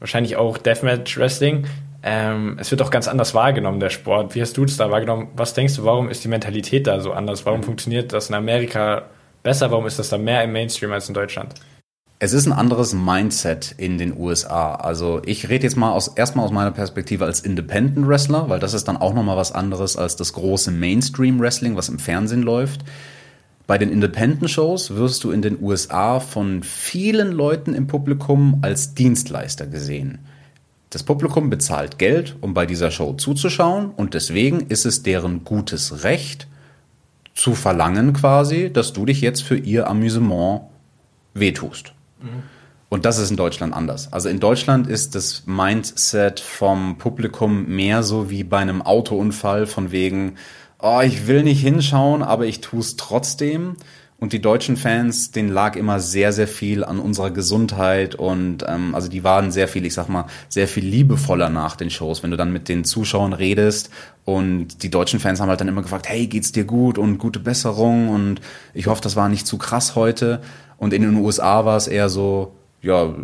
wahrscheinlich 0.00 0.36
auch 0.36 0.58
Deathmatch 0.58 1.18
Wrestling. 1.18 1.66
Ähm, 2.02 2.56
es 2.60 2.70
wird 2.70 2.82
auch 2.82 2.90
ganz 2.90 3.08
anders 3.08 3.34
wahrgenommen, 3.34 3.80
der 3.80 3.90
Sport. 3.90 4.34
Wie 4.34 4.42
hast 4.42 4.56
du 4.56 4.64
das 4.64 4.76
da 4.76 4.90
wahrgenommen? 4.90 5.28
Was 5.34 5.54
denkst 5.54 5.76
du, 5.76 5.84
warum 5.84 6.08
ist 6.08 6.22
die 6.24 6.28
Mentalität 6.28 6.86
da 6.86 7.00
so 7.00 7.12
anders? 7.12 7.46
Warum 7.46 7.60
mhm. 7.60 7.64
funktioniert 7.64 8.12
das 8.12 8.28
in 8.28 8.34
Amerika 8.34 9.06
besser? 9.42 9.70
Warum 9.70 9.86
ist 9.86 9.98
das 9.98 10.08
da 10.08 10.18
mehr 10.18 10.44
im 10.44 10.52
Mainstream 10.52 10.92
als 10.92 11.08
in 11.08 11.14
Deutschland? 11.14 11.54
Es 12.18 12.32
ist 12.32 12.46
ein 12.46 12.52
anderes 12.52 12.94
Mindset 12.94 13.74
in 13.76 13.98
den 13.98 14.16
USA. 14.16 14.74
Also 14.76 15.20
ich 15.26 15.50
rede 15.50 15.64
jetzt 15.64 15.76
mal 15.76 15.92
aus, 15.92 16.08
erstmal 16.08 16.46
aus 16.46 16.52
meiner 16.52 16.70
Perspektive 16.70 17.26
als 17.26 17.40
Independent 17.40 18.08
Wrestler, 18.08 18.48
weil 18.48 18.58
das 18.58 18.72
ist 18.72 18.88
dann 18.88 18.96
auch 18.96 19.12
nochmal 19.12 19.36
was 19.36 19.52
anderes 19.52 19.98
als 19.98 20.16
das 20.16 20.32
große 20.32 20.70
Mainstream 20.70 21.40
Wrestling, 21.40 21.76
was 21.76 21.90
im 21.90 21.98
Fernsehen 21.98 22.42
läuft. 22.42 22.82
Bei 23.66 23.78
den 23.78 23.90
Independent-Shows 23.90 24.94
wirst 24.94 25.24
du 25.24 25.32
in 25.32 25.42
den 25.42 25.60
USA 25.60 26.20
von 26.20 26.62
vielen 26.62 27.32
Leuten 27.32 27.74
im 27.74 27.88
Publikum 27.88 28.58
als 28.62 28.94
Dienstleister 28.94 29.66
gesehen. 29.66 30.20
Das 30.90 31.02
Publikum 31.02 31.50
bezahlt 31.50 31.98
Geld, 31.98 32.36
um 32.40 32.54
bei 32.54 32.64
dieser 32.64 32.92
Show 32.92 33.14
zuzuschauen 33.14 33.90
und 33.90 34.14
deswegen 34.14 34.60
ist 34.60 34.86
es 34.86 35.02
deren 35.02 35.42
gutes 35.42 36.04
Recht 36.04 36.46
zu 37.34 37.54
verlangen 37.54 38.12
quasi, 38.12 38.72
dass 38.72 38.92
du 38.92 39.04
dich 39.04 39.20
jetzt 39.20 39.42
für 39.42 39.56
ihr 39.56 39.88
Amüsement 39.88 40.62
wehtust. 41.34 41.92
Mhm. 42.22 42.44
Und 42.88 43.04
das 43.04 43.18
ist 43.18 43.30
in 43.30 43.36
Deutschland 43.36 43.74
anders. 43.74 44.12
Also 44.12 44.28
in 44.28 44.38
Deutschland 44.38 44.86
ist 44.86 45.16
das 45.16 45.42
Mindset 45.44 46.38
vom 46.38 46.98
Publikum 46.98 47.66
mehr 47.66 48.04
so 48.04 48.30
wie 48.30 48.44
bei 48.44 48.58
einem 48.58 48.80
Autounfall 48.80 49.66
von 49.66 49.90
wegen, 49.90 50.36
oh, 50.78 51.00
ich 51.02 51.26
will 51.26 51.42
nicht 51.42 51.60
hinschauen, 51.60 52.22
aber 52.22 52.46
ich 52.46 52.60
tue 52.60 52.80
es 52.80 52.96
trotzdem. 52.96 53.76
Und 54.18 54.32
die 54.32 54.40
deutschen 54.40 54.78
Fans, 54.78 55.30
denen 55.30 55.50
lag 55.50 55.76
immer 55.76 56.00
sehr, 56.00 56.32
sehr 56.32 56.48
viel 56.48 56.84
an 56.84 57.00
unserer 57.00 57.30
Gesundheit 57.30 58.14
und 58.14 58.64
ähm, 58.66 58.94
also 58.94 59.08
die 59.08 59.24
waren 59.24 59.52
sehr 59.52 59.68
viel, 59.68 59.84
ich 59.84 59.92
sag 59.92 60.08
mal, 60.08 60.24
sehr 60.48 60.68
viel 60.68 60.86
liebevoller 60.86 61.50
nach 61.50 61.76
den 61.76 61.90
Shows, 61.90 62.22
wenn 62.22 62.30
du 62.30 62.38
dann 62.38 62.50
mit 62.50 62.70
den 62.70 62.84
Zuschauern 62.84 63.34
redest 63.34 63.90
und 64.24 64.82
die 64.82 64.90
deutschen 64.90 65.20
Fans 65.20 65.38
haben 65.38 65.50
halt 65.50 65.60
dann 65.60 65.68
immer 65.68 65.82
gefragt, 65.82 66.08
hey, 66.08 66.26
geht's 66.28 66.50
dir 66.50 66.64
gut 66.64 66.96
und 66.96 67.18
gute 67.18 67.40
Besserung 67.40 68.08
und 68.08 68.40
ich 68.72 68.86
hoffe, 68.86 69.02
das 69.02 69.16
war 69.16 69.28
nicht 69.28 69.46
zu 69.46 69.58
krass 69.58 69.94
heute. 69.96 70.40
Und 70.78 70.94
in 70.94 71.02
den 71.02 71.14
USA 71.16 71.64
war 71.66 71.76
es 71.76 71.86
eher 71.86 72.08
so, 72.08 72.52
ja, 72.86 73.14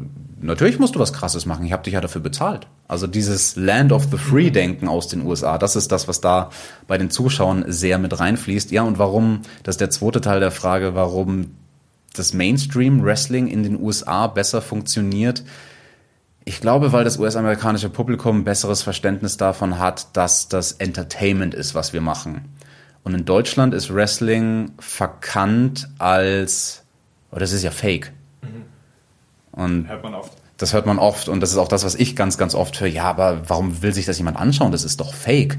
natürlich 0.40 0.78
musst 0.78 0.96
du 0.96 0.98
was 0.98 1.12
Krasses 1.12 1.46
machen. 1.46 1.64
Ich 1.64 1.72
habe 1.72 1.84
dich 1.84 1.94
ja 1.94 2.00
dafür 2.00 2.20
bezahlt. 2.20 2.66
Also 2.88 3.06
dieses 3.06 3.56
Land 3.56 3.92
of 3.92 4.08
the 4.10 4.18
Free-Denken 4.18 4.88
aus 4.88 5.08
den 5.08 5.24
USA, 5.24 5.56
das 5.56 5.76
ist 5.76 5.92
das, 5.92 6.08
was 6.08 6.20
da 6.20 6.50
bei 6.88 6.98
den 6.98 7.10
Zuschauern 7.10 7.64
sehr 7.68 7.98
mit 7.98 8.18
reinfließt. 8.18 8.72
Ja, 8.72 8.82
und 8.82 8.98
warum, 8.98 9.42
das 9.62 9.74
ist 9.74 9.80
der 9.80 9.90
zweite 9.90 10.20
Teil 10.20 10.40
der 10.40 10.50
Frage, 10.50 10.94
warum 10.94 11.52
das 12.12 12.34
Mainstream-Wrestling 12.34 13.46
in 13.46 13.62
den 13.62 13.80
USA 13.80 14.26
besser 14.26 14.60
funktioniert. 14.60 15.44
Ich 16.44 16.60
glaube, 16.60 16.92
weil 16.92 17.04
das 17.04 17.18
US-amerikanische 17.18 17.88
Publikum 17.88 18.38
ein 18.38 18.44
besseres 18.44 18.82
Verständnis 18.82 19.36
davon 19.36 19.78
hat, 19.78 20.16
dass 20.16 20.48
das 20.48 20.72
Entertainment 20.72 21.54
ist, 21.54 21.74
was 21.74 21.92
wir 21.92 22.00
machen. 22.00 22.56
Und 23.04 23.14
in 23.14 23.24
Deutschland 23.24 23.74
ist 23.74 23.94
Wrestling 23.94 24.72
verkannt 24.78 25.88
als, 25.98 26.82
oh, 27.30 27.38
das 27.38 27.52
ist 27.52 27.62
ja 27.62 27.70
Fake. 27.70 28.12
Und 29.52 29.88
hört 29.88 30.02
man 30.02 30.14
oft. 30.14 30.32
Das 30.56 30.72
hört 30.72 30.86
man 30.86 30.98
oft 30.98 31.28
und 31.28 31.40
das 31.40 31.50
ist 31.50 31.56
auch 31.58 31.68
das, 31.68 31.84
was 31.84 31.94
ich 31.94 32.14
ganz, 32.16 32.38
ganz 32.38 32.54
oft 32.54 32.80
höre. 32.80 32.88
Ja, 32.88 33.04
aber 33.04 33.48
warum 33.48 33.82
will 33.82 33.92
sich 33.92 34.06
das 34.06 34.18
jemand 34.18 34.36
anschauen? 34.36 34.72
Das 34.72 34.84
ist 34.84 35.00
doch 35.00 35.14
Fake. 35.14 35.58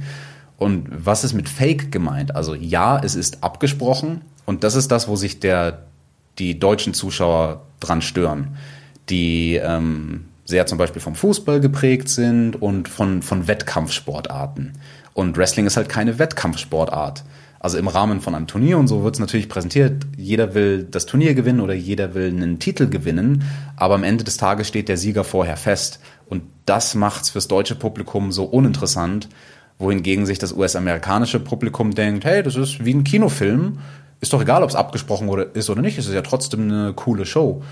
Und 0.57 0.87
was 0.89 1.23
ist 1.23 1.33
mit 1.33 1.49
Fake 1.49 1.91
gemeint? 1.91 2.35
Also 2.35 2.55
ja, 2.55 2.99
es 2.99 3.15
ist 3.15 3.43
abgesprochen 3.43 4.21
und 4.45 4.63
das 4.63 4.75
ist 4.75 4.91
das, 4.91 5.07
wo 5.07 5.15
sich 5.15 5.39
der, 5.39 5.83
die 6.39 6.57
deutschen 6.59 6.93
Zuschauer 6.93 7.63
dran 7.79 8.01
stören, 8.01 8.57
die 9.09 9.55
ähm, 9.55 10.25
sehr 10.45 10.65
zum 10.65 10.77
Beispiel 10.77 11.01
vom 11.01 11.15
Fußball 11.15 11.59
geprägt 11.59 12.09
sind 12.09 12.61
und 12.61 12.87
von, 12.87 13.21
von 13.21 13.47
Wettkampfsportarten. 13.47 14.73
Und 15.13 15.37
Wrestling 15.37 15.65
ist 15.65 15.77
halt 15.77 15.89
keine 15.89 16.19
Wettkampfsportart. 16.19 17.23
Also 17.63 17.77
im 17.77 17.87
Rahmen 17.87 18.19
von 18.19 18.35
einem 18.35 18.45
Turnier 18.45 18.77
und 18.77 18.89
so 18.89 19.05
wird 19.05 19.15
es 19.15 19.21
natürlich 19.21 19.47
präsentiert. 19.47 20.05
Jeder 20.17 20.53
will 20.53 20.83
das 20.83 21.05
Turnier 21.05 21.33
gewinnen 21.33 21.61
oder 21.61 21.73
jeder 21.73 22.13
will 22.13 22.27
einen 22.27 22.59
Titel 22.59 22.89
gewinnen, 22.89 23.45
aber 23.77 23.95
am 23.95 24.03
Ende 24.03 24.25
des 24.25 24.35
Tages 24.35 24.67
steht 24.67 24.89
der 24.89 24.97
Sieger 24.97 25.23
vorher 25.23 25.55
fest. 25.55 26.01
Und 26.27 26.43
das 26.65 26.93
macht's 26.93 27.29
fürs 27.29 27.47
deutsche 27.47 27.75
Publikum 27.75 28.33
so 28.33 28.43
uninteressant, 28.43 29.29
wohingegen 29.79 30.25
sich 30.25 30.39
das 30.39 30.51
US-amerikanische 30.51 31.39
Publikum 31.39 31.95
denkt, 31.95 32.25
hey, 32.25 32.43
das 32.43 32.57
ist 32.57 32.83
wie 32.83 32.93
ein 32.93 33.05
Kinofilm. 33.05 33.79
Ist 34.19 34.33
doch 34.33 34.41
egal, 34.41 34.61
ob 34.61 34.69
es 34.69 34.75
abgesprochen 34.75 35.29
ist 35.53 35.69
oder 35.69 35.81
nicht, 35.81 35.97
es 35.97 36.07
ist 36.07 36.13
ja 36.13 36.21
trotzdem 36.21 36.63
eine 36.63 36.91
coole 36.91 37.25
Show. 37.25 37.63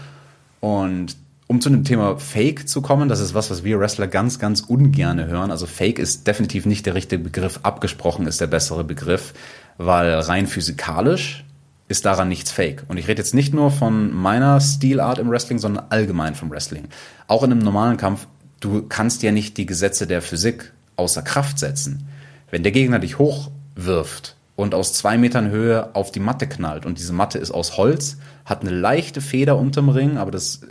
Und 0.62 1.18
um 1.48 1.60
zu 1.60 1.70
dem 1.70 1.84
Thema 1.84 2.18
Fake 2.18 2.70
zu 2.70 2.82
kommen, 2.82 3.10
das 3.10 3.20
ist 3.20 3.34
was, 3.34 3.52
was 3.52 3.66
wir 3.66 3.78
Wrestler 3.78 4.08
ganz, 4.08 4.40
ganz 4.40 4.62
ungerne 4.62 5.28
hören. 5.28 5.52
Also 5.52 5.66
Fake 5.66 6.00
ist 6.00 6.26
definitiv 6.26 6.66
nicht 6.66 6.86
der 6.86 6.96
richtige 6.96 7.22
Begriff, 7.22 7.60
abgesprochen 7.64 8.26
ist 8.26 8.40
der 8.40 8.48
bessere 8.48 8.86
Begriff 8.86 9.34
weil 9.78 10.14
rein 10.14 10.48
physikalisch 10.48 11.46
ist 11.88 12.06
daran 12.06 12.30
nichts 12.30 12.52
fake. 12.52 12.86
Und 12.88 12.98
ich 12.98 13.08
rede 13.08 13.22
jetzt 13.22 13.34
nicht 13.34 13.54
nur 13.54 13.70
von 13.70 14.14
meiner 14.14 14.60
Stilart 14.62 15.20
im 15.20 15.30
Wrestling, 15.30 15.60
sondern 15.60 15.86
allgemein 15.90 16.36
vom 16.36 16.50
Wrestling. 16.50 16.88
Auch 17.28 17.44
in 17.44 17.52
einem 17.52 17.62
normalen 17.62 17.98
Kampf, 17.98 18.28
du 18.62 18.84
kannst 18.84 19.24
ja 19.24 19.32
nicht 19.32 19.58
die 19.58 19.66
Gesetze 19.66 20.08
der 20.08 20.22
Physik 20.22 20.72
außer 20.96 21.22
Kraft 21.22 21.60
setzen. 21.60 22.08
Wenn 22.50 22.64
der 22.64 22.72
Gegner 22.72 23.00
dich 23.00 23.20
hochwirft 23.20 24.36
und 24.56 24.74
aus 24.74 24.94
zwei 24.94 25.18
Metern 25.18 25.50
Höhe 25.50 25.94
auf 25.96 26.12
die 26.12 26.20
Matte 26.20 26.48
knallt 26.48 26.86
und 26.86 26.98
diese 26.98 27.14
Matte 27.14 27.38
ist 27.40 27.52
aus 27.52 27.78
Holz, 27.78 28.18
hat 28.46 28.62
eine 28.62 28.72
leichte 28.72 29.22
Feder 29.22 29.58
unterm 29.58 29.90
Ring, 29.90 30.18
aber 30.18 30.32
das 30.32 30.62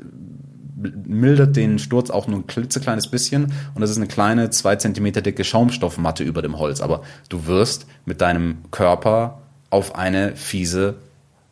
mildert 1.06 1.56
den 1.56 1.78
Sturz 1.78 2.10
auch 2.10 2.26
nur 2.26 2.40
ein 2.40 2.46
klitzekleines 2.46 3.08
bisschen 3.08 3.52
und 3.74 3.80
das 3.80 3.90
ist 3.90 3.96
eine 3.96 4.06
kleine 4.06 4.50
zwei 4.50 4.76
Zentimeter 4.76 5.22
dicke 5.22 5.44
Schaumstoffmatte 5.44 6.24
über 6.24 6.42
dem 6.42 6.58
Holz. 6.58 6.80
Aber 6.80 7.02
du 7.28 7.46
wirst 7.46 7.86
mit 8.04 8.20
deinem 8.20 8.58
Körper 8.70 9.42
auf 9.70 9.94
eine 9.94 10.36
fiese, 10.36 10.96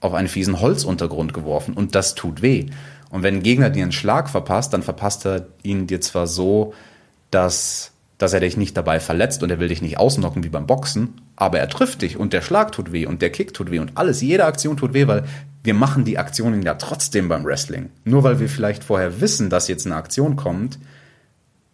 auf 0.01 0.15
einen 0.15 0.29
fiesen 0.29 0.61
Holzuntergrund 0.61 1.35
geworfen 1.35 1.75
und 1.75 1.95
das 1.95 2.15
tut 2.15 2.43
weh. 2.43 2.67
Und 3.11 3.23
wenn 3.23 3.37
ein 3.37 3.43
Gegner 3.43 3.71
dir 3.71 3.83
einen 3.83 3.93
Schlag 3.93 4.29
verpasst, 4.29 4.73
dann 4.73 4.83
verpasst 4.83 5.25
er 5.25 5.47
ihn 5.63 5.87
dir 5.87 6.01
zwar 6.01 6.27
so, 6.27 6.75
dass, 7.31 7.93
dass 8.19 8.33
er 8.33 8.41
dich 8.41 8.57
nicht 8.57 8.77
dabei 8.77 9.01
verletzt 9.01 9.43
und 9.43 9.51
er 9.51 9.61
will 9.61 9.69
dich 9.69 9.83
nicht 9.83 9.99
ausnocken 9.99 10.45
wie 10.45 10.49
beim 10.49 10.67
Boxen, 10.67 11.21
aber 11.41 11.61
er 11.61 11.69
trifft 11.69 12.03
dich 12.03 12.17
und 12.17 12.33
der 12.33 12.43
Schlag 12.43 12.73
tut 12.73 12.91
weh 12.91 13.07
und 13.07 13.23
der 13.23 13.31
Kick 13.31 13.55
tut 13.55 13.71
weh 13.71 13.79
und 13.79 13.93
alles, 13.95 14.21
jede 14.21 14.45
Aktion 14.45 14.77
tut 14.77 14.93
weh, 14.93 15.07
weil 15.07 15.23
wir 15.63 15.73
machen 15.73 16.05
die 16.05 16.19
Aktionen 16.19 16.63
ja 16.63 16.75
trotzdem 16.75 17.29
beim 17.29 17.45
Wrestling. 17.45 17.91
Nur 18.05 18.25
weil 18.25 18.41
wir 18.41 18.49
vielleicht 18.49 18.83
vorher 18.83 19.21
wissen, 19.21 19.49
dass 19.49 19.69
jetzt 19.69 19.87
eine 19.87 19.95
Aktion 19.95 20.35
kommt, 20.35 20.81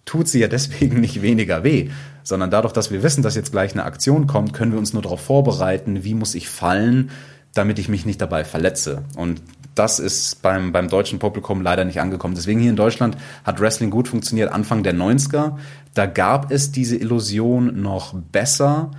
tut 0.05 0.29
sie 0.29 0.41
ja 0.41 0.49
deswegen 0.49 1.01
nicht 1.01 1.23
weniger 1.23 1.65
weh, 1.65 1.89
sondern 2.23 2.51
dadurch, 2.51 2.75
dass 2.75 2.91
wir 2.91 3.03
wissen, 3.03 3.23
dass 3.23 3.37
jetzt 3.37 3.53
gleich 3.53 3.73
eine 3.73 3.85
Aktion 3.85 4.27
kommt, 4.27 4.53
können 4.53 4.73
wir 4.73 4.79
uns 4.79 4.93
nur 4.93 5.01
darauf 5.01 5.23
vorbereiten, 5.23 6.05
wie 6.05 6.15
muss 6.15 6.35
ich 6.35 6.51
fallen, 6.51 7.11
damit 7.55 7.79
ich 7.79 7.89
mich 7.89 8.05
nicht 8.05 8.21
dabei 8.21 8.45
verletze. 8.45 9.03
Und 9.17 9.41
das 9.75 9.99
ist 9.99 10.43
beim, 10.43 10.73
beim 10.73 10.89
deutschen 10.89 11.19
Publikum 11.19 11.63
leider 11.63 11.87
nicht 11.87 12.01
angekommen. 12.01 12.35
Deswegen 12.35 12.61
hier 12.61 12.71
in 12.71 12.77
Deutschland 12.77 13.17
hat 13.45 13.61
Wrestling 13.61 13.89
gut 13.89 14.09
funktioniert 14.09 14.53
Anfang 14.53 14.83
der 14.83 14.95
90er. 14.95 15.57
Da 15.95 16.05
gab 16.05 16.51
es 16.53 16.71
diese 16.71 16.97
Illusion 16.97 17.81
noch 17.81 18.13
besser, 18.15 18.91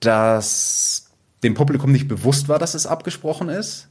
dass 0.00 1.10
dem 1.42 1.54
Publikum 1.54 1.92
nicht 1.92 2.08
bewusst 2.08 2.48
war, 2.48 2.58
dass 2.58 2.74
es 2.74 2.86
abgesprochen 2.86 3.48
ist. 3.48 3.88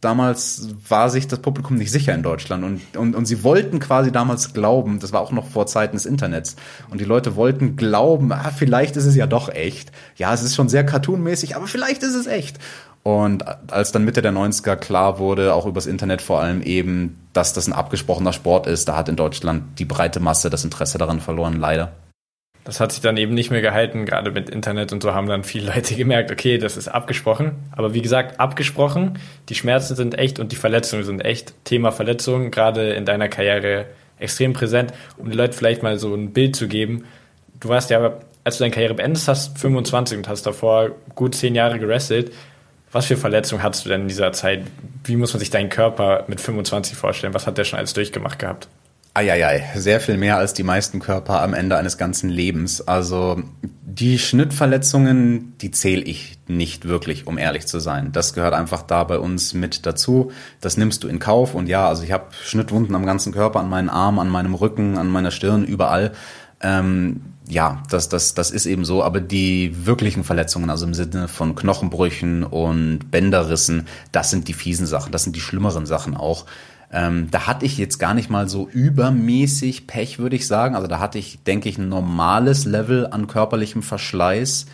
Damals 0.00 0.68
war 0.88 1.10
sich 1.10 1.26
das 1.26 1.40
Publikum 1.40 1.76
nicht 1.76 1.90
sicher 1.90 2.14
in 2.14 2.22
Deutschland 2.22 2.62
und, 2.62 2.96
und, 2.96 3.16
und 3.16 3.26
sie 3.26 3.42
wollten 3.42 3.80
quasi 3.80 4.12
damals 4.12 4.52
glauben, 4.52 5.00
das 5.00 5.12
war 5.12 5.20
auch 5.20 5.32
noch 5.32 5.48
vor 5.48 5.66
Zeiten 5.66 5.96
des 5.96 6.06
Internets, 6.06 6.54
und 6.88 7.00
die 7.00 7.04
Leute 7.04 7.34
wollten 7.34 7.74
glauben, 7.74 8.30
ah, 8.30 8.52
vielleicht 8.56 8.96
ist 8.96 9.06
es 9.06 9.16
ja 9.16 9.26
doch 9.26 9.48
echt. 9.48 9.90
Ja, 10.14 10.32
es 10.32 10.44
ist 10.44 10.54
schon 10.54 10.68
sehr 10.68 10.86
cartoonmäßig, 10.86 11.56
aber 11.56 11.66
vielleicht 11.66 12.04
ist 12.04 12.14
es 12.14 12.28
echt. 12.28 12.60
Und 13.02 13.42
als 13.72 13.90
dann 13.90 14.04
Mitte 14.04 14.22
der 14.22 14.32
90er 14.32 14.76
klar 14.76 15.18
wurde, 15.18 15.54
auch 15.54 15.66
übers 15.66 15.86
Internet 15.86 16.22
vor 16.22 16.40
allem 16.40 16.62
eben, 16.62 17.18
dass 17.32 17.52
das 17.52 17.66
ein 17.66 17.72
abgesprochener 17.72 18.32
Sport 18.32 18.68
ist, 18.68 18.86
da 18.86 18.96
hat 18.96 19.08
in 19.08 19.16
Deutschland 19.16 19.80
die 19.80 19.84
breite 19.84 20.20
Masse 20.20 20.48
das 20.48 20.62
Interesse 20.62 20.98
daran 20.98 21.20
verloren, 21.20 21.58
leider. 21.58 21.92
Das 22.68 22.80
hat 22.80 22.92
sich 22.92 23.00
dann 23.00 23.16
eben 23.16 23.32
nicht 23.32 23.50
mehr 23.50 23.62
gehalten, 23.62 24.04
gerade 24.04 24.30
mit 24.30 24.50
Internet 24.50 24.92
und 24.92 25.02
so 25.02 25.14
haben 25.14 25.26
dann 25.26 25.42
viele 25.42 25.72
Leute 25.74 25.94
gemerkt, 25.94 26.30
okay, 26.30 26.58
das 26.58 26.76
ist 26.76 26.88
abgesprochen. 26.88 27.52
Aber 27.72 27.94
wie 27.94 28.02
gesagt, 28.02 28.38
abgesprochen, 28.38 29.18
die 29.48 29.54
Schmerzen 29.54 29.96
sind 29.96 30.18
echt 30.18 30.38
und 30.38 30.52
die 30.52 30.56
Verletzungen 30.56 31.02
sind 31.02 31.24
echt. 31.24 31.54
Thema 31.64 31.92
Verletzungen, 31.92 32.50
gerade 32.50 32.90
in 32.92 33.06
deiner 33.06 33.28
Karriere 33.28 33.86
extrem 34.18 34.52
präsent, 34.52 34.92
um 35.16 35.30
den 35.30 35.38
Leuten 35.38 35.54
vielleicht 35.54 35.82
mal 35.82 35.98
so 35.98 36.14
ein 36.14 36.34
Bild 36.34 36.56
zu 36.56 36.68
geben. 36.68 37.06
Du 37.58 37.70
warst 37.70 37.88
ja, 37.88 38.18
als 38.44 38.58
du 38.58 38.64
deine 38.64 38.74
Karriere 38.74 38.92
beendet 38.92 39.26
hast, 39.26 39.58
25 39.58 40.18
und 40.18 40.28
hast 40.28 40.42
davor 40.42 40.90
gut 41.14 41.36
zehn 41.36 41.54
Jahre 41.54 41.78
gewrestelt. 41.78 42.34
Was 42.92 43.06
für 43.06 43.16
Verletzungen 43.16 43.62
hattest 43.62 43.86
du 43.86 43.88
denn 43.88 44.02
in 44.02 44.08
dieser 44.08 44.32
Zeit? 44.32 44.60
Wie 45.04 45.16
muss 45.16 45.32
man 45.32 45.40
sich 45.40 45.48
deinen 45.48 45.70
Körper 45.70 46.24
mit 46.28 46.38
25 46.38 46.98
vorstellen? 46.98 47.32
Was 47.32 47.46
hat 47.46 47.56
der 47.56 47.64
schon 47.64 47.78
alles 47.78 47.94
durchgemacht 47.94 48.38
gehabt? 48.38 48.68
Eieiei, 49.18 49.64
sehr 49.74 49.98
viel 49.98 50.16
mehr 50.16 50.36
als 50.36 50.54
die 50.54 50.62
meisten 50.62 51.00
Körper 51.00 51.42
am 51.42 51.52
Ende 51.52 51.76
eines 51.76 51.98
ganzen 51.98 52.30
Lebens. 52.30 52.86
Also 52.86 53.42
die 53.82 54.16
Schnittverletzungen, 54.16 55.54
die 55.58 55.72
zähle 55.72 56.02
ich 56.02 56.38
nicht 56.46 56.86
wirklich, 56.86 57.26
um 57.26 57.36
ehrlich 57.36 57.66
zu 57.66 57.80
sein. 57.80 58.12
Das 58.12 58.32
gehört 58.32 58.54
einfach 58.54 58.82
da 58.82 59.02
bei 59.02 59.18
uns 59.18 59.54
mit 59.54 59.86
dazu. 59.86 60.30
Das 60.60 60.76
nimmst 60.76 61.02
du 61.02 61.08
in 61.08 61.18
Kauf. 61.18 61.56
Und 61.56 61.68
ja, 61.68 61.88
also 61.88 62.04
ich 62.04 62.12
habe 62.12 62.26
Schnittwunden 62.44 62.94
am 62.94 63.04
ganzen 63.04 63.32
Körper, 63.32 63.58
an 63.58 63.68
meinen 63.68 63.88
Armen, 63.88 64.20
an 64.20 64.28
meinem 64.28 64.54
Rücken, 64.54 64.96
an 64.98 65.08
meiner 65.08 65.32
Stirn, 65.32 65.64
überall. 65.64 66.12
Ähm, 66.60 67.22
ja, 67.48 67.82
das, 67.90 68.08
das, 68.08 68.34
das 68.34 68.52
ist 68.52 68.66
eben 68.66 68.84
so, 68.84 69.02
aber 69.02 69.20
die 69.20 69.84
wirklichen 69.84 70.22
Verletzungen, 70.22 70.70
also 70.70 70.86
im 70.86 70.94
Sinne 70.94 71.26
von 71.26 71.56
Knochenbrüchen 71.56 72.44
und 72.44 73.10
Bänderrissen, 73.10 73.88
das 74.12 74.30
sind 74.30 74.46
die 74.46 74.52
fiesen 74.52 74.86
Sachen, 74.86 75.10
das 75.10 75.24
sind 75.24 75.34
die 75.34 75.40
schlimmeren 75.40 75.86
Sachen 75.86 76.16
auch. 76.16 76.46
Ähm, 76.90 77.28
da 77.30 77.46
hatte 77.46 77.66
ich 77.66 77.76
jetzt 77.76 77.98
gar 77.98 78.14
nicht 78.14 78.30
mal 78.30 78.48
so 78.48 78.68
übermäßig 78.68 79.86
Pech, 79.86 80.18
würde 80.18 80.36
ich 80.36 80.46
sagen. 80.46 80.74
Also 80.74 80.86
da 80.86 81.00
hatte 81.00 81.18
ich, 81.18 81.42
denke 81.42 81.68
ich, 81.68 81.78
ein 81.78 81.88
normales 81.88 82.64
Level 82.64 83.06
an 83.06 83.26
körperlichem 83.26 83.82
Verschleiß 83.82 84.66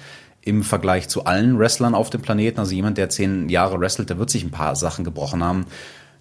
im 0.42 0.62
Vergleich 0.62 1.08
zu 1.08 1.24
allen 1.24 1.58
Wrestlern 1.58 1.94
auf 1.94 2.10
dem 2.10 2.22
Planeten. 2.22 2.60
Also 2.60 2.74
jemand, 2.74 2.98
der 2.98 3.08
zehn 3.08 3.48
Jahre 3.48 3.80
wrestelt, 3.80 4.10
der 4.10 4.18
wird 4.18 4.30
sich 4.30 4.44
ein 4.44 4.50
paar 4.50 4.76
Sachen 4.76 5.04
gebrochen 5.04 5.42
haben. 5.42 5.66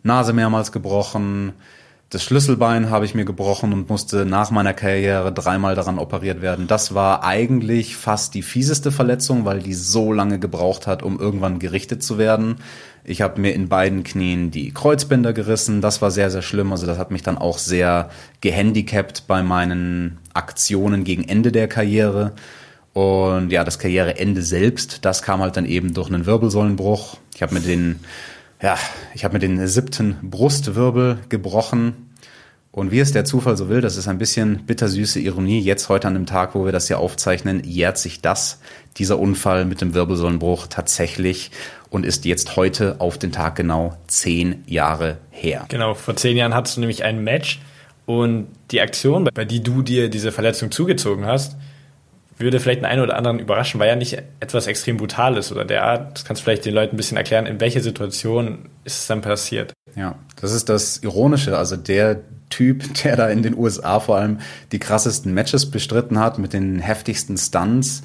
Nase 0.01 0.33
mehrmals 0.33 0.71
gebrochen, 0.71 1.53
das 2.14 2.24
Schlüsselbein 2.24 2.91
habe 2.91 3.05
ich 3.05 3.16
mir 3.16 3.26
gebrochen 3.26 3.74
und 3.74 3.89
musste 3.89 4.24
nach 4.26 4.51
meiner 4.51 4.76
Karriere 4.76 5.32
dreimal 5.32 5.74
daran 5.74 5.97
operiert 5.97 6.43
werden. 6.43 6.68
Das 6.68 6.93
war 6.93 7.24
eigentlich 7.24 7.95
fast 7.95 8.36
die 8.36 8.43
fieseste 8.43 8.91
Verletzung, 8.91 9.45
weil 9.45 9.59
die 9.59 9.74
so 9.74 10.14
lange 10.14 10.38
gebraucht 10.38 10.86
hat, 10.86 11.01
um 11.01 11.20
irgendwann 11.20 11.57
gerichtet 11.57 12.03
zu 12.03 12.20
werden. 12.20 12.57
Ich 13.03 13.22
habe 13.24 13.41
mir 13.41 13.55
in 13.55 13.68
beiden 13.68 14.03
Knien 14.03 14.51
die 14.51 14.72
Kreuzbänder 14.72 15.34
gerissen. 15.34 15.82
Das 15.82 16.03
war 16.03 16.11
sehr, 16.11 16.30
sehr 16.30 16.43
schlimm. 16.43 16.72
Also 16.72 16.86
das 16.86 16.99
hat 16.99 17.09
mich 17.09 17.24
dann 17.24 17.39
auch 17.39 17.57
sehr 17.57 18.11
gehandicapt 18.41 19.24
bei 19.26 19.41
meinen 19.41 20.20
Aktionen 20.36 21.03
gegen 21.03 21.24
Ende 21.24 21.51
der 21.51 21.68
Karriere. 21.68 22.34
Und 22.93 23.51
ja, 23.51 23.64
das 23.64 23.80
Karriereende 23.80 24.43
selbst, 24.43 25.03
das 25.03 25.24
kam 25.24 25.41
halt 25.41 25.57
dann 25.57 25.66
eben 25.66 25.95
durch 25.95 26.09
einen 26.09 26.28
Wirbelsäulenbruch. 26.28 27.18
Ich 27.34 27.41
habe 27.41 27.55
mir 27.55 27.61
den 27.61 28.01
ja, 28.64 28.78
ich 29.14 29.26
habe 29.26 29.34
mir 29.34 29.39
den 29.39 29.68
siebten 29.68 30.16
Brustwirbel 30.22 31.20
gebrochen. 31.28 32.02
Und 32.76 32.89
wie 32.89 32.99
es 32.99 33.11
der 33.11 33.24
Zufall 33.24 33.55
so 33.55 33.69
will, 33.69 33.82
das 33.82 33.97
ist 33.97 34.07
ein 34.07 34.17
bisschen 34.17 34.65
bittersüße 34.65 35.19
Ironie. 35.19 35.59
Jetzt 35.59 35.89
heute 35.89 36.07
an 36.07 36.15
dem 36.15 36.26
Tag, 36.26 36.55
wo 36.55 36.65
wir 36.65 36.71
das 36.71 36.88
hier 36.88 36.97
aufzeichnen, 36.97 37.63
jährt 37.63 37.99
sich 37.99 38.19
das, 38.19 38.59
dieser 38.97 39.19
Unfall 39.19 39.65
mit 39.65 39.80
dem 39.80 39.93
Wirbelsäulenbruch 39.93 40.65
tatsächlich 40.65 41.51
und 41.91 42.03
ist 42.03 42.26
jetzt 42.26 42.55
heute 42.55 42.95
auf 42.97 43.19
den 43.19 43.32
Tag 43.32 43.55
genau 43.57 43.95
zehn 44.07 44.63
Jahre 44.65 45.17
her. 45.30 45.65
Genau, 45.69 45.93
vor 45.93 46.15
zehn 46.15 46.36
Jahren 46.36 46.55
hattest 46.55 46.78
du 46.78 46.80
nämlich 46.80 47.03
ein 47.03 47.24
Match 47.24 47.61
und 48.07 48.47
die 48.71 48.82
Aktion, 48.82 49.30
bei 49.32 49.45
die 49.45 49.61
du 49.61 49.84
dir 49.84 50.09
diese 50.09 50.32
Verletzung 50.32 50.71
zugezogen 50.71 51.28
hast, 51.28 51.55
würde 52.39 52.59
vielleicht 52.59 52.80
den 52.80 52.86
einen 52.86 53.03
oder 53.03 53.15
anderen 53.17 53.38
überraschen, 53.38 53.80
weil 53.80 53.89
ja 53.89 53.95
nicht 53.95 54.17
etwas 54.39 54.65
extrem 54.65 54.97
Brutales 54.97 55.51
oder 55.51 55.63
derart. 55.63 56.15
Das 56.15 56.26
kannst 56.26 56.41
du 56.41 56.45
vielleicht 56.45 56.65
den 56.65 56.74
Leuten 56.74 56.95
ein 56.95 56.97
bisschen 56.97 57.17
erklären, 57.17 57.45
in 57.45 57.59
welcher 57.61 57.82
Situation 57.82 58.69
ist 58.84 59.01
es 59.01 59.07
dann 59.07 59.21
passiert. 59.21 59.74
Ja, 59.95 60.15
das 60.41 60.53
ist 60.53 60.69
das 60.69 60.97
Ironische. 61.03 61.55
Also 61.55 61.78
der 61.78 62.21
Typ, 62.53 62.93
der 63.03 63.15
da 63.15 63.29
in 63.29 63.41
den 63.41 63.57
USA 63.57 63.99
vor 63.99 64.17
allem 64.17 64.39
die 64.71 64.79
krassesten 64.79 65.33
Matches 65.33 65.71
bestritten 65.71 66.19
hat, 66.19 66.37
mit 66.37 66.53
den 66.53 66.79
heftigsten 66.79 67.37
Stunts, 67.37 68.03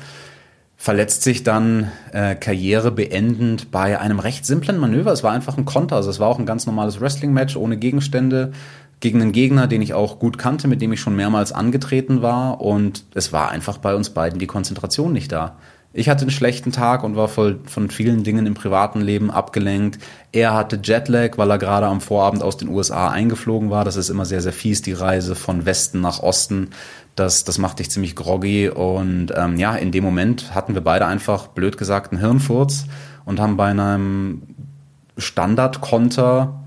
verletzt 0.76 1.22
sich 1.22 1.42
dann 1.42 1.90
äh, 2.12 2.34
Karriere 2.36 2.92
beendend 2.92 3.70
bei 3.70 3.98
einem 3.98 4.20
recht 4.20 4.46
simplen 4.46 4.78
Manöver. 4.78 5.12
Es 5.12 5.24
war 5.24 5.32
einfach 5.32 5.58
ein 5.58 5.64
Konter, 5.64 5.96
also 5.96 6.08
es 6.08 6.20
war 6.20 6.28
auch 6.28 6.38
ein 6.38 6.46
ganz 6.46 6.66
normales 6.66 7.00
Wrestling-Match 7.00 7.56
ohne 7.56 7.76
Gegenstände 7.76 8.52
gegen 9.00 9.20
einen 9.20 9.32
Gegner, 9.32 9.66
den 9.66 9.82
ich 9.82 9.94
auch 9.94 10.18
gut 10.18 10.38
kannte, 10.38 10.66
mit 10.66 10.80
dem 10.80 10.92
ich 10.92 11.00
schon 11.00 11.16
mehrmals 11.16 11.52
angetreten 11.52 12.22
war. 12.22 12.60
Und 12.60 13.04
es 13.14 13.32
war 13.32 13.50
einfach 13.50 13.78
bei 13.78 13.94
uns 13.94 14.10
beiden 14.10 14.38
die 14.38 14.46
Konzentration 14.46 15.12
nicht 15.12 15.30
da. 15.30 15.56
Ich 15.98 16.08
hatte 16.08 16.22
einen 16.22 16.30
schlechten 16.30 16.70
Tag 16.70 17.02
und 17.02 17.16
war 17.16 17.26
voll 17.26 17.58
von 17.64 17.90
vielen 17.90 18.22
Dingen 18.22 18.46
im 18.46 18.54
privaten 18.54 19.00
Leben 19.00 19.32
abgelenkt. 19.32 19.98
Er 20.30 20.54
hatte 20.54 20.78
Jetlag, 20.80 21.38
weil 21.38 21.50
er 21.50 21.58
gerade 21.58 21.86
am 21.86 22.00
Vorabend 22.00 22.40
aus 22.40 22.56
den 22.56 22.68
USA 22.68 23.08
eingeflogen 23.08 23.70
war. 23.70 23.84
Das 23.84 23.96
ist 23.96 24.08
immer 24.08 24.24
sehr, 24.24 24.40
sehr 24.40 24.52
fies, 24.52 24.80
die 24.80 24.92
Reise 24.92 25.34
von 25.34 25.66
Westen 25.66 26.00
nach 26.00 26.20
Osten. 26.20 26.70
Das, 27.16 27.42
das 27.42 27.58
macht 27.58 27.80
dich 27.80 27.90
ziemlich 27.90 28.14
groggy. 28.14 28.68
Und 28.68 29.32
ähm, 29.34 29.58
ja, 29.58 29.74
in 29.74 29.90
dem 29.90 30.04
Moment 30.04 30.54
hatten 30.54 30.74
wir 30.74 30.82
beide 30.82 31.04
einfach, 31.04 31.48
blöd 31.48 31.76
gesagt, 31.76 32.12
einen 32.12 32.20
Hirnfurz 32.20 32.86
und 33.24 33.40
haben 33.40 33.56
bei 33.56 33.66
einem 33.66 34.42
Standardkonter 35.16 36.62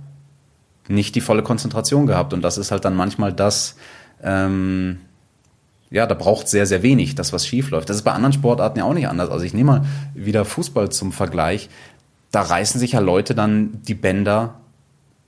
nicht 0.90 1.16
die 1.16 1.22
volle 1.22 1.42
Konzentration 1.42 2.06
gehabt. 2.06 2.34
Und 2.34 2.42
das 2.42 2.58
ist 2.58 2.72
halt 2.72 2.84
dann 2.84 2.98
manchmal 2.98 3.32
das, 3.32 3.78
ähm, 4.22 5.00
ja, 5.92 6.08
da 6.08 6.16
braucht 6.16 6.48
sehr, 6.48 6.66
sehr 6.66 6.84
wenig, 6.84 7.16
das, 7.16 7.34
was 7.34 7.46
schief 7.46 7.70
läuft. 7.70 7.90
Das 7.90 7.98
ist 7.98 8.04
bei 8.04 8.14
anderen 8.14 8.34
Sportarten 8.34 8.80
ja 8.80 8.86
auch 8.86 8.94
nicht 8.94 9.10
anders. 9.10 9.30
Also 9.30 9.46
ich 9.46 9.54
nehme 9.54 9.72
mal 9.72 9.86
wieder 10.16 10.46
Fußball 10.46 10.90
zum 10.90 11.12
Vergleich. 11.12 11.70
Da 12.32 12.42
reißen 12.42 12.80
sich 12.80 12.94
ja 12.94 13.02
Leute 13.02 13.36
dann 13.36 13.82
die 13.84 13.94
Bänder 13.94 14.56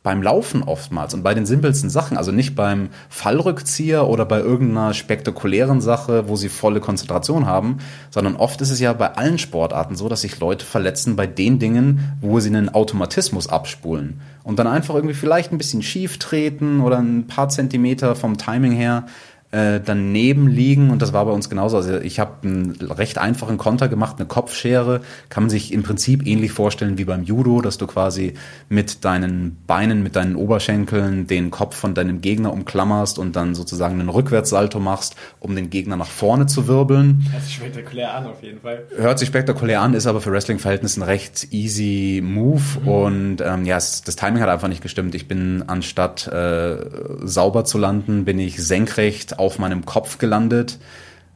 beim 0.04 0.22
Laufen 0.22 0.64
oftmals 0.64 1.14
und 1.14 1.24
bei 1.24 1.34
den 1.34 1.46
simpelsten 1.46 1.90
Sachen, 1.90 2.18
also 2.18 2.32
nicht 2.32 2.56
beim 2.56 2.90
Fallrückzieher 3.08 4.08
oder 4.08 4.26
bei 4.26 4.40
irgendeiner 4.40 4.94
spektakulären 4.94 5.80
Sache, 5.80 6.28
wo 6.28 6.36
sie 6.36 6.50
volle 6.50 6.82
Konzentration 6.82 7.46
haben, 7.46 7.78
sondern 8.10 8.36
oft 8.36 8.60
ist 8.60 8.70
es 8.70 8.82
ja 8.82 8.92
bei 8.92 9.14
allen 9.14 9.38
Sportarten 9.38 9.96
so, 9.96 10.10
dass 10.10 10.22
sich 10.22 10.40
Leute 10.40 10.66
verletzen 10.66 11.16
bei 11.16 11.26
den 11.26 11.58
Dingen, 11.58 12.18
wo 12.20 12.42
sie 12.42 12.50
einen 12.50 12.68
Automatismus 12.68 13.48
abspulen 13.48 14.20
und 14.44 14.60
dann 14.60 14.68
einfach 14.68 14.94
irgendwie 14.94 15.16
vielleicht 15.16 15.54
ein 15.54 15.58
bisschen 15.58 15.82
schief 15.82 16.20
treten 16.20 16.82
oder 16.82 16.98
ein 16.98 17.28
paar 17.28 17.48
Zentimeter 17.48 18.18
vom 18.18 18.38
Timing 18.38 18.74
her 18.74 19.06
äh, 19.54 19.80
daneben 19.80 20.48
liegen 20.48 20.90
und 20.90 21.02
das 21.04 21.14
war 21.14 21.26
bei 21.26 21.32
uns 21.32 21.48
genauso. 21.48 21.78
Also 21.78 22.00
ich 22.00 22.20
habe 22.20 22.32
einen 22.42 22.72
recht 22.72 23.20
einfachen 23.20 23.60
Konter 23.60 23.88
gemacht, 23.88 24.16
eine 24.18 24.28
Kopfschere, 24.28 25.02
kann 25.30 25.44
man 25.44 25.50
sich 25.52 25.72
im 25.72 25.84
Prinzip 25.84 26.26
ähnlich 26.26 26.52
vorstellen 26.52 26.98
wie 26.98 27.06
beim 27.06 27.24
Judo, 27.24 27.62
dass 27.62 27.78
du 27.78 27.86
quasi 27.86 28.34
mit 28.70 29.06
deinen 29.06 29.58
Beinen, 29.68 30.02
mit 30.02 30.16
deinen 30.16 30.36
Oberschenkeln 30.36 31.28
den 31.28 31.52
Kopf 31.52 31.76
von 31.76 31.94
deinem 31.94 32.22
Gegner 32.22 32.52
umklammerst 32.52 33.20
und 33.20 33.36
dann 33.36 33.54
sozusagen 33.54 34.00
einen 34.00 34.10
Rückwärtssalto 34.10 34.80
machst, 34.80 35.16
um 35.40 35.56
den 35.56 35.70
Gegner 35.70 35.98
nach 35.98 36.08
vorne 36.08 36.48
zu 36.48 36.68
wirbeln. 36.68 37.24
Hört 37.32 37.44
sich 37.44 37.54
spektakulär 37.54 38.12
an 38.12 38.26
auf 38.26 38.42
jeden 38.42 38.60
Fall. 38.60 38.86
Hört 38.98 39.20
sich 39.20 39.28
spektakulär 39.28 39.82
an, 39.82 39.94
ist 39.94 40.08
aber 40.08 40.20
für 40.22 40.32
Wrestling-Verhältnissen 40.32 41.04
recht 41.04 41.50
easy 41.52 42.24
Move 42.24 42.62
mhm. 42.82 42.88
und 42.88 43.38
ähm, 43.42 43.66
ja, 43.66 43.78
es, 43.78 44.02
das 44.02 44.16
Timing 44.16 44.42
hat 44.42 44.50
einfach 44.50 44.68
nicht 44.68 44.82
gestimmt. 44.82 45.14
Ich 45.14 45.28
bin 45.28 45.64
anstatt 45.68 46.26
äh, 46.26 46.78
sauber 47.22 47.66
zu 47.66 47.78
landen, 47.78 48.26
bin 48.26 48.40
ich 48.40 48.64
senkrecht 48.64 49.43
auf 49.44 49.60
meinem 49.60 49.86
Kopf 49.86 50.18
gelandet. 50.18 50.80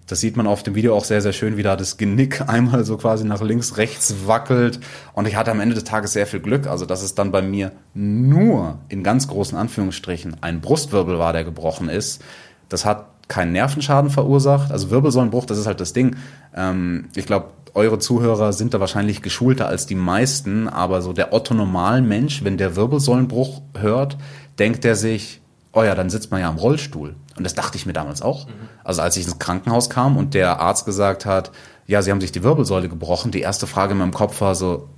Das 0.07 0.21
sieht 0.21 0.37
man 0.37 0.47
auf 0.47 0.63
dem 0.63 0.73
Video 0.73 0.95
auch 0.95 1.03
sehr, 1.03 1.21
sehr 1.21 1.33
schön, 1.33 1.57
wie 1.57 1.63
da 1.63 1.75
das 1.75 1.97
Genick 1.97 2.41
einmal 2.47 2.85
so 2.85 2.97
quasi 2.97 3.25
nach 3.25 3.41
links, 3.41 3.77
rechts 3.77 4.15
wackelt. 4.25 4.79
Und 5.13 5.27
ich 5.27 5.35
hatte 5.35 5.51
am 5.51 5.59
Ende 5.59 5.75
des 5.75 5.83
Tages 5.83 6.13
sehr 6.13 6.27
viel 6.27 6.39
Glück. 6.39 6.67
Also, 6.67 6.85
dass 6.85 7.03
es 7.03 7.13
dann 7.13 7.31
bei 7.31 7.41
mir 7.41 7.71
nur 7.93 8.79
in 8.89 9.03
ganz 9.03 9.27
großen 9.27 9.57
Anführungsstrichen 9.57 10.37
ein 10.41 10.61
Brustwirbel 10.61 11.19
war, 11.19 11.33
der 11.33 11.43
gebrochen 11.43 11.89
ist. 11.89 12.23
Das 12.69 12.85
hat 12.85 13.05
keinen 13.27 13.51
Nervenschaden 13.51 14.09
verursacht. 14.09 14.71
Also 14.71 14.89
Wirbelsäulenbruch, 14.89 15.45
das 15.45 15.57
ist 15.57 15.67
halt 15.67 15.81
das 15.81 15.93
Ding. 15.93 16.15
Ähm, 16.55 17.09
ich 17.15 17.25
glaube, 17.25 17.47
eure 17.73 17.99
Zuhörer 17.99 18.53
sind 18.53 18.73
da 18.73 18.79
wahrscheinlich 18.79 19.21
geschulter 19.21 19.67
als 19.67 19.85
die 19.85 19.95
meisten, 19.95 20.67
aber 20.67 21.01
so 21.01 21.13
der 21.13 21.33
Otto 21.33 21.53
Mensch, 21.53 22.43
wenn 22.43 22.57
der 22.57 22.75
Wirbelsäulenbruch 22.75 23.61
hört, 23.77 24.17
denkt 24.57 24.83
er 24.85 24.95
sich, 24.95 25.41
oh 25.77 25.83
ja, 25.83 25.93
dann 25.95 26.09
sitzt 26.09 26.31
man 26.31 26.41
ja 26.41 26.49
im 26.49 26.57
Rollstuhl. 26.57 27.15
Und 27.37 27.43
das 27.43 27.53
dachte 27.53 27.77
ich 27.77 27.85
mir 27.85 27.93
damals 27.93 28.21
auch. 28.21 28.47
Mhm. 28.47 28.51
Also 28.83 29.01
als 29.01 29.15
ich 29.15 29.25
ins 29.25 29.37
Krankenhaus 29.37 29.89
kam 29.89 30.17
und 30.17 30.33
der 30.33 30.59
Arzt 30.59 30.85
gesagt 30.85 31.25
hat, 31.25 31.51
ja, 31.85 32.01
sie 32.01 32.11
haben 32.11 32.21
sich 32.21 32.31
die 32.31 32.43
Wirbelsäule 32.43 32.89
gebrochen, 32.89 33.31
die 33.31 33.41
erste 33.41 33.67
Frage 33.67 33.93
in 33.93 33.99
meinem 33.99 34.13
Kopf 34.13 34.41
war 34.41 34.55
so, 34.55 34.89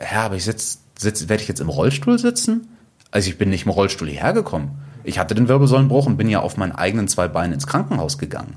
ja, 0.00 0.24
aber 0.24 0.36
ich 0.36 0.44
sitz, 0.44 0.80
sitz, 0.98 1.28
werde 1.28 1.42
ich 1.42 1.48
jetzt 1.48 1.60
im 1.60 1.68
Rollstuhl 1.68 2.18
sitzen? 2.18 2.68
Also 3.10 3.28
ich 3.28 3.38
bin 3.38 3.50
nicht 3.50 3.66
im 3.66 3.70
Rollstuhl 3.70 4.08
hierher 4.08 4.32
gekommen. 4.32 4.82
Ich 5.04 5.18
hatte 5.18 5.34
den 5.34 5.48
Wirbelsäulenbruch 5.48 6.06
und 6.06 6.16
bin 6.16 6.28
ja 6.28 6.40
auf 6.40 6.56
meinen 6.56 6.72
eigenen 6.72 7.08
zwei 7.08 7.28
Beinen 7.28 7.52
ins 7.52 7.66
Krankenhaus 7.66 8.18
gegangen. 8.18 8.56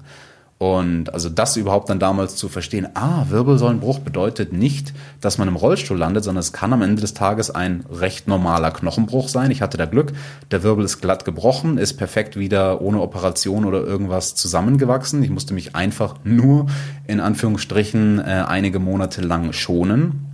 Und 0.59 1.13
also 1.13 1.29
das 1.29 1.55
überhaupt 1.55 1.89
dann 1.89 1.99
damals 1.99 2.35
zu 2.35 2.49
verstehen, 2.49 2.89
ah, 2.93 3.23
Wirbelsäulenbruch 3.29 3.99
bedeutet 3.99 4.51
nicht, 4.51 4.93
dass 5.21 5.37
man 5.37 5.47
im 5.47 5.55
Rollstuhl 5.55 5.97
landet, 5.97 6.25
sondern 6.25 6.41
es 6.41 6.51
kann 6.51 6.73
am 6.73 6.81
Ende 6.81 7.01
des 7.01 7.13
Tages 7.13 7.49
ein 7.49 7.85
recht 7.89 8.27
normaler 8.27 8.71
Knochenbruch 8.71 9.29
sein. 9.29 9.51
Ich 9.51 9.61
hatte 9.61 9.77
da 9.77 9.85
Glück, 9.85 10.11
der 10.51 10.61
Wirbel 10.61 10.83
ist 10.83 10.99
glatt 10.99 11.23
gebrochen, 11.23 11.77
ist 11.77 11.93
perfekt 11.93 12.35
wieder 12.35 12.81
ohne 12.81 12.99
Operation 12.99 13.63
oder 13.63 13.81
irgendwas 13.81 14.35
zusammengewachsen. 14.35 15.23
Ich 15.23 15.29
musste 15.29 15.53
mich 15.53 15.77
einfach 15.77 16.15
nur 16.25 16.65
in 17.07 17.21
Anführungsstrichen 17.21 18.19
äh, 18.19 18.43
einige 18.45 18.79
Monate 18.79 19.21
lang 19.21 19.53
schonen. 19.53 20.25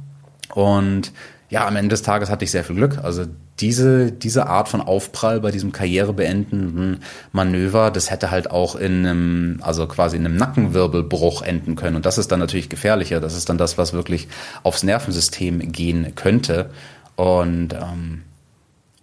Und 0.56 1.12
ja, 1.50 1.68
am 1.68 1.76
Ende 1.76 1.89
des 1.89 2.02
Tages 2.02 2.30
hatte 2.30 2.43
ich 2.43 2.52
sehr 2.52 2.64
viel 2.64 2.76
Glück. 2.76 2.98
Also 3.04 3.26
diese, 3.60 4.12
diese 4.12 4.48
Art 4.48 4.68
von 4.68 4.82
Aufprall 4.82 5.39
bei 5.39 5.52
diesem 5.52 5.72
karrierebeendenden 5.72 7.02
Manöver, 7.32 7.91
das 7.91 8.10
hätte 8.10 8.32
halt 8.32 8.50
auch 8.50 8.76
in 8.76 9.06
einem, 9.06 9.60
also 9.62 9.86
quasi 9.88 10.18
in 10.18 10.26
einem 10.26 10.38
Nackenwirbelbruch 10.38 11.43
enden 11.43 11.76
können. 11.76 11.96
Und 11.96 12.06
das 12.06 12.18
ist 12.18 12.32
dann 12.32 12.39
natürlich 12.39 12.70
gefährlicher. 12.70 13.20
Das 13.20 13.38
ist 13.38 13.50
dann 13.50 13.60
das, 13.60 13.78
was 13.78 13.93
wirklich 13.93 14.28
aufs 14.64 14.84
Nervensystem 14.84 15.72
gehen 15.72 16.14
könnte. 16.16 16.72
Und 17.16 17.74
ähm, 17.74 18.24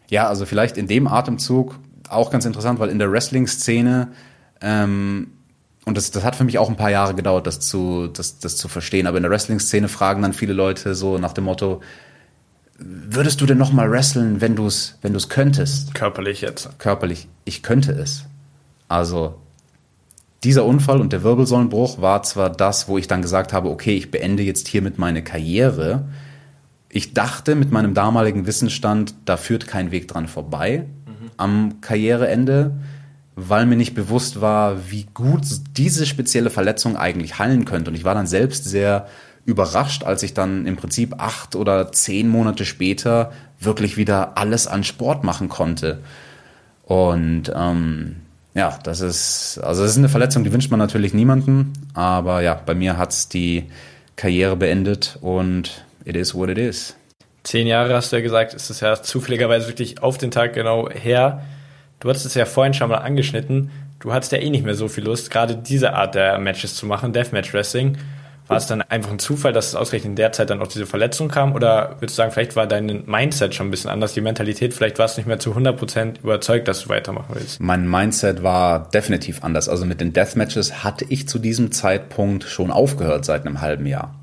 ja, 0.08 0.28
also 0.28 0.44
vielleicht 0.44 0.76
in 0.76 0.88
dem 0.88 1.06
Atemzug 1.06 1.78
auch 2.08 2.30
ganz 2.30 2.44
interessant, 2.44 2.80
weil 2.80 2.90
in 2.90 2.98
der 2.98 3.10
Wrestling-Szene 3.10 4.08
ähm, 4.60 5.28
und 5.84 5.96
das, 5.96 6.10
das 6.12 6.22
hat 6.22 6.36
für 6.36 6.44
mich 6.44 6.58
auch 6.58 6.68
ein 6.68 6.76
paar 6.76 6.90
Jahre 6.90 7.14
gedauert, 7.14 7.46
das 7.46 7.58
zu, 7.60 8.06
das, 8.06 8.38
das 8.38 8.56
zu 8.56 8.68
verstehen. 8.68 9.06
Aber 9.06 9.16
in 9.16 9.22
der 9.22 9.32
Wrestling-Szene 9.32 9.88
fragen 9.88 10.22
dann 10.22 10.32
viele 10.32 10.52
Leute 10.52 10.94
so 10.94 11.18
nach 11.18 11.32
dem 11.32 11.44
Motto, 11.44 11.80
würdest 12.84 13.40
du 13.40 13.46
denn 13.46 13.58
noch 13.58 13.72
mal 13.72 13.90
wresteln, 13.90 14.40
wenn 14.40 14.56
du 14.56 14.66
es 14.66 14.98
wenn 15.02 15.12
du's 15.12 15.28
könntest? 15.28 15.94
Körperlich 15.94 16.40
jetzt. 16.40 16.78
Körperlich. 16.78 17.28
Ich 17.44 17.62
könnte 17.62 17.92
es. 17.92 18.24
Also 18.88 19.38
dieser 20.44 20.64
Unfall 20.64 21.00
und 21.00 21.12
der 21.12 21.22
Wirbelsäulenbruch 21.22 22.00
war 22.00 22.22
zwar 22.22 22.50
das, 22.50 22.88
wo 22.88 22.98
ich 22.98 23.06
dann 23.06 23.22
gesagt 23.22 23.52
habe, 23.52 23.70
okay, 23.70 23.96
ich 23.96 24.10
beende 24.10 24.42
jetzt 24.42 24.68
hiermit 24.68 24.98
meine 24.98 25.22
Karriere. 25.22 26.04
Ich 26.88 27.14
dachte 27.14 27.54
mit 27.54 27.70
meinem 27.70 27.94
damaligen 27.94 28.46
Wissensstand, 28.46 29.14
da 29.24 29.36
führt 29.36 29.66
kein 29.66 29.92
Weg 29.92 30.08
dran 30.08 30.26
vorbei 30.26 30.86
mhm. 31.06 31.30
am 31.36 31.80
Karriereende, 31.80 32.72
weil 33.36 33.66
mir 33.66 33.76
nicht 33.76 33.94
bewusst 33.94 34.40
war, 34.40 34.90
wie 34.90 35.06
gut 35.14 35.42
diese 35.76 36.06
spezielle 36.06 36.50
Verletzung 36.50 36.96
eigentlich 36.96 37.38
heilen 37.38 37.64
könnte. 37.64 37.90
Und 37.90 37.96
ich 37.96 38.04
war 38.04 38.14
dann 38.14 38.26
selbst 38.26 38.64
sehr 38.64 39.06
überrascht, 39.44 40.04
als 40.04 40.22
ich 40.22 40.34
dann 40.34 40.66
im 40.66 40.76
Prinzip 40.76 41.14
acht 41.18 41.56
oder 41.56 41.92
zehn 41.92 42.28
Monate 42.28 42.64
später 42.64 43.32
wirklich 43.58 43.96
wieder 43.96 44.36
alles 44.36 44.66
an 44.66 44.84
Sport 44.84 45.24
machen 45.24 45.48
konnte. 45.48 45.98
Und 46.84 47.52
ähm, 47.54 48.16
ja, 48.54 48.78
das 48.82 49.00
ist, 49.00 49.58
also 49.62 49.82
das 49.82 49.92
ist 49.92 49.98
eine 49.98 50.08
Verletzung, 50.08 50.44
die 50.44 50.52
wünscht 50.52 50.70
man 50.70 50.78
natürlich 50.78 51.14
niemanden, 51.14 51.72
aber 51.94 52.42
ja, 52.42 52.54
bei 52.54 52.74
mir 52.74 52.98
hat's 52.98 53.28
die 53.28 53.64
Karriere 54.16 54.56
beendet 54.56 55.18
und 55.20 55.84
it 56.04 56.16
is 56.16 56.34
what 56.34 56.50
it 56.50 56.58
is. 56.58 56.94
Zehn 57.44 57.66
Jahre 57.66 57.94
hast 57.94 58.12
du 58.12 58.16
ja 58.16 58.22
gesagt, 58.22 58.54
ist 58.54 58.70
es 58.70 58.80
ja 58.80 59.00
zufälligerweise 59.02 59.66
wirklich 59.66 60.02
auf 60.02 60.18
den 60.18 60.30
Tag 60.30 60.52
genau 60.52 60.88
her. 60.90 61.42
Du 61.98 62.08
hattest 62.08 62.26
es 62.26 62.34
ja 62.34 62.44
vorhin 62.44 62.74
schon 62.74 62.88
mal 62.88 62.98
angeschnitten. 62.98 63.70
Du 63.98 64.12
hattest 64.12 64.32
ja 64.32 64.38
eh 64.38 64.50
nicht 64.50 64.64
mehr 64.64 64.74
so 64.74 64.88
viel 64.88 65.04
Lust, 65.04 65.30
gerade 65.30 65.56
diese 65.56 65.94
Art 65.94 66.14
der 66.14 66.38
Matches 66.38 66.74
zu 66.74 66.86
machen, 66.86 67.12
Deathmatch 67.12 67.52
Wrestling. 67.52 67.98
War 68.48 68.56
es 68.56 68.66
dann 68.66 68.82
einfach 68.82 69.10
ein 69.10 69.18
Zufall, 69.18 69.52
dass 69.52 69.68
es 69.68 69.74
ausgerechnet 69.74 70.10
in 70.10 70.16
der 70.16 70.32
Zeit 70.32 70.50
dann 70.50 70.60
auch 70.60 70.66
diese 70.66 70.84
Verletzung 70.84 71.28
kam? 71.28 71.54
Oder 71.54 71.96
würdest 72.00 72.18
du 72.18 72.22
sagen, 72.22 72.32
vielleicht 72.32 72.56
war 72.56 72.66
dein 72.66 73.04
Mindset 73.06 73.54
schon 73.54 73.68
ein 73.68 73.70
bisschen 73.70 73.90
anders, 73.90 74.12
die 74.14 74.20
Mentalität, 74.20 74.74
vielleicht 74.74 74.98
warst 74.98 75.16
du 75.16 75.20
nicht 75.20 75.28
mehr 75.28 75.38
zu 75.38 75.52
100% 75.52 76.20
überzeugt, 76.22 76.68
dass 76.68 76.82
du 76.82 76.88
weitermachen 76.88 77.34
willst? 77.34 77.60
Mein 77.60 77.88
Mindset 77.88 78.42
war 78.42 78.90
definitiv 78.90 79.44
anders. 79.44 79.68
Also 79.68 79.86
mit 79.86 80.00
den 80.00 80.12
Deathmatches 80.12 80.82
hatte 80.84 81.06
ich 81.08 81.28
zu 81.28 81.38
diesem 81.38 81.72
Zeitpunkt 81.72 82.44
schon 82.44 82.70
aufgehört 82.70 83.24
seit 83.24 83.46
einem 83.46 83.60
halben 83.60 83.86
Jahr. 83.86 84.14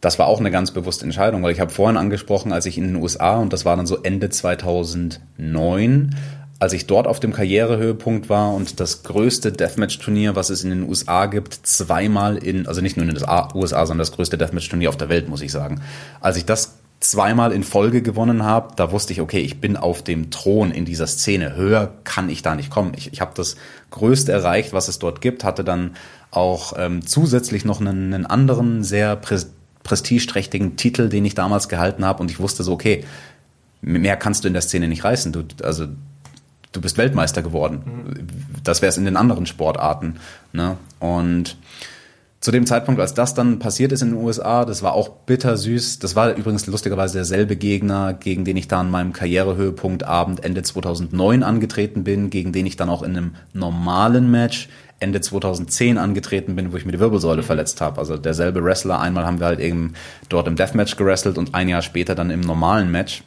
Das 0.00 0.18
war 0.18 0.26
auch 0.26 0.40
eine 0.40 0.50
ganz 0.50 0.72
bewusste 0.72 1.06
Entscheidung, 1.06 1.42
weil 1.42 1.52
ich 1.52 1.60
habe 1.60 1.70
vorhin 1.70 1.96
angesprochen, 1.96 2.52
als 2.52 2.66
ich 2.66 2.76
in 2.76 2.88
den 2.88 2.96
USA, 2.96 3.38
und 3.38 3.54
das 3.54 3.64
war 3.64 3.74
dann 3.74 3.86
so 3.86 4.02
Ende 4.02 4.28
2009, 4.28 6.14
als 6.64 6.72
ich 6.72 6.86
dort 6.86 7.06
auf 7.06 7.20
dem 7.20 7.34
Karrierehöhepunkt 7.34 8.30
war 8.30 8.54
und 8.54 8.80
das 8.80 9.02
größte 9.02 9.52
Deathmatch-Turnier, 9.52 10.34
was 10.34 10.48
es 10.48 10.64
in 10.64 10.70
den 10.70 10.88
USA 10.88 11.26
gibt, 11.26 11.52
zweimal 11.52 12.38
in, 12.38 12.66
also 12.66 12.80
nicht 12.80 12.96
nur 12.96 13.06
in 13.06 13.14
den 13.14 13.22
USA, 13.22 13.84
sondern 13.84 13.98
das 13.98 14.12
größte 14.12 14.38
Deathmatch-Turnier 14.38 14.88
auf 14.88 14.96
der 14.96 15.10
Welt, 15.10 15.28
muss 15.28 15.42
ich 15.42 15.52
sagen. 15.52 15.82
Als 16.22 16.38
ich 16.38 16.46
das 16.46 16.78
zweimal 17.00 17.52
in 17.52 17.64
Folge 17.64 18.00
gewonnen 18.00 18.44
habe, 18.44 18.72
da 18.76 18.92
wusste 18.92 19.12
ich, 19.12 19.20
okay, 19.20 19.40
ich 19.40 19.60
bin 19.60 19.76
auf 19.76 20.02
dem 20.02 20.30
Thron 20.30 20.70
in 20.70 20.86
dieser 20.86 21.06
Szene. 21.06 21.54
Höher 21.54 21.92
kann 22.04 22.30
ich 22.30 22.40
da 22.40 22.54
nicht 22.54 22.70
kommen. 22.70 22.92
Ich, 22.96 23.12
ich 23.12 23.20
habe 23.20 23.32
das 23.34 23.56
Größte 23.90 24.32
erreicht, 24.32 24.72
was 24.72 24.88
es 24.88 24.98
dort 24.98 25.20
gibt, 25.20 25.44
hatte 25.44 25.64
dann 25.64 25.96
auch 26.30 26.72
ähm, 26.78 27.06
zusätzlich 27.06 27.66
noch 27.66 27.82
einen, 27.82 28.14
einen 28.14 28.24
anderen 28.24 28.84
sehr 28.84 29.16
prä 29.16 29.38
prestigeträchtigen 29.82 30.76
Titel, 30.76 31.10
den 31.10 31.26
ich 31.26 31.34
damals 31.34 31.68
gehalten 31.68 32.06
habe 32.06 32.22
und 32.22 32.30
ich 32.30 32.40
wusste 32.40 32.62
so, 32.62 32.72
okay, 32.72 33.04
mehr 33.82 34.16
kannst 34.16 34.44
du 34.44 34.48
in 34.48 34.54
der 34.54 34.62
Szene 34.62 34.88
nicht 34.88 35.04
reißen. 35.04 35.30
Du, 35.30 35.44
also 35.62 35.88
du 36.74 36.80
bist 36.80 36.98
Weltmeister 36.98 37.42
geworden. 37.42 37.82
Mhm. 37.84 38.26
Das 38.62 38.82
wäre 38.82 38.90
es 38.90 38.98
in 38.98 39.06
den 39.06 39.16
anderen 39.16 39.46
Sportarten. 39.46 40.16
Ne? 40.52 40.76
Und 41.00 41.56
zu 42.40 42.50
dem 42.50 42.66
Zeitpunkt, 42.66 43.00
als 43.00 43.14
das 43.14 43.32
dann 43.32 43.58
passiert 43.58 43.90
ist 43.92 44.02
in 44.02 44.10
den 44.10 44.22
USA, 44.22 44.66
das 44.66 44.82
war 44.82 44.92
auch 44.92 45.08
bittersüß. 45.08 45.98
Das 46.00 46.14
war 46.14 46.34
übrigens 46.34 46.66
lustigerweise 46.66 47.14
derselbe 47.14 47.56
Gegner, 47.56 48.12
gegen 48.12 48.44
den 48.44 48.58
ich 48.58 48.68
da 48.68 48.80
an 48.80 48.90
meinem 48.90 49.14
Karrierehöhepunkt 49.14 50.04
Abend 50.04 50.44
Ende 50.44 50.62
2009 50.62 51.42
angetreten 51.42 52.04
bin, 52.04 52.28
gegen 52.28 52.52
den 52.52 52.66
ich 52.66 52.76
dann 52.76 52.90
auch 52.90 53.02
in 53.02 53.16
einem 53.16 53.34
normalen 53.54 54.30
Match 54.30 54.68
Ende 55.00 55.22
2010 55.22 55.96
angetreten 55.96 56.54
bin, 56.54 56.72
wo 56.72 56.76
ich 56.76 56.84
mir 56.84 56.92
die 56.92 57.00
Wirbelsäule 57.00 57.40
mhm. 57.40 57.46
verletzt 57.46 57.80
habe. 57.80 57.98
Also 57.98 58.18
derselbe 58.18 58.62
Wrestler. 58.62 59.00
Einmal 59.00 59.24
haben 59.24 59.40
wir 59.40 59.46
halt 59.46 59.60
eben 59.60 59.94
dort 60.28 60.46
im 60.46 60.56
Deathmatch 60.56 60.96
gerestelt 60.96 61.38
und 61.38 61.54
ein 61.54 61.70
Jahr 61.70 61.82
später 61.82 62.14
dann 62.14 62.28
im 62.28 62.40
normalen 62.40 62.90
Match. 62.90 63.22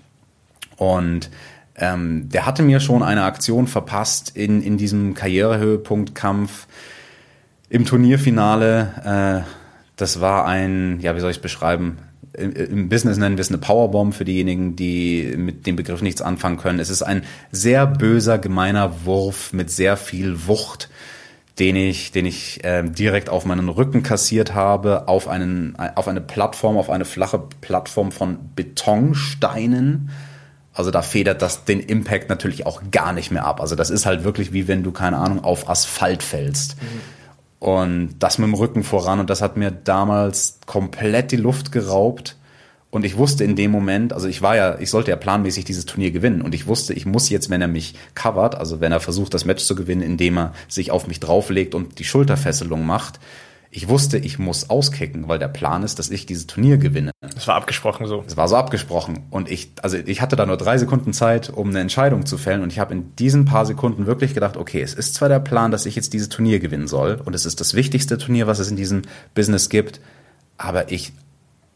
Und 0.76 1.32
ähm, 1.78 2.30
der 2.30 2.46
hatte 2.46 2.64
mir 2.64 2.80
schon 2.80 3.04
eine 3.04 3.24
Aktion 3.24 3.68
verpasst 3.68 4.36
in, 4.36 4.62
in 4.64 4.78
diesem 4.78 5.14
Karrierehöhepunktkampf 5.14 6.68
im 7.70 7.86
Turnierfinale. 7.86 9.44
Äh, 9.46 9.50
das 9.96 10.20
war 10.20 10.46
ein, 10.46 11.00
ja, 11.02 11.16
wie 11.16 11.20
soll 11.20 11.32
ich 11.32 11.38
es 11.38 11.42
beschreiben? 11.42 12.00
Im 12.34 12.90
Business 12.90 13.18
nennen 13.18 13.38
wir 13.38 13.42
es 13.42 13.50
eine 13.50 13.58
Powerbomb 13.58 14.14
für 14.14 14.26
diejenigen, 14.26 14.76
die 14.76 15.34
mit 15.38 15.66
dem 15.66 15.76
Begriff 15.76 16.02
nichts 16.02 16.22
anfangen 16.22 16.58
können. 16.58 16.80
Es 16.80 16.90
ist 16.90 17.02
ein 17.02 17.24
sehr 17.52 17.88
böser, 17.88 18.38
gemeiner 18.38 19.06
Wurf 19.06 19.54
mit 19.54 19.72
sehr 19.72 19.98
viel 19.98 20.48
Wucht, 20.48 20.90
den 21.58 21.76
ich, 21.76 22.12
den 22.12 22.28
ich 22.28 22.64
äh, 22.64 22.84
direkt 22.84 23.30
auf 23.30 23.46
meinen 23.46 23.70
Rücken 23.70 24.04
kassiert 24.04 24.54
habe, 24.54 25.08
auf 25.08 25.28
einen, 25.28 25.76
auf 25.96 26.08
eine 26.08 26.22
Plattform, 26.22 26.78
auf 26.78 26.92
eine 26.92 27.06
flache 27.06 27.42
Plattform 27.62 28.12
von 28.12 28.38
Betonsteinen 28.56 30.10
Also 30.78 30.92
da 30.92 31.02
federt 31.02 31.42
das 31.42 31.66
den 31.66 31.80
Impact 31.80 32.30
natürlich 32.30 32.68
auch 32.68 32.84
gar 32.92 33.12
nicht 33.12 33.32
mehr 33.32 33.46
ab. 33.46 33.60
Also 33.62 33.76
das 33.76 33.90
ist 33.90 34.06
halt 34.06 34.24
wirklich 34.24 34.54
wie 34.54 34.68
wenn 34.68 34.84
du, 34.84 34.92
keine 34.92 35.18
Ahnung, 35.18 35.44
auf 35.44 35.68
Asphalt 35.68 36.22
fällst. 36.22 36.76
Mhm. 36.80 37.02
Und 37.60 38.16
das 38.20 38.38
mit 38.38 38.48
dem 38.48 38.54
Rücken 38.54 38.84
voran. 38.84 39.20
Und 39.20 39.32
das 39.32 39.42
hat 39.42 39.58
mir 39.58 39.72
damals 39.72 40.60
komplett 40.68 41.32
die 41.32 41.38
Luft 41.38 41.72
geraubt. 41.72 42.38
Und 42.92 43.06
ich 43.06 43.18
wusste 43.18 43.44
in 43.44 43.56
dem 43.56 43.72
Moment, 43.72 44.14
also 44.14 44.28
ich 44.28 44.44
war 44.44 44.56
ja, 44.56 44.78
ich 44.80 44.92
sollte 44.92 45.10
ja 45.10 45.18
planmäßig 45.18 45.66
dieses 45.66 45.88
Turnier 45.88 46.12
gewinnen. 46.12 46.44
Und 46.44 46.54
ich 46.54 46.68
wusste, 46.68 46.94
ich 46.94 47.08
muss 47.08 47.28
jetzt, 47.30 47.50
wenn 47.50 47.62
er 47.62 47.68
mich 47.68 47.96
covert, 48.14 48.54
also 48.54 48.80
wenn 48.80 48.92
er 48.92 49.00
versucht, 49.00 49.34
das 49.34 49.46
Match 49.46 49.64
zu 49.64 49.74
gewinnen, 49.74 50.04
indem 50.04 50.38
er 50.38 50.54
sich 50.68 50.92
auf 50.92 51.08
mich 51.08 51.20
drauflegt 51.20 51.74
und 51.74 51.98
die 51.98 52.04
Schulterfesselung 52.04 52.86
macht, 52.86 53.20
ich 53.78 53.88
wusste, 53.88 54.18
ich 54.18 54.40
muss 54.40 54.72
auskicken, 54.72 55.28
weil 55.28 55.38
der 55.38 55.50
Plan 55.50 55.84
ist, 55.84 56.00
dass 56.00 56.10
ich 56.10 56.26
dieses 56.26 56.48
Turnier 56.48 56.80
gewinne. 56.80 57.12
Es 57.36 57.48
war 57.48 57.54
abgesprochen 57.54 58.08
so. 58.08 58.24
Es 58.26 58.36
war 58.36 58.48
so 58.48 58.56
abgesprochen. 58.56 59.28
Und 59.30 59.52
ich, 59.52 59.70
also 59.84 59.98
ich 59.98 60.20
hatte 60.20 60.36
da 60.36 60.48
nur 60.48 60.58
drei 60.58 60.80
Sekunden 60.80 61.14
Zeit, 61.14 61.52
um 61.52 61.70
eine 61.70 61.82
Entscheidung 61.82 62.26
zu 62.26 62.40
fällen. 62.40 62.64
Und 62.64 62.74
ich 62.74 62.80
habe 62.80 62.96
in 62.96 63.16
diesen 63.18 63.46
paar 63.46 63.68
Sekunden 63.68 64.08
wirklich 64.08 64.34
gedacht, 64.34 64.58
okay, 64.58 64.82
es 64.82 64.96
ist 64.96 65.14
zwar 65.14 65.30
der 65.30 65.38
Plan, 65.38 65.70
dass 65.70 65.86
ich 65.86 65.96
jetzt 65.96 66.14
dieses 66.14 66.30
Turnier 66.30 66.58
gewinnen 66.58 66.88
soll. 66.88 67.22
Und 67.24 67.36
es 67.36 67.46
ist 67.46 67.62
das 67.62 67.76
wichtigste 67.76 68.18
Turnier, 68.18 68.48
was 68.48 68.58
es 68.58 68.72
in 68.72 68.78
diesem 68.78 69.04
Business 69.36 69.70
gibt. 69.70 70.02
Aber 70.58 70.92
ich 70.92 71.14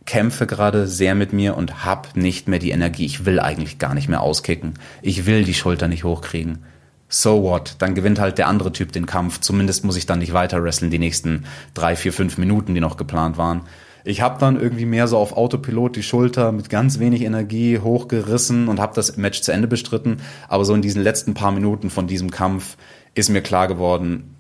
kämpfe 0.06 0.48
gerade 0.48 0.88
sehr 0.88 1.14
mit 1.14 1.34
mir 1.34 1.56
und 1.56 1.86
habe 1.86 2.20
nicht 2.20 2.48
mehr 2.48 2.58
die 2.58 2.72
Energie. 2.72 3.06
Ich 3.06 3.26
will 3.26 3.40
eigentlich 3.40 3.78
gar 3.78 3.94
nicht 3.94 4.10
mehr 4.10 4.22
auskicken. 4.22 4.74
Ich 5.04 5.28
will 5.28 5.44
die 5.44 5.54
Schulter 5.54 5.88
nicht 5.88 6.04
hochkriegen 6.04 6.64
so 7.12 7.44
what? 7.44 7.76
Dann 7.80 7.94
gewinnt 7.94 8.20
halt 8.20 8.38
der 8.38 8.48
andere 8.48 8.72
Typ 8.72 8.92
den 8.92 9.06
Kampf. 9.06 9.42
Zumindest 9.42 9.84
muss 9.84 9.98
ich 9.98 10.06
dann 10.06 10.20
nicht 10.20 10.34
weiter 10.34 10.64
wresteln 10.64 10.90
die 10.90 10.98
nächsten 10.98 11.46
drei, 11.74 11.96
vier, 11.96 12.14
fünf 12.14 12.38
Minuten, 12.38 12.74
die 12.74 12.82
noch 12.82 12.98
geplant 12.98 13.38
waren. 13.38 13.62
Ich 14.04 14.22
habe 14.22 14.40
dann 14.40 14.60
irgendwie 14.60 14.86
mehr 14.86 15.08
so 15.08 15.18
auf 15.18 15.34
Autopilot 15.34 15.96
die 15.96 16.04
Schulter 16.04 16.52
mit 16.52 16.70
ganz 16.70 16.98
wenig 16.98 17.22
Energie 17.22 17.78
hochgerissen 17.78 18.68
und 18.68 18.80
habe 18.80 18.96
das 18.96 19.18
Match 19.18 19.42
zu 19.42 19.52
Ende 19.52 19.68
bestritten. 19.68 20.18
Aber 20.48 20.66
so 20.66 20.74
in 20.74 20.82
diesen 20.82 21.04
letzten 21.04 21.36
paar 21.36 21.52
Minuten 21.52 21.92
von 21.92 22.08
diesem 22.08 22.32
Kampf 22.32 22.78
ist 23.14 23.30
mir 23.30 23.42
klar 23.42 23.68
geworden, 23.68 24.36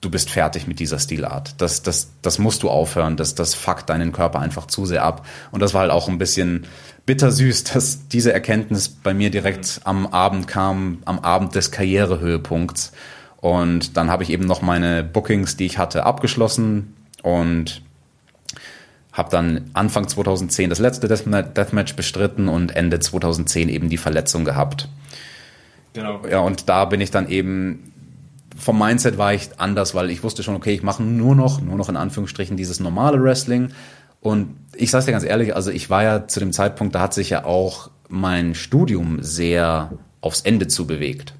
du 0.00 0.10
bist 0.10 0.30
fertig 0.30 0.66
mit 0.66 0.80
dieser 0.80 0.98
Stilart. 0.98 1.60
Das, 1.60 1.82
das, 1.82 2.10
das 2.22 2.38
musst 2.38 2.62
du 2.62 2.70
aufhören. 2.70 3.16
Das, 3.16 3.34
das 3.34 3.54
fuckt 3.54 3.90
deinen 3.90 4.12
Körper 4.12 4.40
einfach 4.40 4.66
zu 4.66 4.86
sehr 4.86 5.04
ab. 5.04 5.26
Und 5.50 5.60
das 5.60 5.74
war 5.74 5.82
halt 5.82 5.90
auch 5.90 6.08
ein 6.08 6.18
bisschen 6.18 6.66
bittersüß, 7.06 7.64
dass 7.64 8.08
diese 8.08 8.32
Erkenntnis 8.32 8.88
bei 8.88 9.14
mir 9.14 9.30
direkt 9.30 9.80
am 9.84 10.06
Abend 10.08 10.48
kam, 10.48 10.98
am 11.04 11.20
Abend 11.20 11.54
des 11.54 11.70
Karrierehöhepunkts. 11.70 12.92
Und 13.40 13.96
dann 13.96 14.10
habe 14.10 14.24
ich 14.24 14.30
eben 14.30 14.44
noch 14.44 14.60
meine 14.60 15.04
Bookings, 15.04 15.56
die 15.56 15.66
ich 15.66 15.78
hatte, 15.78 16.04
abgeschlossen 16.04 16.94
und 17.22 17.82
habe 19.12 19.30
dann 19.30 19.70
Anfang 19.72 20.08
2010 20.08 20.68
das 20.68 20.78
letzte 20.78 21.08
Deathmatch 21.08 21.94
bestritten 21.94 22.48
und 22.48 22.76
Ende 22.76 22.98
2010 22.98 23.68
eben 23.68 23.88
die 23.88 23.96
Verletzung 23.96 24.44
gehabt. 24.44 24.88
Genau. 25.94 26.20
Ja, 26.28 26.40
und 26.40 26.68
da 26.68 26.84
bin 26.84 27.00
ich 27.00 27.10
dann 27.10 27.28
eben 27.28 27.92
vom 28.58 28.78
Mindset 28.78 29.18
war 29.18 29.34
ich 29.34 29.50
anders, 29.58 29.94
weil 29.94 30.10
ich 30.10 30.22
wusste 30.22 30.42
schon, 30.42 30.56
okay, 30.56 30.72
ich 30.72 30.82
mache 30.82 31.02
nur 31.02 31.34
noch, 31.34 31.60
nur 31.60 31.76
noch 31.76 31.88
in 31.88 31.96
Anführungsstrichen 31.96 32.56
dieses 32.56 32.80
normale 32.80 33.22
Wrestling 33.22 33.70
und 34.26 34.56
ich 34.74 34.90
sage 34.90 35.06
dir 35.06 35.12
ganz 35.12 35.22
ehrlich, 35.22 35.54
also 35.54 35.70
ich 35.70 35.88
war 35.88 36.02
ja 36.02 36.26
zu 36.26 36.40
dem 36.40 36.52
Zeitpunkt, 36.52 36.96
da 36.96 37.00
hat 37.00 37.14
sich 37.14 37.30
ja 37.30 37.44
auch 37.44 37.90
mein 38.08 38.56
Studium 38.56 39.22
sehr 39.22 39.92
aufs 40.20 40.40
Ende 40.40 40.66
zu 40.66 40.84
bewegt. 40.84 41.34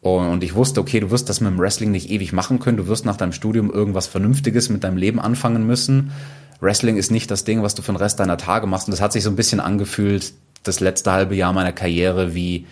Und 0.00 0.42
ich 0.42 0.54
wusste, 0.54 0.80
okay, 0.80 1.00
du 1.00 1.10
wirst 1.10 1.28
das 1.28 1.42
mit 1.42 1.50
dem 1.50 1.58
Wrestling 1.58 1.90
nicht 1.90 2.08
ewig 2.08 2.32
machen 2.32 2.60
können. 2.60 2.78
Du 2.78 2.86
wirst 2.86 3.04
nach 3.04 3.18
deinem 3.18 3.32
Studium 3.32 3.70
irgendwas 3.70 4.06
Vernünftiges 4.06 4.70
mit 4.70 4.84
deinem 4.84 4.96
Leben 4.96 5.20
anfangen 5.20 5.66
müssen. 5.66 6.12
Wrestling 6.60 6.96
ist 6.96 7.10
nicht 7.10 7.30
das 7.30 7.44
Ding, 7.44 7.62
was 7.62 7.74
du 7.74 7.82
für 7.82 7.92
den 7.92 7.96
Rest 7.96 8.20
deiner 8.20 8.38
Tage 8.38 8.66
machst. 8.66 8.88
Und 8.88 8.92
das 8.92 9.02
hat 9.02 9.12
sich 9.12 9.22
so 9.22 9.28
ein 9.28 9.36
bisschen 9.36 9.60
angefühlt, 9.60 10.32
das 10.62 10.80
letzte 10.80 11.12
halbe 11.12 11.34
Jahr 11.34 11.52
meiner 11.52 11.72
Karriere, 11.72 12.34
wie, 12.34 12.64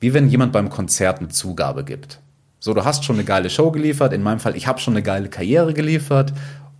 wie 0.00 0.14
wenn 0.14 0.28
jemand 0.28 0.52
beim 0.52 0.68
Konzert 0.68 1.20
eine 1.20 1.28
Zugabe 1.28 1.84
gibt. 1.84 2.18
So, 2.58 2.74
du 2.74 2.84
hast 2.84 3.04
schon 3.04 3.16
eine 3.16 3.24
geile 3.24 3.50
Show 3.50 3.70
geliefert. 3.70 4.12
In 4.12 4.22
meinem 4.22 4.40
Fall, 4.40 4.56
ich 4.56 4.66
habe 4.66 4.80
schon 4.80 4.94
eine 4.94 5.02
geile 5.02 5.28
Karriere 5.28 5.74
geliefert. 5.74 6.32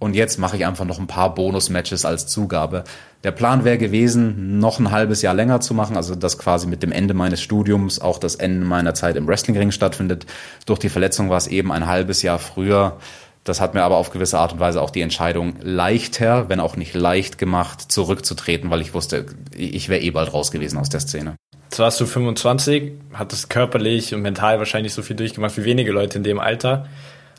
Und 0.02 0.16
jetzt 0.16 0.36
mache 0.40 0.56
ich 0.56 0.66
einfach 0.66 0.84
noch 0.84 0.98
ein 0.98 1.06
paar 1.06 1.32
Bonus-Matches 1.32 2.04
als 2.04 2.26
Zugabe. 2.26 2.82
Der 3.22 3.30
Plan 3.30 3.62
wäre 3.62 3.78
gewesen, 3.78 4.58
noch 4.58 4.80
ein 4.80 4.90
halbes 4.90 5.22
Jahr 5.22 5.32
länger 5.32 5.60
zu 5.60 5.74
machen, 5.74 5.96
also 5.96 6.16
dass 6.16 6.38
quasi 6.38 6.66
mit 6.66 6.82
dem 6.82 6.90
Ende 6.90 7.14
meines 7.14 7.40
Studiums 7.40 8.00
auch 8.00 8.18
das 8.18 8.34
Ende 8.34 8.66
meiner 8.66 8.94
Zeit 8.94 9.14
im 9.14 9.28
Wrestlingring 9.28 9.70
stattfindet. 9.70 10.26
Durch 10.66 10.80
die 10.80 10.88
Verletzung 10.88 11.30
war 11.30 11.36
es 11.36 11.46
eben 11.46 11.70
ein 11.70 11.86
halbes 11.86 12.22
Jahr 12.22 12.40
früher. 12.40 12.96
Das 13.44 13.60
hat 13.60 13.74
mir 13.74 13.84
aber 13.84 13.96
auf 13.96 14.10
gewisse 14.10 14.40
Art 14.40 14.54
und 14.54 14.58
Weise 14.58 14.82
auch 14.82 14.90
die 14.90 15.02
Entscheidung 15.02 15.54
leichter, 15.62 16.48
wenn 16.48 16.58
auch 16.58 16.74
nicht 16.74 16.94
leicht 16.94 17.38
gemacht, 17.38 17.92
zurückzutreten, 17.92 18.70
weil 18.70 18.80
ich 18.80 18.94
wusste, 18.94 19.26
ich 19.56 19.88
wäre 19.88 20.02
eh 20.02 20.10
bald 20.10 20.34
raus 20.34 20.50
gewesen 20.50 20.78
aus 20.78 20.88
der 20.88 20.98
Szene. 20.98 21.36
Jetzt 21.70 21.78
warst 21.78 22.00
du 22.00 22.06
25, 22.06 22.92
hattest 23.12 23.50
körperlich 23.50 24.16
und 24.16 24.22
mental 24.22 24.58
wahrscheinlich 24.58 24.94
so 24.94 25.02
viel 25.02 25.14
durchgemacht 25.14 25.56
wie 25.58 25.64
wenige 25.64 25.92
Leute 25.92 26.18
in 26.18 26.24
dem 26.24 26.40
Alter. 26.40 26.88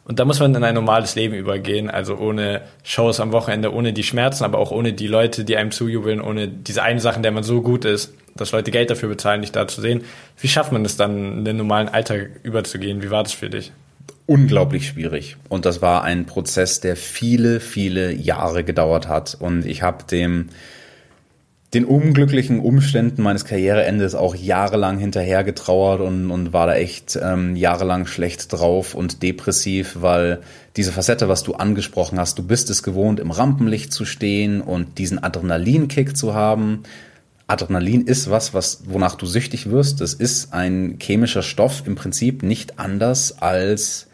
Und 0.06 0.20
da 0.20 0.26
muss 0.26 0.40
man 0.40 0.54
in 0.54 0.64
ein 0.64 0.76
normales 0.76 1.16
Leben 1.16 1.34
übergehen, 1.34 1.90
also 1.90 2.18
ohne 2.18 2.62
Shows 2.84 3.22
am 3.22 3.32
Wochenende, 3.32 3.74
ohne 3.74 3.94
die 3.94 4.04
Schmerzen, 4.04 4.44
aber 4.44 4.58
auch 4.60 4.72
ohne 4.72 4.92
die 4.92 5.08
Leute, 5.08 5.46
die 5.46 5.56
einem 5.56 5.72
zujubeln, 5.72 6.20
ohne 6.20 6.48
diese 6.50 6.84
eine 6.84 7.00
Sache, 7.00 7.18
in 7.18 7.24
der 7.24 7.32
man 7.32 7.44
so 7.44 7.62
gut 7.62 7.86
ist, 7.86 8.14
dass 8.36 8.52
Leute 8.52 8.72
Geld 8.72 8.90
dafür 8.90 9.10
bezahlen, 9.10 9.42
dich 9.42 9.54
da 9.54 9.68
zu 9.68 9.80
sehen. 9.80 10.04
Wie 10.40 10.48
schafft 10.50 10.72
man 10.74 10.84
es 10.84 10.98
dann, 10.98 11.40
in 11.40 11.46
den 11.46 11.58
normalen 11.58 11.88
Alltag 11.88 12.32
überzugehen? 12.44 13.02
Wie 13.02 13.12
war 13.12 13.24
das 13.24 13.32
für 13.32 13.50
dich? 13.50 13.72
Unglaublich 14.26 14.88
schwierig. 14.88 15.38
Und 15.48 15.66
das 15.66 15.82
war 15.82 16.04
ein 16.04 16.26
Prozess, 16.26 16.82
der 16.82 16.98
viele, 16.98 17.60
viele 17.60 18.12
Jahre 18.12 18.64
gedauert 18.64 19.08
hat. 19.08 19.38
Und 19.40 19.66
ich 19.66 19.84
habe 19.84 20.04
dem 20.06 20.50
den 21.74 21.86
unglücklichen 21.86 22.60
Umständen 22.60 23.24
meines 23.24 23.46
Karriereendes 23.46 24.14
auch 24.14 24.36
jahrelang 24.36 25.00
hinterher 25.00 25.44
getrauert 25.44 26.02
und, 26.02 26.30
und 26.30 26.54
war 26.54 26.68
da 26.68 26.76
echt 26.76 27.18
ähm, 27.22 27.56
jahrelang 27.56 28.06
schlecht 28.06 28.54
drauf 28.54 28.94
und 28.94 29.24
depressiv, 29.24 29.98
weil 30.00 30.42
diese 30.76 30.92
Facette, 30.92 31.30
was 31.30 31.42
du 31.42 31.54
angesprochen 31.54 32.20
hast, 32.20 32.38
du 32.38 32.44
bist 32.44 32.70
es 32.70 32.84
gewohnt, 32.84 33.20
im 33.20 33.32
Rampenlicht 33.32 33.92
zu 33.92 34.06
stehen 34.06 34.62
und 34.62 35.00
diesen 35.00 35.24
Adrenalinkick 35.24 36.16
zu 36.16 36.36
haben. 36.36 36.84
Adrenalin 37.48 38.02
ist 38.02 38.30
was, 38.30 38.54
was, 38.54 38.84
wonach 38.86 39.16
du 39.16 39.26
süchtig 39.26 39.70
wirst. 39.70 40.00
Das 40.00 40.14
ist 40.14 40.54
ein 40.54 40.98
chemischer 41.02 41.42
Stoff 41.42 41.84
im 41.86 41.96
Prinzip 41.96 42.44
nicht 42.44 42.80
anders 42.80 43.42
als 43.42 44.08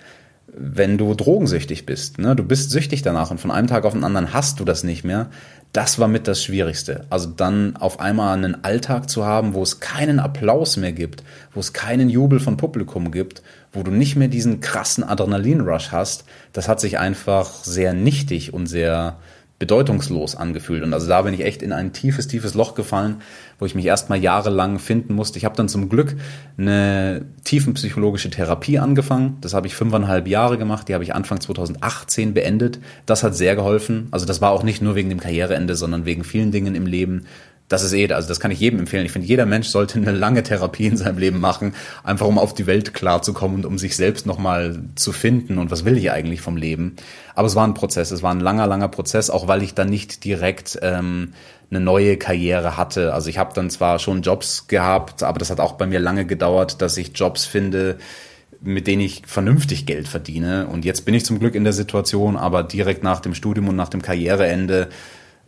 wenn 0.52 0.98
du 0.98 1.14
drogensüchtig 1.14 1.86
bist. 1.86 2.18
Ne? 2.18 2.36
Du 2.36 2.44
bist 2.44 2.72
süchtig 2.72 3.02
danach 3.02 3.32
und 3.32 3.40
von 3.40 3.52
einem 3.52 3.68
Tag 3.68 3.86
auf 3.86 3.94
den 3.94 4.04
anderen 4.04 4.34
hast 4.34 4.60
du 4.60 4.66
das 4.66 4.84
nicht 4.84 5.04
mehr 5.04 5.30
das 5.72 6.00
war 6.00 6.08
mit 6.08 6.28
das 6.28 6.44
Schwierigste. 6.44 7.06
Also 7.10 7.30
dann 7.30 7.76
auf 7.76 8.00
einmal 8.00 8.36
einen 8.36 8.64
Alltag 8.64 9.10
zu 9.10 9.26
haben, 9.26 9.54
wo 9.54 9.62
es 9.62 9.80
keinen 9.80 10.20
Applaus 10.20 10.78
mehr 10.78 10.94
gibt, 10.94 11.24
wo 11.54 11.60
es 11.60 11.74
keinen 11.74 12.10
Jubel 12.10 12.40
von 12.40 12.58
Publikum 12.58 13.12
gibt, 13.12 13.44
wo 13.72 13.84
du 13.84 13.92
nicht 13.92 14.16
mehr 14.16 14.30
diesen 14.30 14.62
krassen 14.62 15.04
Adrenalinrush 15.04 15.92
hast, 15.92 16.26
das 16.54 16.68
hat 16.68 16.80
sich 16.80 16.98
einfach 16.98 17.64
sehr 17.64 17.94
nichtig 17.94 18.54
und 18.54 18.66
sehr 18.66 19.18
bedeutungslos 19.60 20.36
angefühlt. 20.36 20.84
Und 20.84 20.94
also 20.94 21.08
da 21.08 21.22
bin 21.22 21.34
ich 21.34 21.42
echt 21.42 21.62
in 21.62 21.74
ein 21.74 21.94
tiefes, 21.94 22.28
tiefes 22.28 22.56
Loch 22.56 22.74
gefallen, 22.74 23.22
wo 23.60 23.66
ich 23.66 23.76
mich 23.76 23.86
erstmal 23.86 24.20
jahrelang 24.20 24.80
finden 24.80 25.14
musste. 25.14 25.38
Ich 25.38 25.46
habe 25.46 25.56
dann 25.56 25.70
zum 25.70 25.90
Glück 25.90 26.16
eine 26.58 27.26
tiefenpsychologische 27.44 28.30
Therapie 28.30 28.80
angefangen. 28.80 29.38
Das 29.42 29.54
habe 29.54 29.68
ich 29.68 29.76
fünfeinhalb 29.76 30.28
Jahre 30.28 30.58
gemacht. 30.58 30.88
Die 30.88 30.94
habe 30.94 31.04
ich 31.04 31.14
Anfang 31.14 31.42
2018 31.42 32.34
beendet. 32.34 32.80
Das 33.06 33.24
hat 33.24 33.36
sehr 33.36 33.56
geholfen. 33.56 34.08
Also 34.12 34.26
das 34.26 34.42
war 34.42 34.52
auch 34.52 34.64
nicht 34.64 34.82
nur 34.82 34.96
wegen 34.96 35.10
dem 35.10 35.20
Karriereende, 35.20 35.76
sondern 35.76 36.06
wegen 36.06 36.24
vielen 36.24 36.52
Dingen 36.52 36.74
im 36.74 36.86
Leben, 36.86 37.26
das 37.70 37.84
ist 37.84 37.94
eh, 37.94 38.12
also 38.12 38.28
das 38.28 38.40
kann 38.40 38.52
ich 38.52 38.60
jedem 38.60 38.80
empfehlen. 38.80 39.06
Ich 39.06 39.12
finde, 39.12 39.28
jeder 39.28 39.46
Mensch 39.46 39.68
sollte 39.68 40.00
eine 40.00 40.12
lange 40.12 40.44
Therapie 40.44 40.88
in 40.88 40.98
seinem 40.98 41.20
Leben 41.20 41.40
machen, 41.40 41.76
einfach 42.04 42.26
um 42.26 42.38
auf 42.38 42.54
die 42.54 42.68
Welt 42.68 42.94
klarzukommen 42.94 43.60
und 43.60 43.66
um 43.66 43.78
sich 43.78 43.96
selbst 43.96 44.26
nochmal 44.26 44.80
zu 44.96 45.14
finden 45.14 45.58
und 45.58 45.72
was 45.72 45.86
will 45.86 45.98
ich 45.98 46.12
eigentlich 46.12 46.42
vom 46.42 46.58
Leben. 46.58 46.96
Aber 47.36 47.48
es 47.48 47.56
war 47.56 47.66
ein 47.66 47.76
Prozess, 47.76 48.12
es 48.12 48.24
war 48.24 48.34
ein 48.34 48.42
langer, 48.42 48.68
langer 48.68 48.90
Prozess, 48.90 49.30
auch 49.30 49.48
weil 49.48 49.64
ich 49.64 49.76
dann 49.76 49.90
nicht 49.90 50.26
direkt 50.26 50.80
ähm, 50.82 51.34
eine 51.70 51.80
neue 51.80 52.18
Karriere 52.18 52.76
hatte. 52.76 53.14
Also 53.14 53.30
ich 53.30 53.38
habe 53.38 53.54
dann 53.54 53.70
zwar 53.70 54.00
schon 54.00 54.24
Jobs 54.24 54.68
gehabt, 54.68 55.22
aber 55.22 55.38
das 55.38 55.52
hat 55.52 55.60
auch 55.60 55.74
bei 55.74 55.86
mir 55.86 56.00
lange 56.00 56.26
gedauert, 56.26 56.82
dass 56.82 56.98
ich 56.98 57.12
Jobs 57.14 57.46
finde, 57.46 57.98
mit 58.62 58.88
denen 58.88 59.04
ich 59.04 59.22
vernünftig 59.28 59.86
Geld 59.86 60.08
verdiene. 60.08 60.68
Und 60.68 60.86
jetzt 60.86 61.06
bin 61.06 61.14
ich 61.14 61.24
zum 61.24 61.40
Glück 61.40 61.56
in 61.56 61.64
der 61.64 61.74
Situation, 61.74 62.36
aber 62.36 62.64
direkt 62.64 63.04
nach 63.04 63.20
dem 63.20 63.36
Studium 63.36 63.70
und 63.70 63.76
nach 63.76 63.90
dem 63.90 64.02
Karriereende 64.02 64.90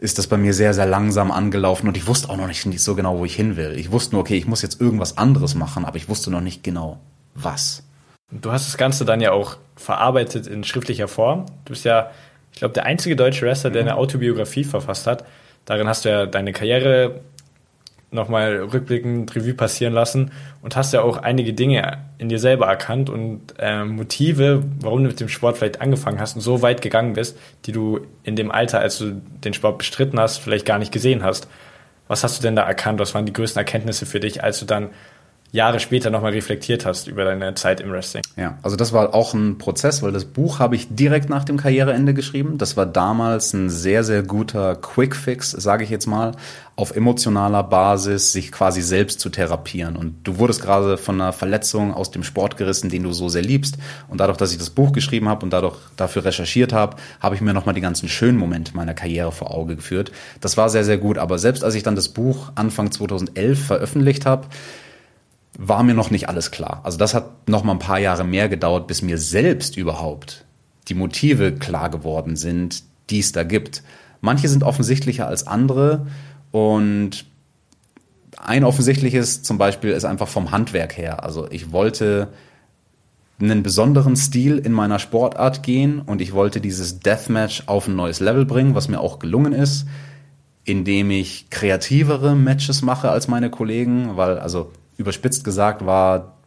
ist 0.01 0.17
das 0.17 0.25
bei 0.25 0.35
mir 0.35 0.53
sehr, 0.53 0.73
sehr 0.73 0.87
langsam 0.87 1.31
angelaufen 1.31 1.87
und 1.87 1.95
ich 1.95 2.07
wusste 2.07 2.29
auch 2.29 2.35
noch 2.35 2.47
nicht 2.47 2.81
so 2.81 2.95
genau, 2.95 3.19
wo 3.19 3.25
ich 3.25 3.35
hin 3.35 3.55
will. 3.55 3.77
Ich 3.77 3.91
wusste 3.91 4.15
nur, 4.15 4.21
okay, 4.21 4.35
ich 4.35 4.47
muss 4.47 4.63
jetzt 4.63 4.81
irgendwas 4.81 5.17
anderes 5.17 5.53
machen, 5.53 5.85
aber 5.85 5.95
ich 5.95 6.09
wusste 6.09 6.31
noch 6.31 6.41
nicht 6.41 6.63
genau, 6.63 6.99
was. 7.35 7.83
Du 8.31 8.51
hast 8.51 8.67
das 8.67 8.77
Ganze 8.77 9.05
dann 9.05 9.21
ja 9.21 9.31
auch 9.31 9.57
verarbeitet 9.75 10.47
in 10.47 10.63
schriftlicher 10.63 11.07
Form. 11.07 11.45
Du 11.65 11.73
bist 11.73 11.85
ja, 11.85 12.09
ich 12.51 12.57
glaube, 12.57 12.73
der 12.73 12.85
einzige 12.85 13.15
deutsche 13.15 13.45
Wrestler, 13.45 13.69
der 13.69 13.83
eine 13.83 13.95
Autobiografie 13.95 14.63
verfasst 14.63 15.05
hat. 15.05 15.23
Darin 15.65 15.87
hast 15.87 16.03
du 16.03 16.09
ja 16.09 16.25
deine 16.25 16.51
Karriere 16.51 17.21
nochmal 18.11 18.57
rückblickend 18.57 19.33
Revue 19.35 19.53
passieren 19.53 19.93
lassen 19.93 20.31
und 20.61 20.75
hast 20.75 20.93
ja 20.93 21.01
auch 21.01 21.17
einige 21.17 21.53
Dinge 21.53 21.99
in 22.17 22.27
dir 22.27 22.39
selber 22.39 22.67
erkannt 22.67 23.09
und 23.09 23.53
äh, 23.57 23.85
Motive, 23.85 24.63
warum 24.81 25.03
du 25.03 25.09
mit 25.09 25.19
dem 25.19 25.29
Sport 25.29 25.57
vielleicht 25.57 25.81
angefangen 25.81 26.19
hast 26.19 26.35
und 26.35 26.41
so 26.41 26.61
weit 26.61 26.81
gegangen 26.81 27.13
bist, 27.13 27.37
die 27.65 27.71
du 27.71 28.01
in 28.23 28.35
dem 28.35 28.51
Alter, 28.51 28.79
als 28.79 28.97
du 28.97 29.21
den 29.43 29.53
Sport 29.53 29.77
bestritten 29.77 30.19
hast, 30.19 30.39
vielleicht 30.39 30.65
gar 30.65 30.77
nicht 30.77 30.91
gesehen 30.91 31.23
hast. 31.23 31.47
Was 32.09 32.25
hast 32.25 32.37
du 32.37 32.43
denn 32.43 32.57
da 32.57 32.63
erkannt? 32.63 32.99
Was 32.99 33.15
waren 33.15 33.25
die 33.25 33.33
größten 33.33 33.59
Erkenntnisse 33.59 34.05
für 34.05 34.19
dich, 34.19 34.43
als 34.43 34.59
du 34.59 34.65
dann 34.65 34.89
Jahre 35.53 35.81
später 35.81 36.09
nochmal 36.09 36.31
reflektiert 36.31 36.85
hast 36.85 37.07
über 37.07 37.25
deine 37.25 37.53
Zeit 37.55 37.81
im 37.81 37.91
Wrestling. 37.91 38.23
Ja, 38.37 38.57
also 38.63 38.77
das 38.77 38.93
war 38.93 39.13
auch 39.13 39.33
ein 39.33 39.57
Prozess, 39.57 40.01
weil 40.01 40.13
das 40.13 40.23
Buch 40.23 40.59
habe 40.59 40.75
ich 40.75 40.87
direkt 40.95 41.29
nach 41.29 41.43
dem 41.43 41.57
Karriereende 41.57 42.13
geschrieben. 42.13 42.57
Das 42.57 42.77
war 42.77 42.85
damals 42.85 43.53
ein 43.53 43.69
sehr, 43.69 44.05
sehr 44.05 44.23
guter 44.23 44.75
Quick-Fix, 44.75 45.51
sage 45.51 45.83
ich 45.83 45.89
jetzt 45.89 46.07
mal, 46.07 46.31
auf 46.77 46.95
emotionaler 46.95 47.63
Basis 47.63 48.31
sich 48.31 48.49
quasi 48.53 48.81
selbst 48.81 49.19
zu 49.19 49.29
therapieren. 49.29 49.97
Und 49.97 50.15
du 50.23 50.39
wurdest 50.39 50.61
gerade 50.61 50.97
von 50.97 51.19
einer 51.19 51.33
Verletzung 51.33 51.93
aus 51.93 52.11
dem 52.11 52.23
Sport 52.23 52.55
gerissen, 52.55 52.89
den 52.89 53.03
du 53.03 53.11
so 53.11 53.27
sehr 53.27 53.43
liebst. 53.43 53.77
Und 54.07 54.21
dadurch, 54.21 54.37
dass 54.37 54.53
ich 54.53 54.57
das 54.57 54.69
Buch 54.69 54.93
geschrieben 54.93 55.27
habe 55.27 55.43
und 55.43 55.51
dadurch 55.51 55.75
dafür 55.97 56.23
recherchiert 56.23 56.71
habe, 56.71 56.95
habe 57.19 57.35
ich 57.35 57.41
mir 57.41 57.53
nochmal 57.53 57.75
die 57.75 57.81
ganzen 57.81 58.07
schönen 58.07 58.37
Momente 58.37 58.73
meiner 58.73 58.93
Karriere 58.93 59.33
vor 59.33 59.51
Auge 59.51 59.75
geführt. 59.75 60.13
Das 60.39 60.55
war 60.55 60.69
sehr, 60.69 60.85
sehr 60.85 60.97
gut. 60.97 61.17
Aber 61.17 61.37
selbst 61.37 61.65
als 61.65 61.75
ich 61.75 61.83
dann 61.83 61.97
das 61.97 62.07
Buch 62.07 62.53
Anfang 62.55 62.89
2011 62.89 63.65
veröffentlicht 63.65 64.25
habe, 64.25 64.47
war 65.57 65.83
mir 65.83 65.93
noch 65.93 66.11
nicht 66.11 66.29
alles 66.29 66.51
klar. 66.51 66.81
Also 66.83 66.97
das 66.97 67.13
hat 67.13 67.49
noch 67.49 67.63
mal 67.63 67.73
ein 67.73 67.79
paar 67.79 67.99
Jahre 67.99 68.23
mehr 68.23 68.49
gedauert, 68.49 68.87
bis 68.87 69.01
mir 69.01 69.17
selbst 69.17 69.77
überhaupt 69.77 70.45
die 70.87 70.93
Motive 70.93 71.53
klar 71.53 71.89
geworden 71.89 72.35
sind, 72.35 72.83
die 73.09 73.19
es 73.19 73.31
da 73.31 73.43
gibt. 73.43 73.83
Manche 74.21 74.47
sind 74.47 74.63
offensichtlicher 74.63 75.27
als 75.27 75.47
andere 75.47 76.07
und 76.51 77.25
ein 78.37 78.63
offensichtliches 78.63 79.43
zum 79.43 79.57
Beispiel 79.57 79.91
ist 79.91 80.05
einfach 80.05 80.27
vom 80.27 80.51
Handwerk 80.51 80.97
her. 80.97 81.23
Also 81.23 81.49
ich 81.51 81.71
wollte 81.71 82.29
einen 83.39 83.63
besonderen 83.63 84.15
Stil 84.15 84.57
in 84.57 84.71
meiner 84.71 84.99
Sportart 84.99 85.63
gehen 85.63 85.99
und 85.99 86.21
ich 86.21 86.33
wollte 86.33 86.61
dieses 86.61 86.99
Deathmatch 86.99 87.63
auf 87.65 87.87
ein 87.87 87.95
neues 87.95 88.19
Level 88.19 88.45
bringen, 88.45 88.75
was 88.75 88.87
mir 88.87 88.99
auch 88.99 89.19
gelungen 89.19 89.53
ist, 89.53 89.85
indem 90.63 91.11
ich 91.11 91.49
kreativere 91.49 92.35
Matches 92.35 92.81
mache 92.81 93.09
als 93.09 93.27
meine 93.27 93.49
Kollegen, 93.49 94.15
weil 94.15 94.37
also 94.37 94.71
überspitzt 95.01 95.43
gesagt 95.43 95.85
war, 95.85 96.37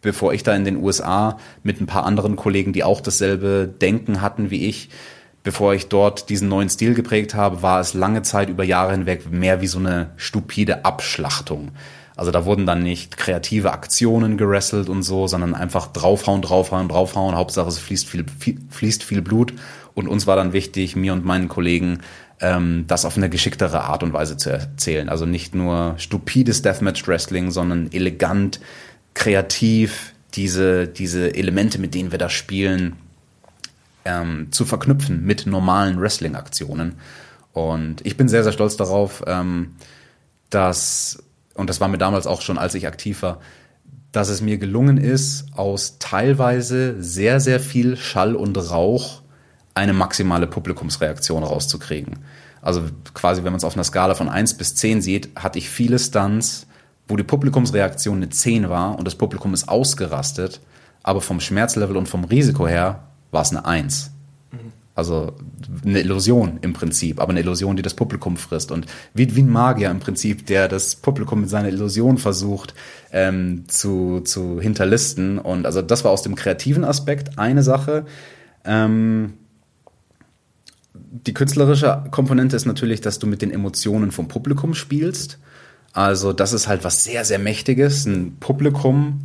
bevor 0.00 0.32
ich 0.32 0.42
da 0.42 0.54
in 0.54 0.64
den 0.64 0.76
USA 0.76 1.38
mit 1.62 1.80
ein 1.80 1.86
paar 1.86 2.04
anderen 2.04 2.36
Kollegen, 2.36 2.72
die 2.72 2.84
auch 2.84 3.00
dasselbe 3.00 3.68
Denken 3.68 4.20
hatten 4.20 4.50
wie 4.50 4.66
ich, 4.66 4.90
bevor 5.42 5.74
ich 5.74 5.88
dort 5.88 6.30
diesen 6.30 6.48
neuen 6.48 6.68
Stil 6.68 6.94
geprägt 6.94 7.34
habe, 7.34 7.62
war 7.62 7.80
es 7.80 7.94
lange 7.94 8.22
Zeit 8.22 8.48
über 8.48 8.64
Jahre 8.64 8.92
hinweg 8.92 9.30
mehr 9.30 9.60
wie 9.60 9.66
so 9.66 9.78
eine 9.78 10.10
stupide 10.16 10.84
Abschlachtung. 10.84 11.70
Also 12.16 12.30
da 12.30 12.44
wurden 12.44 12.64
dann 12.64 12.82
nicht 12.82 13.16
kreative 13.16 13.72
Aktionen 13.72 14.36
gerasselt 14.36 14.88
und 14.88 15.02
so, 15.02 15.26
sondern 15.26 15.54
einfach 15.54 15.88
draufhauen, 15.88 16.42
draufhauen, 16.42 16.88
draufhauen. 16.88 17.34
Hauptsache 17.34 17.68
es 17.68 17.78
fließt 17.78 18.08
viel, 18.08 18.24
fließt 18.70 19.02
viel 19.02 19.20
Blut. 19.20 19.52
Und 19.94 20.08
uns 20.08 20.26
war 20.26 20.36
dann 20.36 20.52
wichtig, 20.52 20.96
mir 20.96 21.12
und 21.12 21.24
meinen 21.24 21.48
Kollegen, 21.48 22.00
das 22.86 23.04
auf 23.04 23.16
eine 23.16 23.30
geschicktere 23.30 23.82
Art 23.84 24.02
und 24.02 24.12
Weise 24.12 24.36
zu 24.36 24.50
erzählen. 24.50 25.08
Also 25.08 25.26
nicht 25.26 25.54
nur 25.54 25.94
stupides 25.98 26.62
Deathmatch-Wrestling, 26.62 27.50
sondern 27.50 27.90
elegant, 27.92 28.60
kreativ, 29.14 30.12
diese, 30.34 30.88
diese 30.88 31.34
Elemente, 31.34 31.78
mit 31.78 31.94
denen 31.94 32.10
wir 32.10 32.18
da 32.18 32.28
spielen, 32.28 32.96
ähm, 34.04 34.48
zu 34.50 34.64
verknüpfen 34.64 35.24
mit 35.24 35.46
normalen 35.46 36.00
Wrestling-Aktionen. 36.00 36.96
Und 37.52 38.04
ich 38.04 38.16
bin 38.16 38.28
sehr, 38.28 38.42
sehr 38.42 38.52
stolz 38.52 38.76
darauf, 38.76 39.22
ähm, 39.26 39.76
dass, 40.50 41.22
und 41.54 41.70
das 41.70 41.80
war 41.80 41.88
mir 41.88 41.98
damals 41.98 42.26
auch 42.26 42.42
schon, 42.42 42.58
als 42.58 42.74
ich 42.74 42.86
aktiv 42.86 43.22
war, 43.22 43.40
dass 44.12 44.28
es 44.28 44.40
mir 44.40 44.58
gelungen 44.58 44.96
ist, 44.96 45.46
aus 45.56 45.98
teilweise 45.98 47.02
sehr, 47.02 47.40
sehr 47.40 47.60
viel 47.60 47.96
Schall 47.96 48.36
und 48.36 48.56
Rauch 48.56 49.22
eine 49.74 49.92
maximale 49.92 50.46
Publikumsreaktion 50.46 51.42
rauszukriegen. 51.42 52.20
Also 52.62 52.82
quasi, 53.12 53.44
wenn 53.44 53.52
man 53.52 53.58
es 53.58 53.64
auf 53.64 53.74
einer 53.74 53.84
Skala 53.84 54.14
von 54.14 54.28
1 54.28 54.54
bis 54.54 54.74
10 54.74 55.02
sieht, 55.02 55.30
hatte 55.36 55.58
ich 55.58 55.68
viele 55.68 55.98
Stunts, 55.98 56.66
wo 57.08 57.16
die 57.16 57.24
Publikumsreaktion 57.24 58.16
eine 58.16 58.30
10 58.30 58.70
war 58.70 58.98
und 58.98 59.04
das 59.04 59.16
Publikum 59.16 59.52
ist 59.52 59.68
ausgerastet, 59.68 60.60
aber 61.02 61.20
vom 61.20 61.40
Schmerzlevel 61.40 61.96
und 61.96 62.08
vom 62.08 62.24
Risiko 62.24 62.66
her 62.66 63.08
war 63.30 63.42
es 63.42 63.50
eine 63.50 63.66
1. 63.66 64.10
Also 64.96 65.32
eine 65.84 66.00
Illusion 66.00 66.58
im 66.62 66.72
Prinzip, 66.72 67.20
aber 67.20 67.30
eine 67.30 67.40
Illusion, 67.40 67.74
die 67.74 67.82
das 67.82 67.94
Publikum 67.94 68.36
frisst. 68.36 68.70
Und 68.70 68.86
wie, 69.12 69.34
wie 69.34 69.42
ein 69.42 69.50
Magier 69.50 69.90
im 69.90 69.98
Prinzip, 69.98 70.46
der 70.46 70.68
das 70.68 70.94
Publikum 70.94 71.40
mit 71.40 71.50
seiner 71.50 71.68
Illusion 71.68 72.16
versucht 72.16 72.74
ähm, 73.10 73.64
zu, 73.66 74.20
zu 74.20 74.60
hinterlisten. 74.60 75.38
Und 75.40 75.66
also 75.66 75.82
das 75.82 76.04
war 76.04 76.12
aus 76.12 76.22
dem 76.22 76.36
kreativen 76.36 76.84
Aspekt 76.84 77.40
eine 77.40 77.64
Sache. 77.64 78.06
Ähm, 78.64 79.34
die 81.14 81.32
künstlerische 81.32 82.04
Komponente 82.10 82.56
ist 82.56 82.66
natürlich, 82.66 83.00
dass 83.00 83.20
du 83.20 83.26
mit 83.28 83.40
den 83.40 83.52
Emotionen 83.52 84.10
vom 84.10 84.26
Publikum 84.26 84.74
spielst. 84.74 85.38
Also 85.92 86.32
das 86.32 86.52
ist 86.52 86.66
halt 86.66 86.82
was 86.82 87.04
sehr, 87.04 87.24
sehr 87.24 87.38
Mächtiges, 87.38 88.04
ein 88.04 88.36
Publikum 88.40 89.20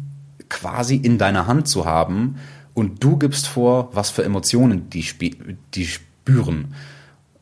quasi 0.49 0.95
in 0.95 1.17
deiner 1.17 1.47
Hand 1.47 1.67
zu 1.67 1.85
haben 1.85 2.35
und 2.75 3.03
du 3.03 3.17
gibst 3.17 3.47
vor, 3.47 3.89
was 3.93 4.11
für 4.11 4.23
Emotionen 4.23 4.89
die, 4.91 5.03
die 5.73 5.85
spüren. 5.85 6.75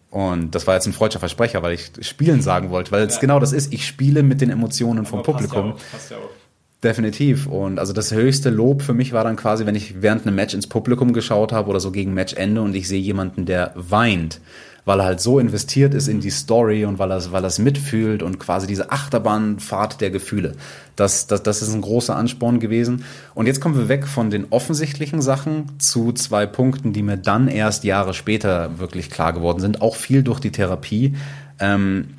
Und 0.10 0.56
das 0.56 0.66
war 0.66 0.76
jetzt 0.76 0.88
ein 0.88 0.94
freudscher 0.94 1.20
Versprecher, 1.20 1.62
weil 1.62 1.74
ich 1.74 1.92
spielen 2.02 2.42
sagen 2.42 2.70
wollte, 2.70 2.92
weil 2.92 3.04
es 3.04 3.16
ja. 3.16 3.20
genau 3.20 3.40
das 3.40 3.52
ist. 3.52 3.74
Ich 3.74 3.86
spiele 3.86 4.24
mit 4.24 4.40
den 4.40 4.50
Emotionen 4.50 5.06
vom 5.06 5.20
Aber 5.20 5.34
Publikum. 5.34 5.74
Passt 5.74 5.82
ja 5.82 5.86
auch, 5.86 5.92
passt 5.92 6.12
ja 6.12 6.18
auch. 6.18 6.47
Definitiv. 6.84 7.48
Und 7.48 7.80
also 7.80 7.92
das 7.92 8.12
höchste 8.12 8.52
Lob 8.52 8.84
für 8.84 8.94
mich 8.94 9.12
war 9.12 9.24
dann 9.24 9.36
quasi, 9.36 9.66
wenn 9.66 9.74
ich 9.74 10.02
während 10.02 10.28
einem 10.28 10.36
Match 10.36 10.54
ins 10.54 10.68
Publikum 10.68 11.12
geschaut 11.12 11.52
habe 11.52 11.70
oder 11.70 11.80
so 11.80 11.92
gegen 11.92 12.14
Matchende 12.14 12.62
und 12.62 12.76
ich 12.76 12.88
sehe 12.88 13.02
jemanden, 13.02 13.46
der 13.46 13.72
weint, 13.74 14.40
weil 14.86 15.00
er 15.00 15.06
halt 15.06 15.20
so 15.20 15.40
investiert 15.40 15.96
ist 15.96 16.08
in 16.08 16.20
die 16.20 16.30
Story 16.30 16.86
und 16.86 17.00
weil 17.00 17.12
er, 17.12 17.32
weil 17.32 17.44
er 17.44 17.48
es 17.48 17.58
mitfühlt 17.58 18.22
und 18.22 18.38
quasi 18.38 18.68
diese 18.68 18.92
Achterbahnfahrt 18.92 20.02
der 20.02 20.12
Gefühle. 20.12 20.54
Das, 20.96 21.26
das, 21.26 21.42
das 21.42 21.64
ist 21.64 21.74
ein 21.74 21.82
großer 21.82 22.16
Ansporn 22.16 22.60
gewesen. 22.60 23.04
Und 23.34 23.48
jetzt 23.48 23.60
kommen 23.60 23.76
wir 23.76 23.90
weg 23.90 24.06
von 24.06 24.30
den 24.30 24.46
offensichtlichen 24.52 25.24
Sachen 25.24 25.80
zu 25.80 26.12
zwei 26.12 26.46
Punkten, 26.46 26.94
die 26.94 27.02
mir 27.02 27.18
dann 27.18 27.48
erst 27.48 27.86
Jahre 27.86 28.14
später 28.14 28.78
wirklich 28.78 29.10
klar 29.10 29.34
geworden 29.34 29.60
sind, 29.60 29.82
auch 29.82 29.96
viel 29.96 30.22
durch 30.22 30.40
die 30.40 30.52
Therapie. 30.52 31.16
Ähm, 31.60 32.10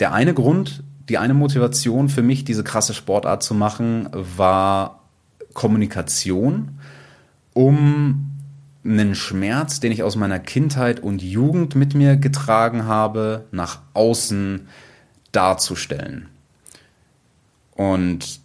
der 0.00 0.12
eine 0.12 0.34
Grund 0.34 0.82
die 1.08 1.18
eine 1.18 1.34
Motivation 1.34 2.08
für 2.08 2.22
mich, 2.22 2.44
diese 2.44 2.64
krasse 2.64 2.94
Sportart 2.94 3.42
zu 3.42 3.54
machen, 3.54 4.08
war 4.12 5.00
Kommunikation, 5.52 6.78
um 7.54 8.30
einen 8.84 9.14
Schmerz, 9.14 9.80
den 9.80 9.92
ich 9.92 10.02
aus 10.02 10.16
meiner 10.16 10.38
Kindheit 10.38 11.00
und 11.00 11.22
Jugend 11.22 11.74
mit 11.74 11.94
mir 11.94 12.16
getragen 12.16 12.84
habe, 12.86 13.44
nach 13.52 13.80
außen 13.94 14.66
darzustellen. 15.30 16.28
Und 17.74 18.40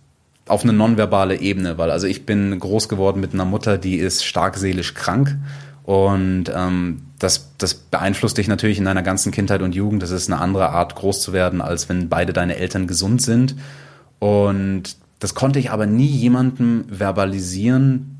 auf 0.47 0.63
eine 0.63 0.73
nonverbale 0.73 1.39
Ebene, 1.39 1.77
weil 1.77 1.91
also 1.91 2.07
ich 2.07 2.25
bin 2.25 2.57
groß 2.57 2.87
geworden 2.87 3.19
mit 3.19 3.33
einer 3.33 3.45
Mutter, 3.45 3.77
die 3.77 3.97
ist 3.97 4.23
stark 4.23 4.57
seelisch 4.57 4.93
krank 4.93 5.37
und 5.87 6.51
ähm, 6.53 7.03
das, 7.17 7.53
das 7.57 7.73
beeinflusst 7.73 8.37
dich 8.37 8.49
natürlich 8.49 8.77
in 8.77 8.83
deiner 8.83 9.03
ganzen 9.03 9.31
Kindheit 9.31 9.61
und 9.61 9.73
Jugend. 9.73 10.03
Das 10.03 10.11
ist 10.11 10.29
eine 10.29 10.41
andere 10.41 10.71
Art, 10.71 10.95
groß 10.95 11.21
zu 11.21 11.31
werden, 11.31 11.61
als 11.61 11.87
wenn 11.87 12.09
beide 12.09 12.33
deine 12.33 12.57
Eltern 12.57 12.87
gesund 12.87 13.21
sind. 13.21 13.55
Und 14.19 14.97
das 15.19 15.33
konnte 15.33 15.59
ich 15.59 15.71
aber 15.71 15.85
nie 15.85 16.07
jemandem 16.07 16.83
verbalisieren, 16.89 18.17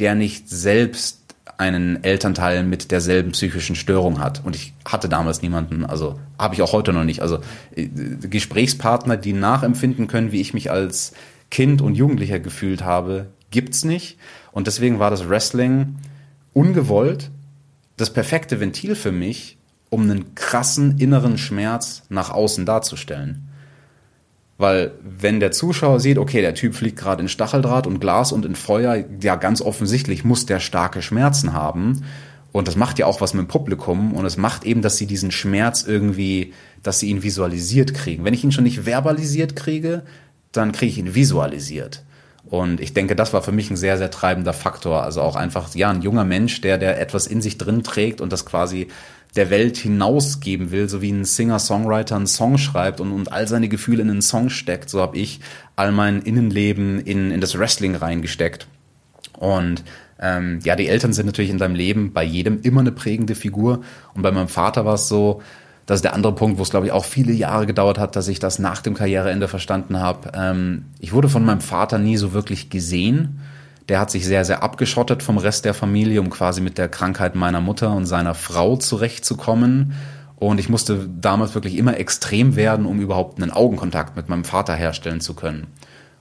der 0.00 0.16
nicht 0.16 0.50
selbst 0.50 1.20
einen 1.58 2.02
Elternteil 2.02 2.64
mit 2.64 2.90
derselben 2.90 3.30
psychischen 3.30 3.76
Störung 3.76 4.18
hat. 4.18 4.44
Und 4.44 4.56
ich 4.56 4.74
hatte 4.84 5.08
damals 5.08 5.42
niemanden, 5.42 5.84
also 5.84 6.18
habe 6.40 6.56
ich 6.56 6.62
auch 6.62 6.72
heute 6.72 6.92
noch 6.92 7.04
nicht. 7.04 7.22
Also 7.22 7.38
äh, 7.76 7.86
Gesprächspartner, 7.86 9.16
die 9.16 9.32
nachempfinden 9.32 10.08
können, 10.08 10.32
wie 10.32 10.40
ich 10.40 10.54
mich 10.54 10.72
als 10.72 11.12
Kind 11.52 11.82
und 11.82 11.94
Jugendlicher 11.94 12.40
gefühlt 12.40 12.82
habe, 12.82 13.28
gibt's 13.52 13.84
nicht. 13.84 14.18
Und 14.50 14.66
deswegen 14.66 14.98
war 14.98 15.12
das 15.12 15.28
Wrestling 15.28 15.98
ungewollt 16.56 17.30
das 17.98 18.12
perfekte 18.12 18.60
Ventil 18.60 18.94
für 18.94 19.12
mich, 19.12 19.58
um 19.90 20.02
einen 20.02 20.34
krassen 20.34 20.98
inneren 20.98 21.36
Schmerz 21.36 22.02
nach 22.08 22.30
außen 22.30 22.64
darzustellen. 22.64 23.48
Weil 24.56 24.92
wenn 25.02 25.38
der 25.38 25.52
Zuschauer 25.52 26.00
sieht, 26.00 26.16
okay, 26.16 26.40
der 26.40 26.54
Typ 26.54 26.74
fliegt 26.74 26.98
gerade 26.98 27.20
in 27.22 27.28
Stacheldraht 27.28 27.86
und 27.86 28.00
Glas 28.00 28.32
und 28.32 28.46
in 28.46 28.54
Feuer, 28.54 29.04
ja 29.22 29.36
ganz 29.36 29.60
offensichtlich 29.60 30.24
muss 30.24 30.46
der 30.46 30.60
starke 30.60 31.02
Schmerzen 31.02 31.52
haben. 31.52 32.04
Und 32.52 32.68
das 32.68 32.76
macht 32.76 32.98
ja 32.98 33.04
auch 33.04 33.20
was 33.20 33.34
mit 33.34 33.42
dem 33.42 33.48
Publikum 33.48 34.14
und 34.14 34.24
es 34.24 34.38
macht 34.38 34.64
eben, 34.64 34.80
dass 34.80 34.96
sie 34.96 35.06
diesen 35.06 35.30
Schmerz 35.30 35.82
irgendwie, 35.82 36.54
dass 36.82 37.00
sie 37.00 37.10
ihn 37.10 37.22
visualisiert 37.22 37.92
kriegen. 37.92 38.24
Wenn 38.24 38.32
ich 38.32 38.44
ihn 38.44 38.52
schon 38.52 38.64
nicht 38.64 38.80
verbalisiert 38.80 39.56
kriege, 39.56 40.04
dann 40.52 40.72
kriege 40.72 40.90
ich 40.90 40.98
ihn 40.98 41.14
visualisiert. 41.14 42.02
Und 42.48 42.80
ich 42.80 42.94
denke, 42.94 43.16
das 43.16 43.32
war 43.32 43.42
für 43.42 43.52
mich 43.52 43.70
ein 43.70 43.76
sehr, 43.76 43.98
sehr 43.98 44.10
treibender 44.10 44.52
Faktor. 44.52 45.02
Also 45.02 45.20
auch 45.20 45.36
einfach, 45.36 45.74
ja, 45.74 45.90
ein 45.90 46.02
junger 46.02 46.24
Mensch, 46.24 46.60
der, 46.60 46.78
der 46.78 47.00
etwas 47.00 47.26
in 47.26 47.42
sich 47.42 47.58
drin 47.58 47.82
trägt 47.82 48.20
und 48.20 48.32
das 48.32 48.46
quasi 48.46 48.88
der 49.34 49.50
Welt 49.50 49.76
hinausgeben 49.76 50.70
will, 50.70 50.88
so 50.88 51.02
wie 51.02 51.10
ein 51.10 51.24
Singer-Songwriter 51.24 52.16
einen 52.16 52.26
Song 52.26 52.56
schreibt 52.56 53.00
und, 53.00 53.12
und 53.12 53.32
all 53.32 53.48
seine 53.48 53.68
Gefühle 53.68 54.02
in 54.02 54.10
einen 54.10 54.22
Song 54.22 54.48
steckt. 54.48 54.88
So 54.88 55.00
habe 55.00 55.18
ich 55.18 55.40
all 55.74 55.92
mein 55.92 56.22
Innenleben 56.22 57.00
in, 57.00 57.30
in 57.30 57.40
das 57.40 57.58
Wrestling 57.58 57.96
reingesteckt. 57.96 58.66
Und 59.38 59.82
ähm, 60.18 60.60
ja, 60.64 60.76
die 60.76 60.88
Eltern 60.88 61.12
sind 61.12 61.26
natürlich 61.26 61.50
in 61.50 61.58
deinem 61.58 61.74
Leben 61.74 62.12
bei 62.12 62.24
jedem 62.24 62.62
immer 62.62 62.80
eine 62.80 62.92
prägende 62.92 63.34
Figur. 63.34 63.82
Und 64.14 64.22
bei 64.22 64.30
meinem 64.30 64.48
Vater 64.48 64.84
war 64.84 64.94
es 64.94 65.08
so, 65.08 65.42
Das 65.86 65.98
ist 65.98 66.04
der 66.04 66.14
andere 66.14 66.34
Punkt, 66.34 66.58
wo 66.58 66.62
es, 66.62 66.70
glaube 66.70 66.86
ich, 66.86 66.92
auch 66.92 67.04
viele 67.04 67.32
Jahre 67.32 67.64
gedauert 67.64 67.98
hat, 67.98 68.16
dass 68.16 68.26
ich 68.26 68.40
das 68.40 68.58
nach 68.58 68.82
dem 68.82 68.94
Karriereende 68.94 69.46
verstanden 69.46 69.98
habe. 70.00 70.32
Ähm, 70.34 70.86
ich 70.98 71.12
wurde 71.12 71.28
von 71.28 71.44
meinem 71.44 71.60
Vater 71.60 71.98
nie 71.98 72.16
so 72.16 72.32
wirklich 72.32 72.70
gesehen. 72.70 73.40
Der 73.88 74.00
hat 74.00 74.10
sich 74.10 74.26
sehr, 74.26 74.44
sehr 74.44 74.64
abgeschottet 74.64 75.22
vom 75.22 75.38
Rest 75.38 75.64
der 75.64 75.74
Familie, 75.74 76.20
um 76.20 76.28
quasi 76.28 76.60
mit 76.60 76.76
der 76.76 76.88
Krankheit 76.88 77.36
meiner 77.36 77.60
Mutter 77.60 77.94
und 77.94 78.04
seiner 78.04 78.34
Frau 78.34 78.76
zurechtzukommen. 78.76 79.92
Und 80.34 80.58
ich 80.58 80.68
musste 80.68 81.08
damals 81.20 81.54
wirklich 81.54 81.78
immer 81.78 81.96
extrem 81.96 82.56
werden, 82.56 82.84
um 82.84 83.00
überhaupt 83.00 83.40
einen 83.40 83.52
Augenkontakt 83.52 84.16
mit 84.16 84.28
meinem 84.28 84.44
Vater 84.44 84.74
herstellen 84.74 85.20
zu 85.20 85.34
können. 85.34 85.68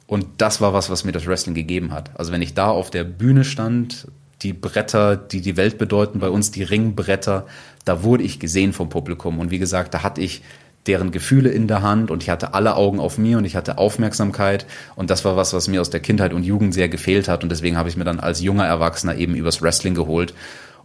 Und 0.05 0.28
das 0.38 0.61
war 0.61 0.74
was, 0.74 0.91
was 0.91 1.03
mir 1.03 1.11
das 1.11 1.26
Wrestling 1.26 1.55
gegeben 1.55 1.91
hat. 1.91 2.11
Also 2.20 2.32
wenn 2.32 2.43
ich 2.43 2.53
da 2.53 2.68
auf 2.68 2.91
der 2.91 3.03
Bühne 3.03 3.43
stand, 3.43 4.07
die 4.45 4.53
Bretter, 4.53 5.15
die 5.15 5.41
die 5.41 5.57
Welt 5.57 5.79
bedeuten, 5.79 6.19
bei 6.19 6.29
uns 6.29 6.51
die 6.51 6.61
Ringbretter, 6.61 7.47
da 7.83 8.03
wurde 8.03 8.23
ich 8.23 8.39
gesehen 8.39 8.73
vom 8.73 8.89
Publikum. 8.89 9.39
Und 9.39 9.49
wie 9.49 9.57
gesagt, 9.57 9.95
da 9.95 10.03
hatte 10.03 10.21
ich 10.21 10.43
deren 10.85 11.09
Gefühle 11.09 11.49
in 11.49 11.67
der 11.67 11.81
Hand 11.81 12.11
und 12.11 12.21
ich 12.21 12.29
hatte 12.29 12.53
alle 12.53 12.75
Augen 12.75 12.99
auf 12.99 13.17
mir 13.17 13.39
und 13.39 13.45
ich 13.45 13.55
hatte 13.55 13.79
Aufmerksamkeit. 13.79 14.67
Und 14.95 15.09
das 15.09 15.25
war 15.25 15.35
was, 15.35 15.51
was 15.53 15.67
mir 15.67 15.81
aus 15.81 15.89
der 15.89 15.99
Kindheit 15.99 16.31
und 16.31 16.43
Jugend 16.43 16.75
sehr 16.75 16.89
gefehlt 16.89 17.27
hat. 17.27 17.41
Und 17.41 17.49
deswegen 17.49 17.75
habe 17.75 17.89
ich 17.89 17.97
mir 17.97 18.03
dann 18.03 18.19
als 18.19 18.39
junger 18.39 18.67
Erwachsener 18.67 19.15
eben 19.15 19.33
übers 19.33 19.63
Wrestling 19.63 19.95
geholt. 19.95 20.35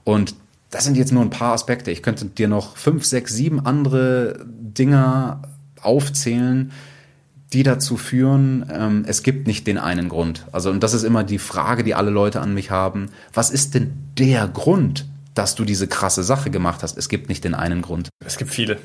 Und 0.05 0.35
das 0.71 0.85
sind 0.85 0.97
jetzt 0.97 1.13
nur 1.13 1.23
ein 1.23 1.31
paar 1.31 1.53
Aspekte. 1.53 1.91
Ich 1.91 2.03
könnte 2.03 2.25
dir 2.25 2.49
noch 2.49 2.79
fünf, 2.79 3.05
sechs, 3.05 3.35
sieben 3.35 3.61
andere 3.67 4.47
Dinger 4.49 5.43
aufzählen, 5.83 6.73
die 7.53 7.63
dazu 7.63 7.97
führen, 7.97 8.71
ähm, 8.73 9.05
es 9.07 9.23
gibt 9.23 9.47
nicht 9.47 9.67
den 9.67 9.79
einen 9.79 10.09
Grund. 10.09 10.47
Also, 10.53 10.71
und 10.71 10.83
das 10.83 10.95
ist 10.95 11.03
immer 11.03 11.25
die 11.25 11.39
Frage, 11.39 11.83
die 11.83 11.95
alle 11.95 12.11
Leute 12.11 12.41
an 12.41 12.55
mich 12.55 12.71
haben. 12.71 13.11
Was 13.35 13.51
ist 13.51 13.75
denn 13.75 13.93
der 14.19 14.47
Grund, 14.47 15.07
dass 15.35 15.57
du 15.57 15.65
diese 15.65 15.89
krasse 15.89 16.23
Sache 16.23 16.51
gemacht 16.51 16.83
hast? 16.83 16.97
Es 16.97 17.09
gibt 17.09 17.29
nicht 17.29 17.43
den 17.45 17.55
einen 17.55 17.83
Grund. 17.83 18.09
Es 18.25 18.37
gibt 18.37 18.53
viele. 18.53 18.79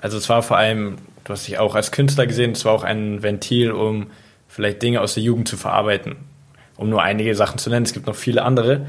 Also 0.00 0.16
es 0.18 0.28
war 0.28 0.42
vor 0.42 0.56
allem, 0.56 0.98
du 1.24 1.32
hast 1.32 1.48
dich 1.48 1.58
auch 1.58 1.74
als 1.74 1.90
Künstler 1.90 2.26
gesehen, 2.26 2.52
es 2.52 2.64
war 2.64 2.72
auch 2.72 2.84
ein 2.84 3.22
Ventil, 3.22 3.72
um 3.72 4.06
vielleicht 4.46 4.80
Dinge 4.82 5.00
aus 5.00 5.14
der 5.14 5.24
Jugend 5.24 5.48
zu 5.48 5.56
verarbeiten. 5.56 6.16
Um 6.76 6.88
nur 6.88 7.02
einige 7.02 7.34
Sachen 7.34 7.58
zu 7.58 7.70
nennen, 7.70 7.84
es 7.84 7.92
gibt 7.92 8.06
noch 8.06 8.14
viele 8.14 8.42
andere. 8.42 8.86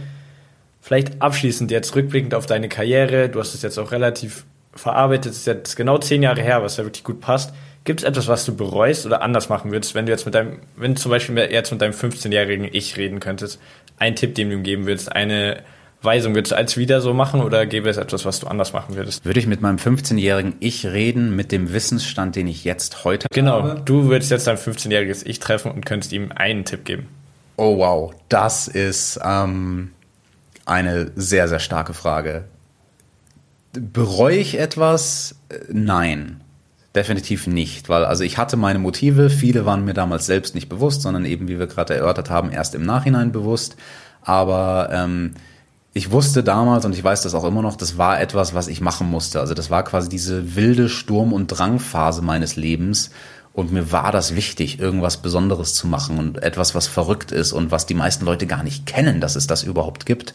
Vielleicht 0.79 1.21
abschließend 1.21 1.71
jetzt 1.71 1.95
rückblickend 1.95 2.35
auf 2.35 2.45
deine 2.45 2.69
Karriere, 2.69 3.29
du 3.29 3.39
hast 3.39 3.55
es 3.55 3.63
jetzt 3.63 3.79
auch 3.79 3.91
relativ 3.91 4.45
verarbeitet, 4.73 5.31
es 5.31 5.39
ist 5.39 5.47
jetzt 5.47 5.75
genau 5.75 5.97
zehn 5.97 6.21
Jahre 6.21 6.41
her, 6.41 6.61
was 6.61 6.77
ja 6.77 6.83
wirklich 6.83 7.03
gut 7.03 7.19
passt. 7.19 7.51
Gibt 7.83 8.01
es 8.01 8.05
etwas, 8.05 8.27
was 8.27 8.45
du 8.45 8.55
bereust 8.55 9.05
oder 9.05 9.21
anders 9.21 9.49
machen 9.49 9.71
würdest, 9.71 9.95
wenn 9.95 10.05
du 10.05 10.11
jetzt 10.11 10.25
mit 10.25 10.35
deinem, 10.35 10.59
wenn 10.75 10.95
zum 10.95 11.11
Beispiel 11.11 11.37
jetzt 11.37 11.71
mit 11.71 11.81
deinem 11.81 11.93
15-jährigen 11.93 12.67
Ich 12.71 12.97
reden 12.97 13.19
könntest? 13.19 13.59
Ein 13.97 14.15
Tipp, 14.15 14.35
den 14.35 14.49
du 14.49 14.55
ihm 14.55 14.63
geben 14.63 14.85
würdest, 14.85 15.11
eine 15.11 15.63
Weisung, 16.01 16.33
würdest 16.33 16.51
du 16.51 16.55
als 16.55 16.77
wieder 16.77 17.01
so 17.01 17.13
machen 17.13 17.41
oder 17.41 17.65
gäbe 17.65 17.89
es 17.89 17.97
etwas, 17.97 18.23
was 18.25 18.39
du 18.39 18.47
anders 18.47 18.71
machen 18.71 18.95
würdest? 18.95 19.25
Würde 19.25 19.39
ich 19.39 19.47
mit 19.47 19.61
meinem 19.61 19.77
15-jährigen 19.77 20.55
Ich 20.59 20.85
reden, 20.85 21.35
mit 21.35 21.51
dem 21.51 21.73
Wissensstand, 21.73 22.35
den 22.35 22.47
ich 22.47 22.63
jetzt 22.63 23.03
heute 23.03 23.27
genau, 23.31 23.59
habe? 23.59 23.69
Genau, 23.69 23.81
du 23.81 24.09
würdest 24.09 24.31
jetzt 24.31 24.47
dein 24.47 24.57
15-jähriges 24.57 25.25
Ich 25.25 25.39
treffen 25.39 25.71
und 25.71 25.85
könntest 25.85 26.13
ihm 26.13 26.31
einen 26.33 26.63
Tipp 26.63 26.85
geben. 26.85 27.07
Oh 27.57 27.77
wow, 27.77 28.13
das 28.29 28.69
ist 28.69 29.19
ähm, 29.23 29.91
eine 30.65 31.11
sehr, 31.15 31.49
sehr 31.49 31.59
starke 31.59 31.93
Frage. 31.93 32.45
Bereue 33.73 34.37
ich 34.37 34.57
etwas? 34.57 35.35
Nein. 35.67 36.39
Definitiv 36.95 37.45
nicht, 37.45 37.87
weil 37.87 38.03
also 38.03 38.23
ich 38.23 38.39
hatte 38.39 38.57
meine 38.57 38.79
Motive, 38.79 39.29
viele 39.29 39.65
waren 39.65 39.85
mir 39.85 39.93
damals 39.93 40.25
selbst 40.25 40.55
nicht 40.55 40.69
bewusst, 40.69 41.03
sondern 41.03 41.23
eben, 41.25 41.47
wie 41.47 41.59
wir 41.59 41.67
gerade 41.67 41.93
erörtert 41.93 42.31
haben, 42.31 42.51
erst 42.51 42.73
im 42.73 42.83
Nachhinein 42.83 43.31
bewusst. 43.31 43.75
Aber 44.23 44.89
ähm, 44.91 45.35
ich 45.93 46.11
wusste 46.11 46.43
damals 46.43 46.85
und 46.85 46.93
ich 46.93 47.03
weiß 47.03 47.21
das 47.21 47.35
auch 47.35 47.43
immer 47.43 47.61
noch, 47.61 47.75
das 47.75 47.97
war 47.97 48.19
etwas, 48.19 48.55
was 48.55 48.67
ich 48.67 48.81
machen 48.81 49.09
musste. 49.09 49.39
Also 49.39 49.53
das 49.53 49.69
war 49.69 49.83
quasi 49.83 50.09
diese 50.09 50.55
wilde 50.55 50.89
Sturm- 50.89 51.33
und 51.33 51.47
Drangphase 51.47 52.23
meines 52.23 52.55
Lebens. 52.55 53.11
Und 53.53 53.71
mir 53.71 53.91
war 53.91 54.11
das 54.11 54.35
wichtig, 54.35 54.79
irgendwas 54.79 55.17
Besonderes 55.17 55.73
zu 55.73 55.87
machen 55.87 56.17
und 56.17 56.41
etwas, 56.41 56.75
was 56.75 56.87
verrückt 56.87 57.31
ist 57.31 57.51
und 57.51 57.71
was 57.71 57.85
die 57.85 57.95
meisten 57.95 58.23
Leute 58.23 58.47
gar 58.47 58.63
nicht 58.63 58.85
kennen, 58.85 59.19
dass 59.19 59.35
es 59.35 59.47
das 59.47 59.63
überhaupt 59.63 60.05
gibt. 60.05 60.33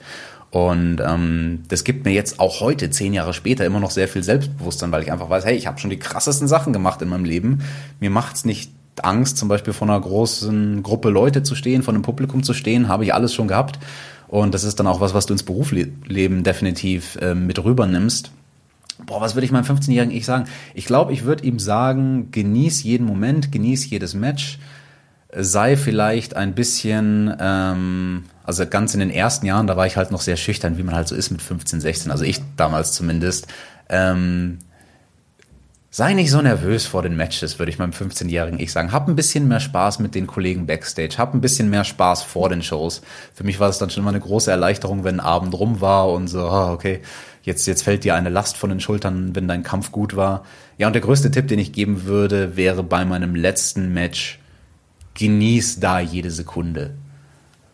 Und 0.54 1.02
ähm, 1.04 1.64
das 1.66 1.82
gibt 1.82 2.04
mir 2.04 2.12
jetzt 2.12 2.38
auch 2.38 2.60
heute, 2.60 2.88
zehn 2.88 3.12
Jahre 3.12 3.34
später, 3.34 3.66
immer 3.66 3.80
noch 3.80 3.90
sehr 3.90 4.06
viel 4.06 4.22
Selbstbewusstsein, 4.22 4.92
weil 4.92 5.02
ich 5.02 5.10
einfach 5.10 5.28
weiß, 5.28 5.44
hey, 5.44 5.56
ich 5.56 5.66
habe 5.66 5.80
schon 5.80 5.90
die 5.90 5.98
krassesten 5.98 6.46
Sachen 6.46 6.72
gemacht 6.72 7.02
in 7.02 7.08
meinem 7.08 7.24
Leben. 7.24 7.64
Mir 7.98 8.10
macht's 8.10 8.44
nicht 8.44 8.70
Angst, 9.02 9.36
zum 9.36 9.48
Beispiel 9.48 9.72
vor 9.72 9.88
einer 9.88 10.00
großen 10.00 10.84
Gruppe 10.84 11.10
Leute 11.10 11.42
zu 11.42 11.56
stehen, 11.56 11.82
vor 11.82 11.92
einem 11.92 12.04
Publikum 12.04 12.44
zu 12.44 12.54
stehen, 12.54 12.86
habe 12.86 13.02
ich 13.02 13.12
alles 13.12 13.34
schon 13.34 13.48
gehabt. 13.48 13.80
Und 14.28 14.54
das 14.54 14.62
ist 14.62 14.78
dann 14.78 14.86
auch 14.86 15.00
was, 15.00 15.12
was 15.12 15.26
du 15.26 15.34
ins 15.34 15.42
Berufsleben 15.42 16.44
definitiv 16.44 17.16
äh, 17.16 17.34
mit 17.34 17.64
rübernimmst. 17.64 18.30
Boah, 19.06 19.20
was 19.20 19.34
würde 19.34 19.46
ich 19.46 19.50
meinem 19.50 19.64
15-jährigen 19.64 20.14
Ich 20.14 20.24
sagen? 20.24 20.44
Ich 20.72 20.84
glaube, 20.84 21.12
ich 21.12 21.24
würde 21.24 21.44
ihm 21.44 21.58
sagen, 21.58 22.30
genieß 22.30 22.84
jeden 22.84 23.08
Moment, 23.08 23.50
genieß 23.50 23.90
jedes 23.90 24.14
Match, 24.14 24.60
sei 25.36 25.76
vielleicht 25.76 26.36
ein 26.36 26.54
bisschen, 26.54 27.34
ähm, 27.40 28.24
also 28.44 28.66
ganz 28.66 28.94
in 28.94 29.00
den 29.00 29.10
ersten 29.10 29.46
Jahren, 29.46 29.66
da 29.66 29.76
war 29.76 29.86
ich 29.86 29.96
halt 29.96 30.10
noch 30.10 30.20
sehr 30.20 30.36
schüchtern, 30.36 30.78
wie 30.78 30.82
man 30.82 30.94
halt 30.94 31.08
so 31.08 31.14
ist 31.14 31.30
mit 31.30 31.42
15, 31.42 31.80
16, 31.80 32.10
also 32.12 32.24
ich 32.24 32.40
damals 32.56 32.92
zumindest. 32.92 33.46
Ähm, 33.88 34.58
sei 35.90 36.14
nicht 36.14 36.30
so 36.30 36.42
nervös 36.42 36.86
vor 36.86 37.02
den 37.02 37.16
Matches, 37.16 37.58
würde 37.58 37.70
ich 37.70 37.78
meinem 37.78 37.92
15-jährigen 37.92 38.58
Ich 38.58 38.72
sagen. 38.72 38.92
Hab 38.92 39.08
ein 39.08 39.16
bisschen 39.16 39.46
mehr 39.48 39.60
Spaß 39.60 39.98
mit 40.00 40.14
den 40.14 40.26
Kollegen 40.26 40.66
backstage, 40.66 41.18
hab 41.18 41.34
ein 41.34 41.40
bisschen 41.40 41.70
mehr 41.70 41.84
Spaß 41.84 42.22
vor 42.22 42.48
den 42.48 42.62
Shows. 42.62 43.02
Für 43.32 43.44
mich 43.44 43.60
war 43.60 43.68
es 43.68 43.78
dann 43.78 43.90
schon 43.90 44.02
immer 44.02 44.10
eine 44.10 44.20
große 44.20 44.50
Erleichterung, 44.50 45.04
wenn 45.04 45.20
ein 45.20 45.26
Abend 45.26 45.54
rum 45.54 45.80
war 45.80 46.10
und 46.10 46.28
so, 46.28 46.48
oh, 46.48 46.72
okay, 46.72 47.00
jetzt, 47.42 47.66
jetzt 47.66 47.82
fällt 47.82 48.04
dir 48.04 48.14
eine 48.14 48.28
Last 48.28 48.56
von 48.56 48.70
den 48.70 48.80
Schultern, 48.80 49.34
wenn 49.34 49.48
dein 49.48 49.62
Kampf 49.62 49.92
gut 49.92 50.16
war. 50.16 50.44
Ja, 50.78 50.86
und 50.86 50.94
der 50.94 51.02
größte 51.02 51.30
Tipp, 51.30 51.48
den 51.48 51.58
ich 51.58 51.72
geben 51.72 52.04
würde, 52.04 52.56
wäre 52.56 52.82
bei 52.82 53.04
meinem 53.04 53.34
letzten 53.34 53.92
Match, 53.92 54.40
genieß 55.14 55.80
da 55.80 56.00
jede 56.00 56.30
Sekunde. 56.30 56.94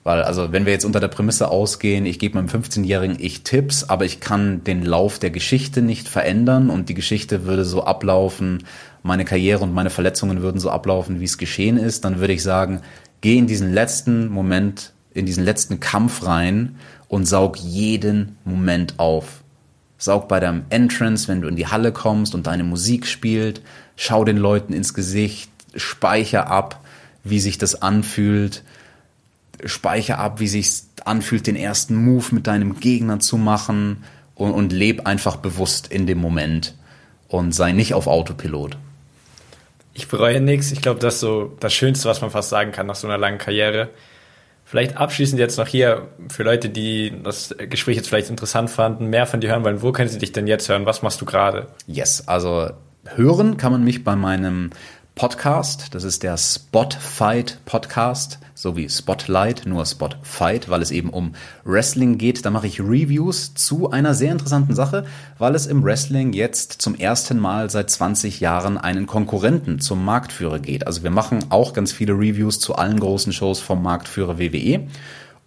Weil, 0.02 0.22
also, 0.22 0.50
wenn 0.50 0.64
wir 0.64 0.72
jetzt 0.72 0.86
unter 0.86 1.00
der 1.00 1.08
Prämisse 1.08 1.50
ausgehen, 1.50 2.06
ich 2.06 2.18
gebe 2.18 2.36
meinem 2.36 2.48
15-Jährigen 2.48 3.18
ich 3.20 3.42
Tipps, 3.42 3.84
aber 3.84 4.06
ich 4.06 4.20
kann 4.20 4.64
den 4.64 4.82
Lauf 4.82 5.18
der 5.18 5.30
Geschichte 5.30 5.82
nicht 5.82 6.08
verändern 6.08 6.70
und 6.70 6.88
die 6.88 6.94
Geschichte 6.94 7.44
würde 7.44 7.66
so 7.66 7.84
ablaufen, 7.84 8.64
meine 9.02 9.26
Karriere 9.26 9.62
und 9.62 9.74
meine 9.74 9.90
Verletzungen 9.90 10.40
würden 10.40 10.60
so 10.60 10.70
ablaufen, 10.70 11.20
wie 11.20 11.24
es 11.24 11.36
geschehen 11.36 11.76
ist, 11.76 12.04
dann 12.04 12.18
würde 12.18 12.32
ich 12.32 12.42
sagen, 12.42 12.80
geh 13.20 13.36
in 13.36 13.46
diesen 13.46 13.72
letzten 13.72 14.28
Moment, 14.28 14.92
in 15.12 15.26
diesen 15.26 15.44
letzten 15.44 15.80
Kampf 15.80 16.24
rein 16.26 16.76
und 17.08 17.26
saug 17.26 17.58
jeden 17.58 18.36
Moment 18.44 18.98
auf. 18.98 19.42
Saug 19.98 20.28
bei 20.28 20.40
deinem 20.40 20.62
Entrance, 20.70 21.28
wenn 21.28 21.42
du 21.42 21.48
in 21.48 21.56
die 21.56 21.66
Halle 21.66 21.92
kommst 21.92 22.34
und 22.34 22.46
deine 22.46 22.64
Musik 22.64 23.06
spielt, 23.06 23.60
schau 23.96 24.24
den 24.24 24.38
Leuten 24.38 24.72
ins 24.72 24.94
Gesicht, 24.94 25.50
speicher 25.76 26.46
ab, 26.46 26.82
wie 27.24 27.40
sich 27.40 27.58
das 27.58 27.82
anfühlt. 27.82 28.62
Speicher 29.64 30.18
ab, 30.18 30.40
wie 30.40 30.48
sich 30.48 30.82
anfühlt, 31.04 31.46
den 31.46 31.56
ersten 31.56 31.94
Move 31.94 32.26
mit 32.32 32.46
deinem 32.46 32.80
Gegner 32.80 33.20
zu 33.20 33.36
machen 33.36 34.04
und, 34.34 34.52
und 34.52 34.72
leb 34.72 35.06
einfach 35.06 35.36
bewusst 35.36 35.88
in 35.88 36.06
dem 36.06 36.18
Moment 36.18 36.74
und 37.28 37.52
sei 37.52 37.72
nicht 37.72 37.94
auf 37.94 38.06
Autopilot. 38.06 38.76
Ich 39.92 40.08
bereue 40.08 40.40
nichts. 40.40 40.72
Ich 40.72 40.80
glaube, 40.80 41.00
das 41.00 41.14
ist 41.14 41.20
so 41.20 41.56
das 41.60 41.74
Schönste, 41.74 42.08
was 42.08 42.20
man 42.20 42.30
fast 42.30 42.48
sagen 42.48 42.72
kann 42.72 42.86
nach 42.86 42.94
so 42.94 43.06
einer 43.06 43.18
langen 43.18 43.38
Karriere. 43.38 43.90
Vielleicht 44.64 44.96
abschließend 44.96 45.40
jetzt 45.40 45.58
noch 45.58 45.66
hier 45.66 46.08
für 46.28 46.44
Leute, 46.44 46.68
die 46.68 47.12
das 47.24 47.54
Gespräch 47.58 47.96
jetzt 47.96 48.08
vielleicht 48.08 48.30
interessant 48.30 48.70
fanden, 48.70 49.06
mehr 49.06 49.26
von 49.26 49.40
dir 49.40 49.50
hören 49.50 49.64
wollen. 49.64 49.82
Wo 49.82 49.90
können 49.90 50.08
sie 50.08 50.18
dich 50.18 50.30
denn 50.30 50.46
jetzt 50.46 50.68
hören? 50.68 50.86
Was 50.86 51.02
machst 51.02 51.20
du 51.20 51.24
gerade? 51.24 51.66
Yes, 51.88 52.28
also 52.28 52.70
hören 53.04 53.56
kann 53.56 53.72
man 53.72 53.82
mich 53.82 54.04
bei 54.04 54.14
meinem 54.14 54.70
Podcast. 55.20 55.94
Das 55.94 56.02
ist 56.02 56.22
der 56.22 56.38
Spotfight 56.38 57.58
Podcast, 57.66 58.38
so 58.54 58.74
wie 58.78 58.88
Spotlight, 58.88 59.66
nur 59.66 59.84
Spotfight, 59.84 60.70
weil 60.70 60.80
es 60.80 60.90
eben 60.90 61.10
um 61.10 61.34
Wrestling 61.62 62.16
geht. 62.16 62.46
Da 62.46 62.50
mache 62.50 62.66
ich 62.66 62.80
Reviews 62.80 63.52
zu 63.52 63.90
einer 63.90 64.14
sehr 64.14 64.32
interessanten 64.32 64.74
Sache, 64.74 65.04
weil 65.36 65.54
es 65.54 65.66
im 65.66 65.84
Wrestling 65.84 66.32
jetzt 66.32 66.80
zum 66.80 66.94
ersten 66.94 67.38
Mal 67.38 67.68
seit 67.68 67.90
20 67.90 68.40
Jahren 68.40 68.78
einen 68.78 69.06
Konkurrenten 69.06 69.78
zum 69.78 70.02
Marktführer 70.06 70.58
geht. 70.58 70.86
Also 70.86 71.02
wir 71.02 71.10
machen 71.10 71.44
auch 71.50 71.74
ganz 71.74 71.92
viele 71.92 72.14
Reviews 72.14 72.58
zu 72.58 72.76
allen 72.76 72.98
großen 72.98 73.34
Shows 73.34 73.60
vom 73.60 73.82
Marktführer 73.82 74.38
WWE. 74.38 74.86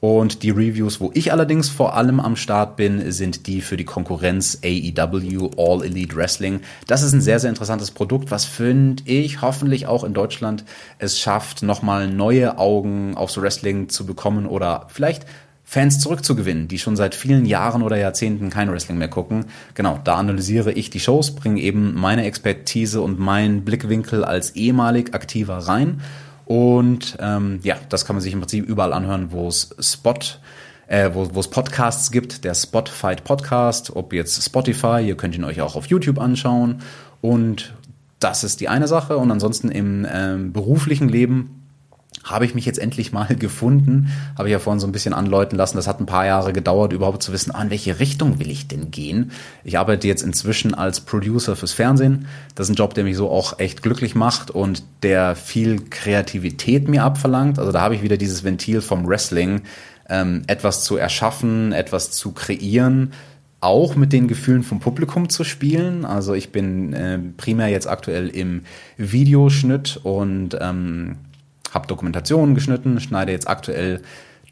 Und 0.03 0.43
die 0.43 0.49
Reviews, 0.49 0.99
wo 0.99 1.11
ich 1.13 1.31
allerdings 1.31 1.69
vor 1.69 1.95
allem 1.95 2.19
am 2.19 2.35
Start 2.35 2.75
bin, 2.75 3.13
sind 3.13 3.47
die 3.47 3.61
für 3.61 3.77
die 3.77 3.85
Konkurrenz 3.85 4.59
AEW 4.61 5.51
All 5.55 5.81
Elite 5.81 6.17
Wrestling. 6.17 6.59
Das 6.87 7.03
ist 7.03 7.13
ein 7.13 7.21
sehr, 7.21 7.39
sehr 7.39 7.49
interessantes 7.49 7.89
Produkt, 7.89 8.29
was 8.29 8.43
finde 8.43 9.01
ich 9.05 9.41
hoffentlich 9.41 9.87
auch 9.87 10.03
in 10.03 10.13
Deutschland 10.13 10.65
es 10.99 11.21
schafft, 11.21 11.63
nochmal 11.63 12.09
neue 12.09 12.57
Augen 12.57 13.15
aufs 13.15 13.41
Wrestling 13.41 13.87
zu 13.87 14.05
bekommen 14.05 14.45
oder 14.45 14.87
vielleicht 14.89 15.25
Fans 15.63 15.99
zurückzugewinnen, 15.99 16.67
die 16.67 16.79
schon 16.79 16.97
seit 16.97 17.15
vielen 17.15 17.45
Jahren 17.45 17.81
oder 17.81 17.95
Jahrzehnten 17.95 18.49
kein 18.49 18.69
Wrestling 18.69 18.97
mehr 18.97 19.07
gucken. 19.07 19.45
Genau, 19.73 20.01
da 20.03 20.15
analysiere 20.15 20.73
ich 20.73 20.89
die 20.89 20.99
Shows, 20.99 21.33
bringe 21.33 21.61
eben 21.61 21.93
meine 21.95 22.25
Expertise 22.25 22.99
und 22.99 23.19
meinen 23.19 23.63
Blickwinkel 23.63 24.25
als 24.25 24.57
ehemalig 24.57 25.13
aktiver 25.13 25.59
rein 25.59 26.01
und 26.45 27.17
ähm, 27.19 27.59
ja, 27.63 27.75
das 27.89 28.05
kann 28.05 28.15
man 28.15 28.21
sich 28.21 28.33
im 28.33 28.39
Prinzip 28.39 28.65
überall 28.65 28.93
anhören, 28.93 29.31
wo 29.31 29.47
es 29.47 29.75
Spot 29.79 30.19
äh, 30.87 31.09
wo 31.13 31.39
es 31.39 31.47
Podcasts 31.47 32.11
gibt, 32.11 32.43
der 32.43 32.53
Spotfight 32.53 33.23
Podcast, 33.23 33.95
ob 33.95 34.13
jetzt 34.13 34.43
Spotify, 34.43 35.01
ihr 35.03 35.15
könnt 35.15 35.35
ihn 35.35 35.43
euch 35.43 35.61
auch 35.61 35.75
auf 35.75 35.87
YouTube 35.87 36.19
anschauen. 36.19 36.81
Und 37.21 37.73
das 38.19 38.43
ist 38.43 38.61
die 38.61 38.69
eine 38.69 38.87
Sache. 38.87 39.17
Und 39.17 39.31
ansonsten 39.31 39.69
im 39.69 40.05
ähm, 40.11 40.53
beruflichen 40.53 41.09
Leben 41.09 41.62
habe 42.23 42.45
ich 42.45 42.55
mich 42.55 42.65
jetzt 42.65 42.79
endlich 42.79 43.11
mal 43.11 43.35
gefunden. 43.39 44.11
Habe 44.37 44.47
ich 44.47 44.53
ja 44.53 44.59
vorhin 44.59 44.79
so 44.79 44.87
ein 44.87 44.91
bisschen 44.91 45.13
anläuten 45.13 45.57
lassen. 45.57 45.77
Das 45.77 45.87
hat 45.87 45.99
ein 45.99 46.05
paar 46.05 46.25
Jahre 46.25 46.53
gedauert, 46.53 46.93
überhaupt 46.93 47.23
zu 47.23 47.31
wissen, 47.33 47.51
ah, 47.51 47.61
in 47.61 47.69
welche 47.69 47.99
Richtung 47.99 48.39
will 48.39 48.49
ich 48.49 48.67
denn 48.67 48.91
gehen. 48.91 49.31
Ich 49.63 49.77
arbeite 49.77 50.07
jetzt 50.07 50.23
inzwischen 50.23 50.73
als 50.73 51.01
Producer 51.01 51.55
fürs 51.55 51.73
Fernsehen. 51.73 52.27
Das 52.55 52.67
ist 52.67 52.73
ein 52.73 52.77
Job, 52.77 52.93
der 52.93 53.03
mich 53.03 53.17
so 53.17 53.29
auch 53.29 53.59
echt 53.59 53.83
glücklich 53.83 54.15
macht 54.15 54.51
und 54.51 54.83
der 55.03 55.35
viel 55.35 55.81
Kreativität 55.89 56.87
mir 56.87 57.03
abverlangt. 57.03 57.59
Also 57.59 57.71
da 57.71 57.81
habe 57.81 57.95
ich 57.95 58.03
wieder 58.03 58.17
dieses 58.17 58.43
Ventil 58.43 58.81
vom 58.81 59.07
Wrestling, 59.07 59.61
ähm, 60.09 60.43
etwas 60.47 60.83
zu 60.83 60.97
erschaffen, 60.97 61.71
etwas 61.71 62.11
zu 62.11 62.31
kreieren 62.31 63.11
auch 63.63 63.95
mit 63.95 64.11
den 64.11 64.27
Gefühlen 64.27 64.61
vom 64.61 64.81
Publikum 64.81 65.29
zu 65.29 65.45
spielen. 65.45 66.03
Also 66.03 66.33
ich 66.33 66.51
bin 66.51 66.91
äh, 66.91 67.17
primär 67.37 67.69
jetzt 67.69 67.87
aktuell 67.87 68.27
im 68.27 68.63
Videoschnitt 68.97 70.01
und 70.03 70.57
ähm, 70.59 71.15
habe 71.73 71.87
Dokumentationen 71.87 72.55
geschnitten, 72.55 72.99
schneide 72.99 73.31
jetzt 73.31 73.47
aktuell 73.47 74.01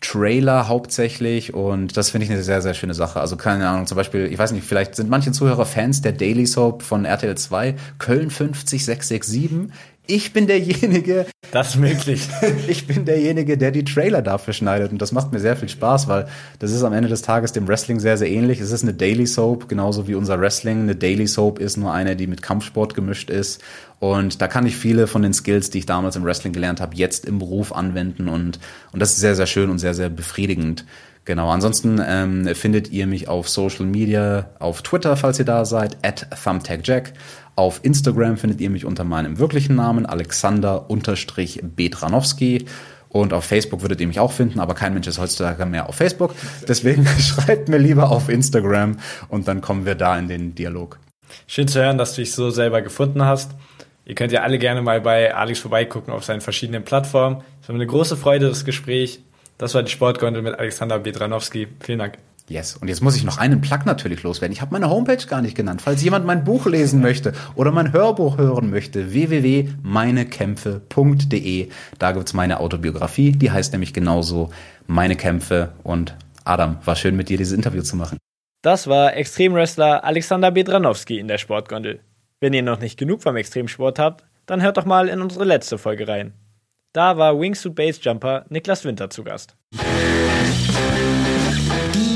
Trailer 0.01 0.67
hauptsächlich 0.67 1.53
und 1.53 1.95
das 1.95 2.09
finde 2.09 2.25
ich 2.25 2.31
eine 2.31 2.41
sehr, 2.41 2.63
sehr 2.63 2.73
schöne 2.73 2.95
Sache. 2.95 3.21
Also 3.21 3.37
keine 3.37 3.67
Ahnung, 3.67 3.85
zum 3.85 3.95
Beispiel, 3.95 4.25
ich 4.25 4.37
weiß 4.37 4.51
nicht, 4.51 4.65
vielleicht 4.65 4.95
sind 4.95 5.09
manche 5.09 5.31
Zuhörer 5.31 5.65
Fans 5.65 6.01
der 6.01 6.11
Daily 6.11 6.47
Soap 6.47 6.81
von 6.81 7.05
RTL 7.05 7.37
2, 7.37 7.75
Köln 7.99 8.31
50667. 8.31 9.71
Ich 10.07 10.33
bin 10.33 10.47
derjenige. 10.47 11.25
Das 11.51 11.75
möglich. 11.75 12.27
ich 12.67 12.87
bin 12.87 13.05
derjenige, 13.05 13.57
der 13.57 13.71
die 13.71 13.83
Trailer 13.83 14.21
dafür 14.21 14.53
schneidet. 14.53 14.91
Und 14.91 15.01
das 15.01 15.11
macht 15.11 15.31
mir 15.31 15.39
sehr 15.39 15.55
viel 15.55 15.69
Spaß, 15.69 16.07
weil 16.07 16.27
das 16.59 16.71
ist 16.71 16.83
am 16.83 16.93
Ende 16.93 17.09
des 17.09 17.21
Tages 17.21 17.51
dem 17.51 17.67
Wrestling 17.67 17.99
sehr, 17.99 18.17
sehr 18.17 18.29
ähnlich. 18.29 18.59
Es 18.59 18.71
ist 18.71 18.83
eine 18.83 18.93
Daily 18.93 19.27
Soap, 19.27 19.69
genauso 19.69 20.07
wie 20.07 20.15
unser 20.15 20.39
Wrestling. 20.39 20.81
Eine 20.81 20.95
Daily 20.95 21.27
Soap 21.27 21.59
ist 21.59 21.77
nur 21.77 21.93
eine, 21.93 22.15
die 22.15 22.27
mit 22.27 22.41
Kampfsport 22.41 22.95
gemischt 22.95 23.29
ist. 23.29 23.61
Und 23.99 24.41
da 24.41 24.47
kann 24.47 24.65
ich 24.65 24.75
viele 24.75 25.07
von 25.07 25.21
den 25.21 25.33
Skills, 25.33 25.69
die 25.69 25.79
ich 25.79 25.85
damals 25.85 26.15
im 26.15 26.23
Wrestling 26.23 26.53
gelernt 26.53 26.81
habe, 26.81 26.95
jetzt 26.95 27.25
im 27.25 27.39
Beruf 27.39 27.71
anwenden. 27.71 28.27
Und, 28.27 28.59
und 28.91 28.99
das 28.99 29.11
ist 29.11 29.19
sehr, 29.19 29.35
sehr 29.35 29.47
schön 29.47 29.69
und 29.69 29.77
sehr, 29.77 29.93
sehr 29.93 30.09
befriedigend. 30.09 30.85
Genau, 31.23 31.49
ansonsten 31.51 32.01
ähm, 32.03 32.47
findet 32.55 32.91
ihr 32.91 33.05
mich 33.05 33.27
auf 33.27 33.47
Social 33.47 33.85
Media, 33.85 34.49
auf 34.57 34.81
Twitter, 34.81 35.15
falls 35.15 35.37
ihr 35.37 35.45
da 35.45 35.65
seid, 35.65 35.97
at 36.01 36.25
ThumbtackJack. 36.43 37.13
Auf 37.55 37.79
Instagram 37.83 38.37
findet 38.37 38.61
ihr 38.61 38.69
mich 38.69 38.85
unter 38.85 39.03
meinem 39.03 39.39
wirklichen 39.39 39.75
Namen, 39.75 40.05
Alexander-Betranowski. 40.05 42.65
Und 43.09 43.33
auf 43.33 43.43
Facebook 43.43 43.81
würdet 43.81 43.99
ihr 43.99 44.07
mich 44.07 44.21
auch 44.21 44.31
finden, 44.31 44.61
aber 44.61 44.73
kein 44.73 44.93
Mensch 44.93 45.07
ist 45.07 45.19
heutzutage 45.19 45.65
mehr 45.65 45.89
auf 45.89 45.95
Facebook. 45.95 46.33
Deswegen 46.67 47.05
schreibt 47.19 47.67
mir 47.67 47.77
lieber 47.77 48.09
auf 48.09 48.29
Instagram 48.29 48.95
und 49.27 49.49
dann 49.49 49.59
kommen 49.59 49.85
wir 49.85 49.95
da 49.95 50.17
in 50.17 50.29
den 50.29 50.55
Dialog. 50.55 50.97
Schön 51.45 51.67
zu 51.67 51.81
hören, 51.81 51.97
dass 51.97 52.15
du 52.15 52.21
dich 52.21 52.31
so 52.33 52.51
selber 52.51 52.81
gefunden 52.81 53.25
hast. 53.25 53.51
Ihr 54.05 54.15
könnt 54.15 54.31
ja 54.31 54.43
alle 54.43 54.59
gerne 54.59 54.81
mal 54.81 55.01
bei 55.01 55.35
Alex 55.35 55.59
vorbeigucken 55.59 56.13
auf 56.13 56.23
seinen 56.23 56.39
verschiedenen 56.41 56.83
Plattformen. 56.83 57.43
Es 57.61 57.67
war 57.67 57.75
mir 57.75 57.81
eine 57.81 57.87
große 57.87 58.15
Freude, 58.17 58.47
das 58.47 58.65
Gespräch. 58.65 59.19
Das 59.57 59.75
war 59.75 59.83
die 59.83 59.91
Sportgondel 59.91 60.41
mit 60.41 60.57
Alexander 60.57 60.97
Bedranowski. 60.97 61.67
Vielen 61.81 61.99
Dank. 61.99 62.17
Yes. 62.51 62.75
Und 62.75 62.89
jetzt 62.89 63.01
muss 63.01 63.15
ich 63.15 63.23
noch 63.23 63.37
einen 63.37 63.61
Plug 63.61 63.85
natürlich 63.85 64.23
loswerden. 64.23 64.51
Ich 64.51 64.59
habe 64.59 64.73
meine 64.73 64.89
Homepage 64.89 65.25
gar 65.25 65.41
nicht 65.41 65.55
genannt. 65.55 65.81
Falls 65.81 66.03
jemand 66.03 66.25
mein 66.25 66.43
Buch 66.43 66.65
lesen 66.65 67.01
möchte 67.01 67.31
oder 67.55 67.71
mein 67.71 67.93
Hörbuch 67.93 68.37
hören 68.37 68.69
möchte, 68.69 69.13
www.meinekämpfe.de. 69.13 71.69
Da 71.97 72.11
gibt's 72.11 72.33
meine 72.33 72.59
Autobiografie. 72.59 73.31
Die 73.31 73.51
heißt 73.51 73.71
nämlich 73.71 73.93
genauso 73.93 74.49
Meine 74.85 75.15
Kämpfe. 75.15 75.71
Und 75.83 76.17
Adam, 76.43 76.79
war 76.83 76.97
schön 76.97 77.15
mit 77.15 77.29
dir 77.29 77.37
dieses 77.37 77.53
Interview 77.53 77.83
zu 77.83 77.95
machen. 77.95 78.17
Das 78.61 78.87
war 78.87 79.15
Extremwrestler 79.15 80.03
Alexander 80.03 80.51
Bedranowski 80.51 81.19
in 81.19 81.29
der 81.29 81.37
Sportgondel. 81.37 82.01
Wenn 82.41 82.51
ihr 82.51 82.63
noch 82.63 82.81
nicht 82.81 82.99
genug 82.99 83.23
vom 83.23 83.37
Extremsport 83.37 83.97
habt, 83.97 84.25
dann 84.45 84.61
hört 84.61 84.75
doch 84.75 84.83
mal 84.85 85.07
in 85.07 85.21
unsere 85.21 85.45
letzte 85.45 85.77
Folge 85.77 86.05
rein. 86.05 86.33
Da 86.91 87.17
war 87.17 87.39
Wingsuit 87.39 87.75
Base 87.75 88.01
Jumper 88.01 88.43
Niklas 88.49 88.83
Winter 88.83 89.09
zu 89.09 89.23
Gast. 89.23 89.55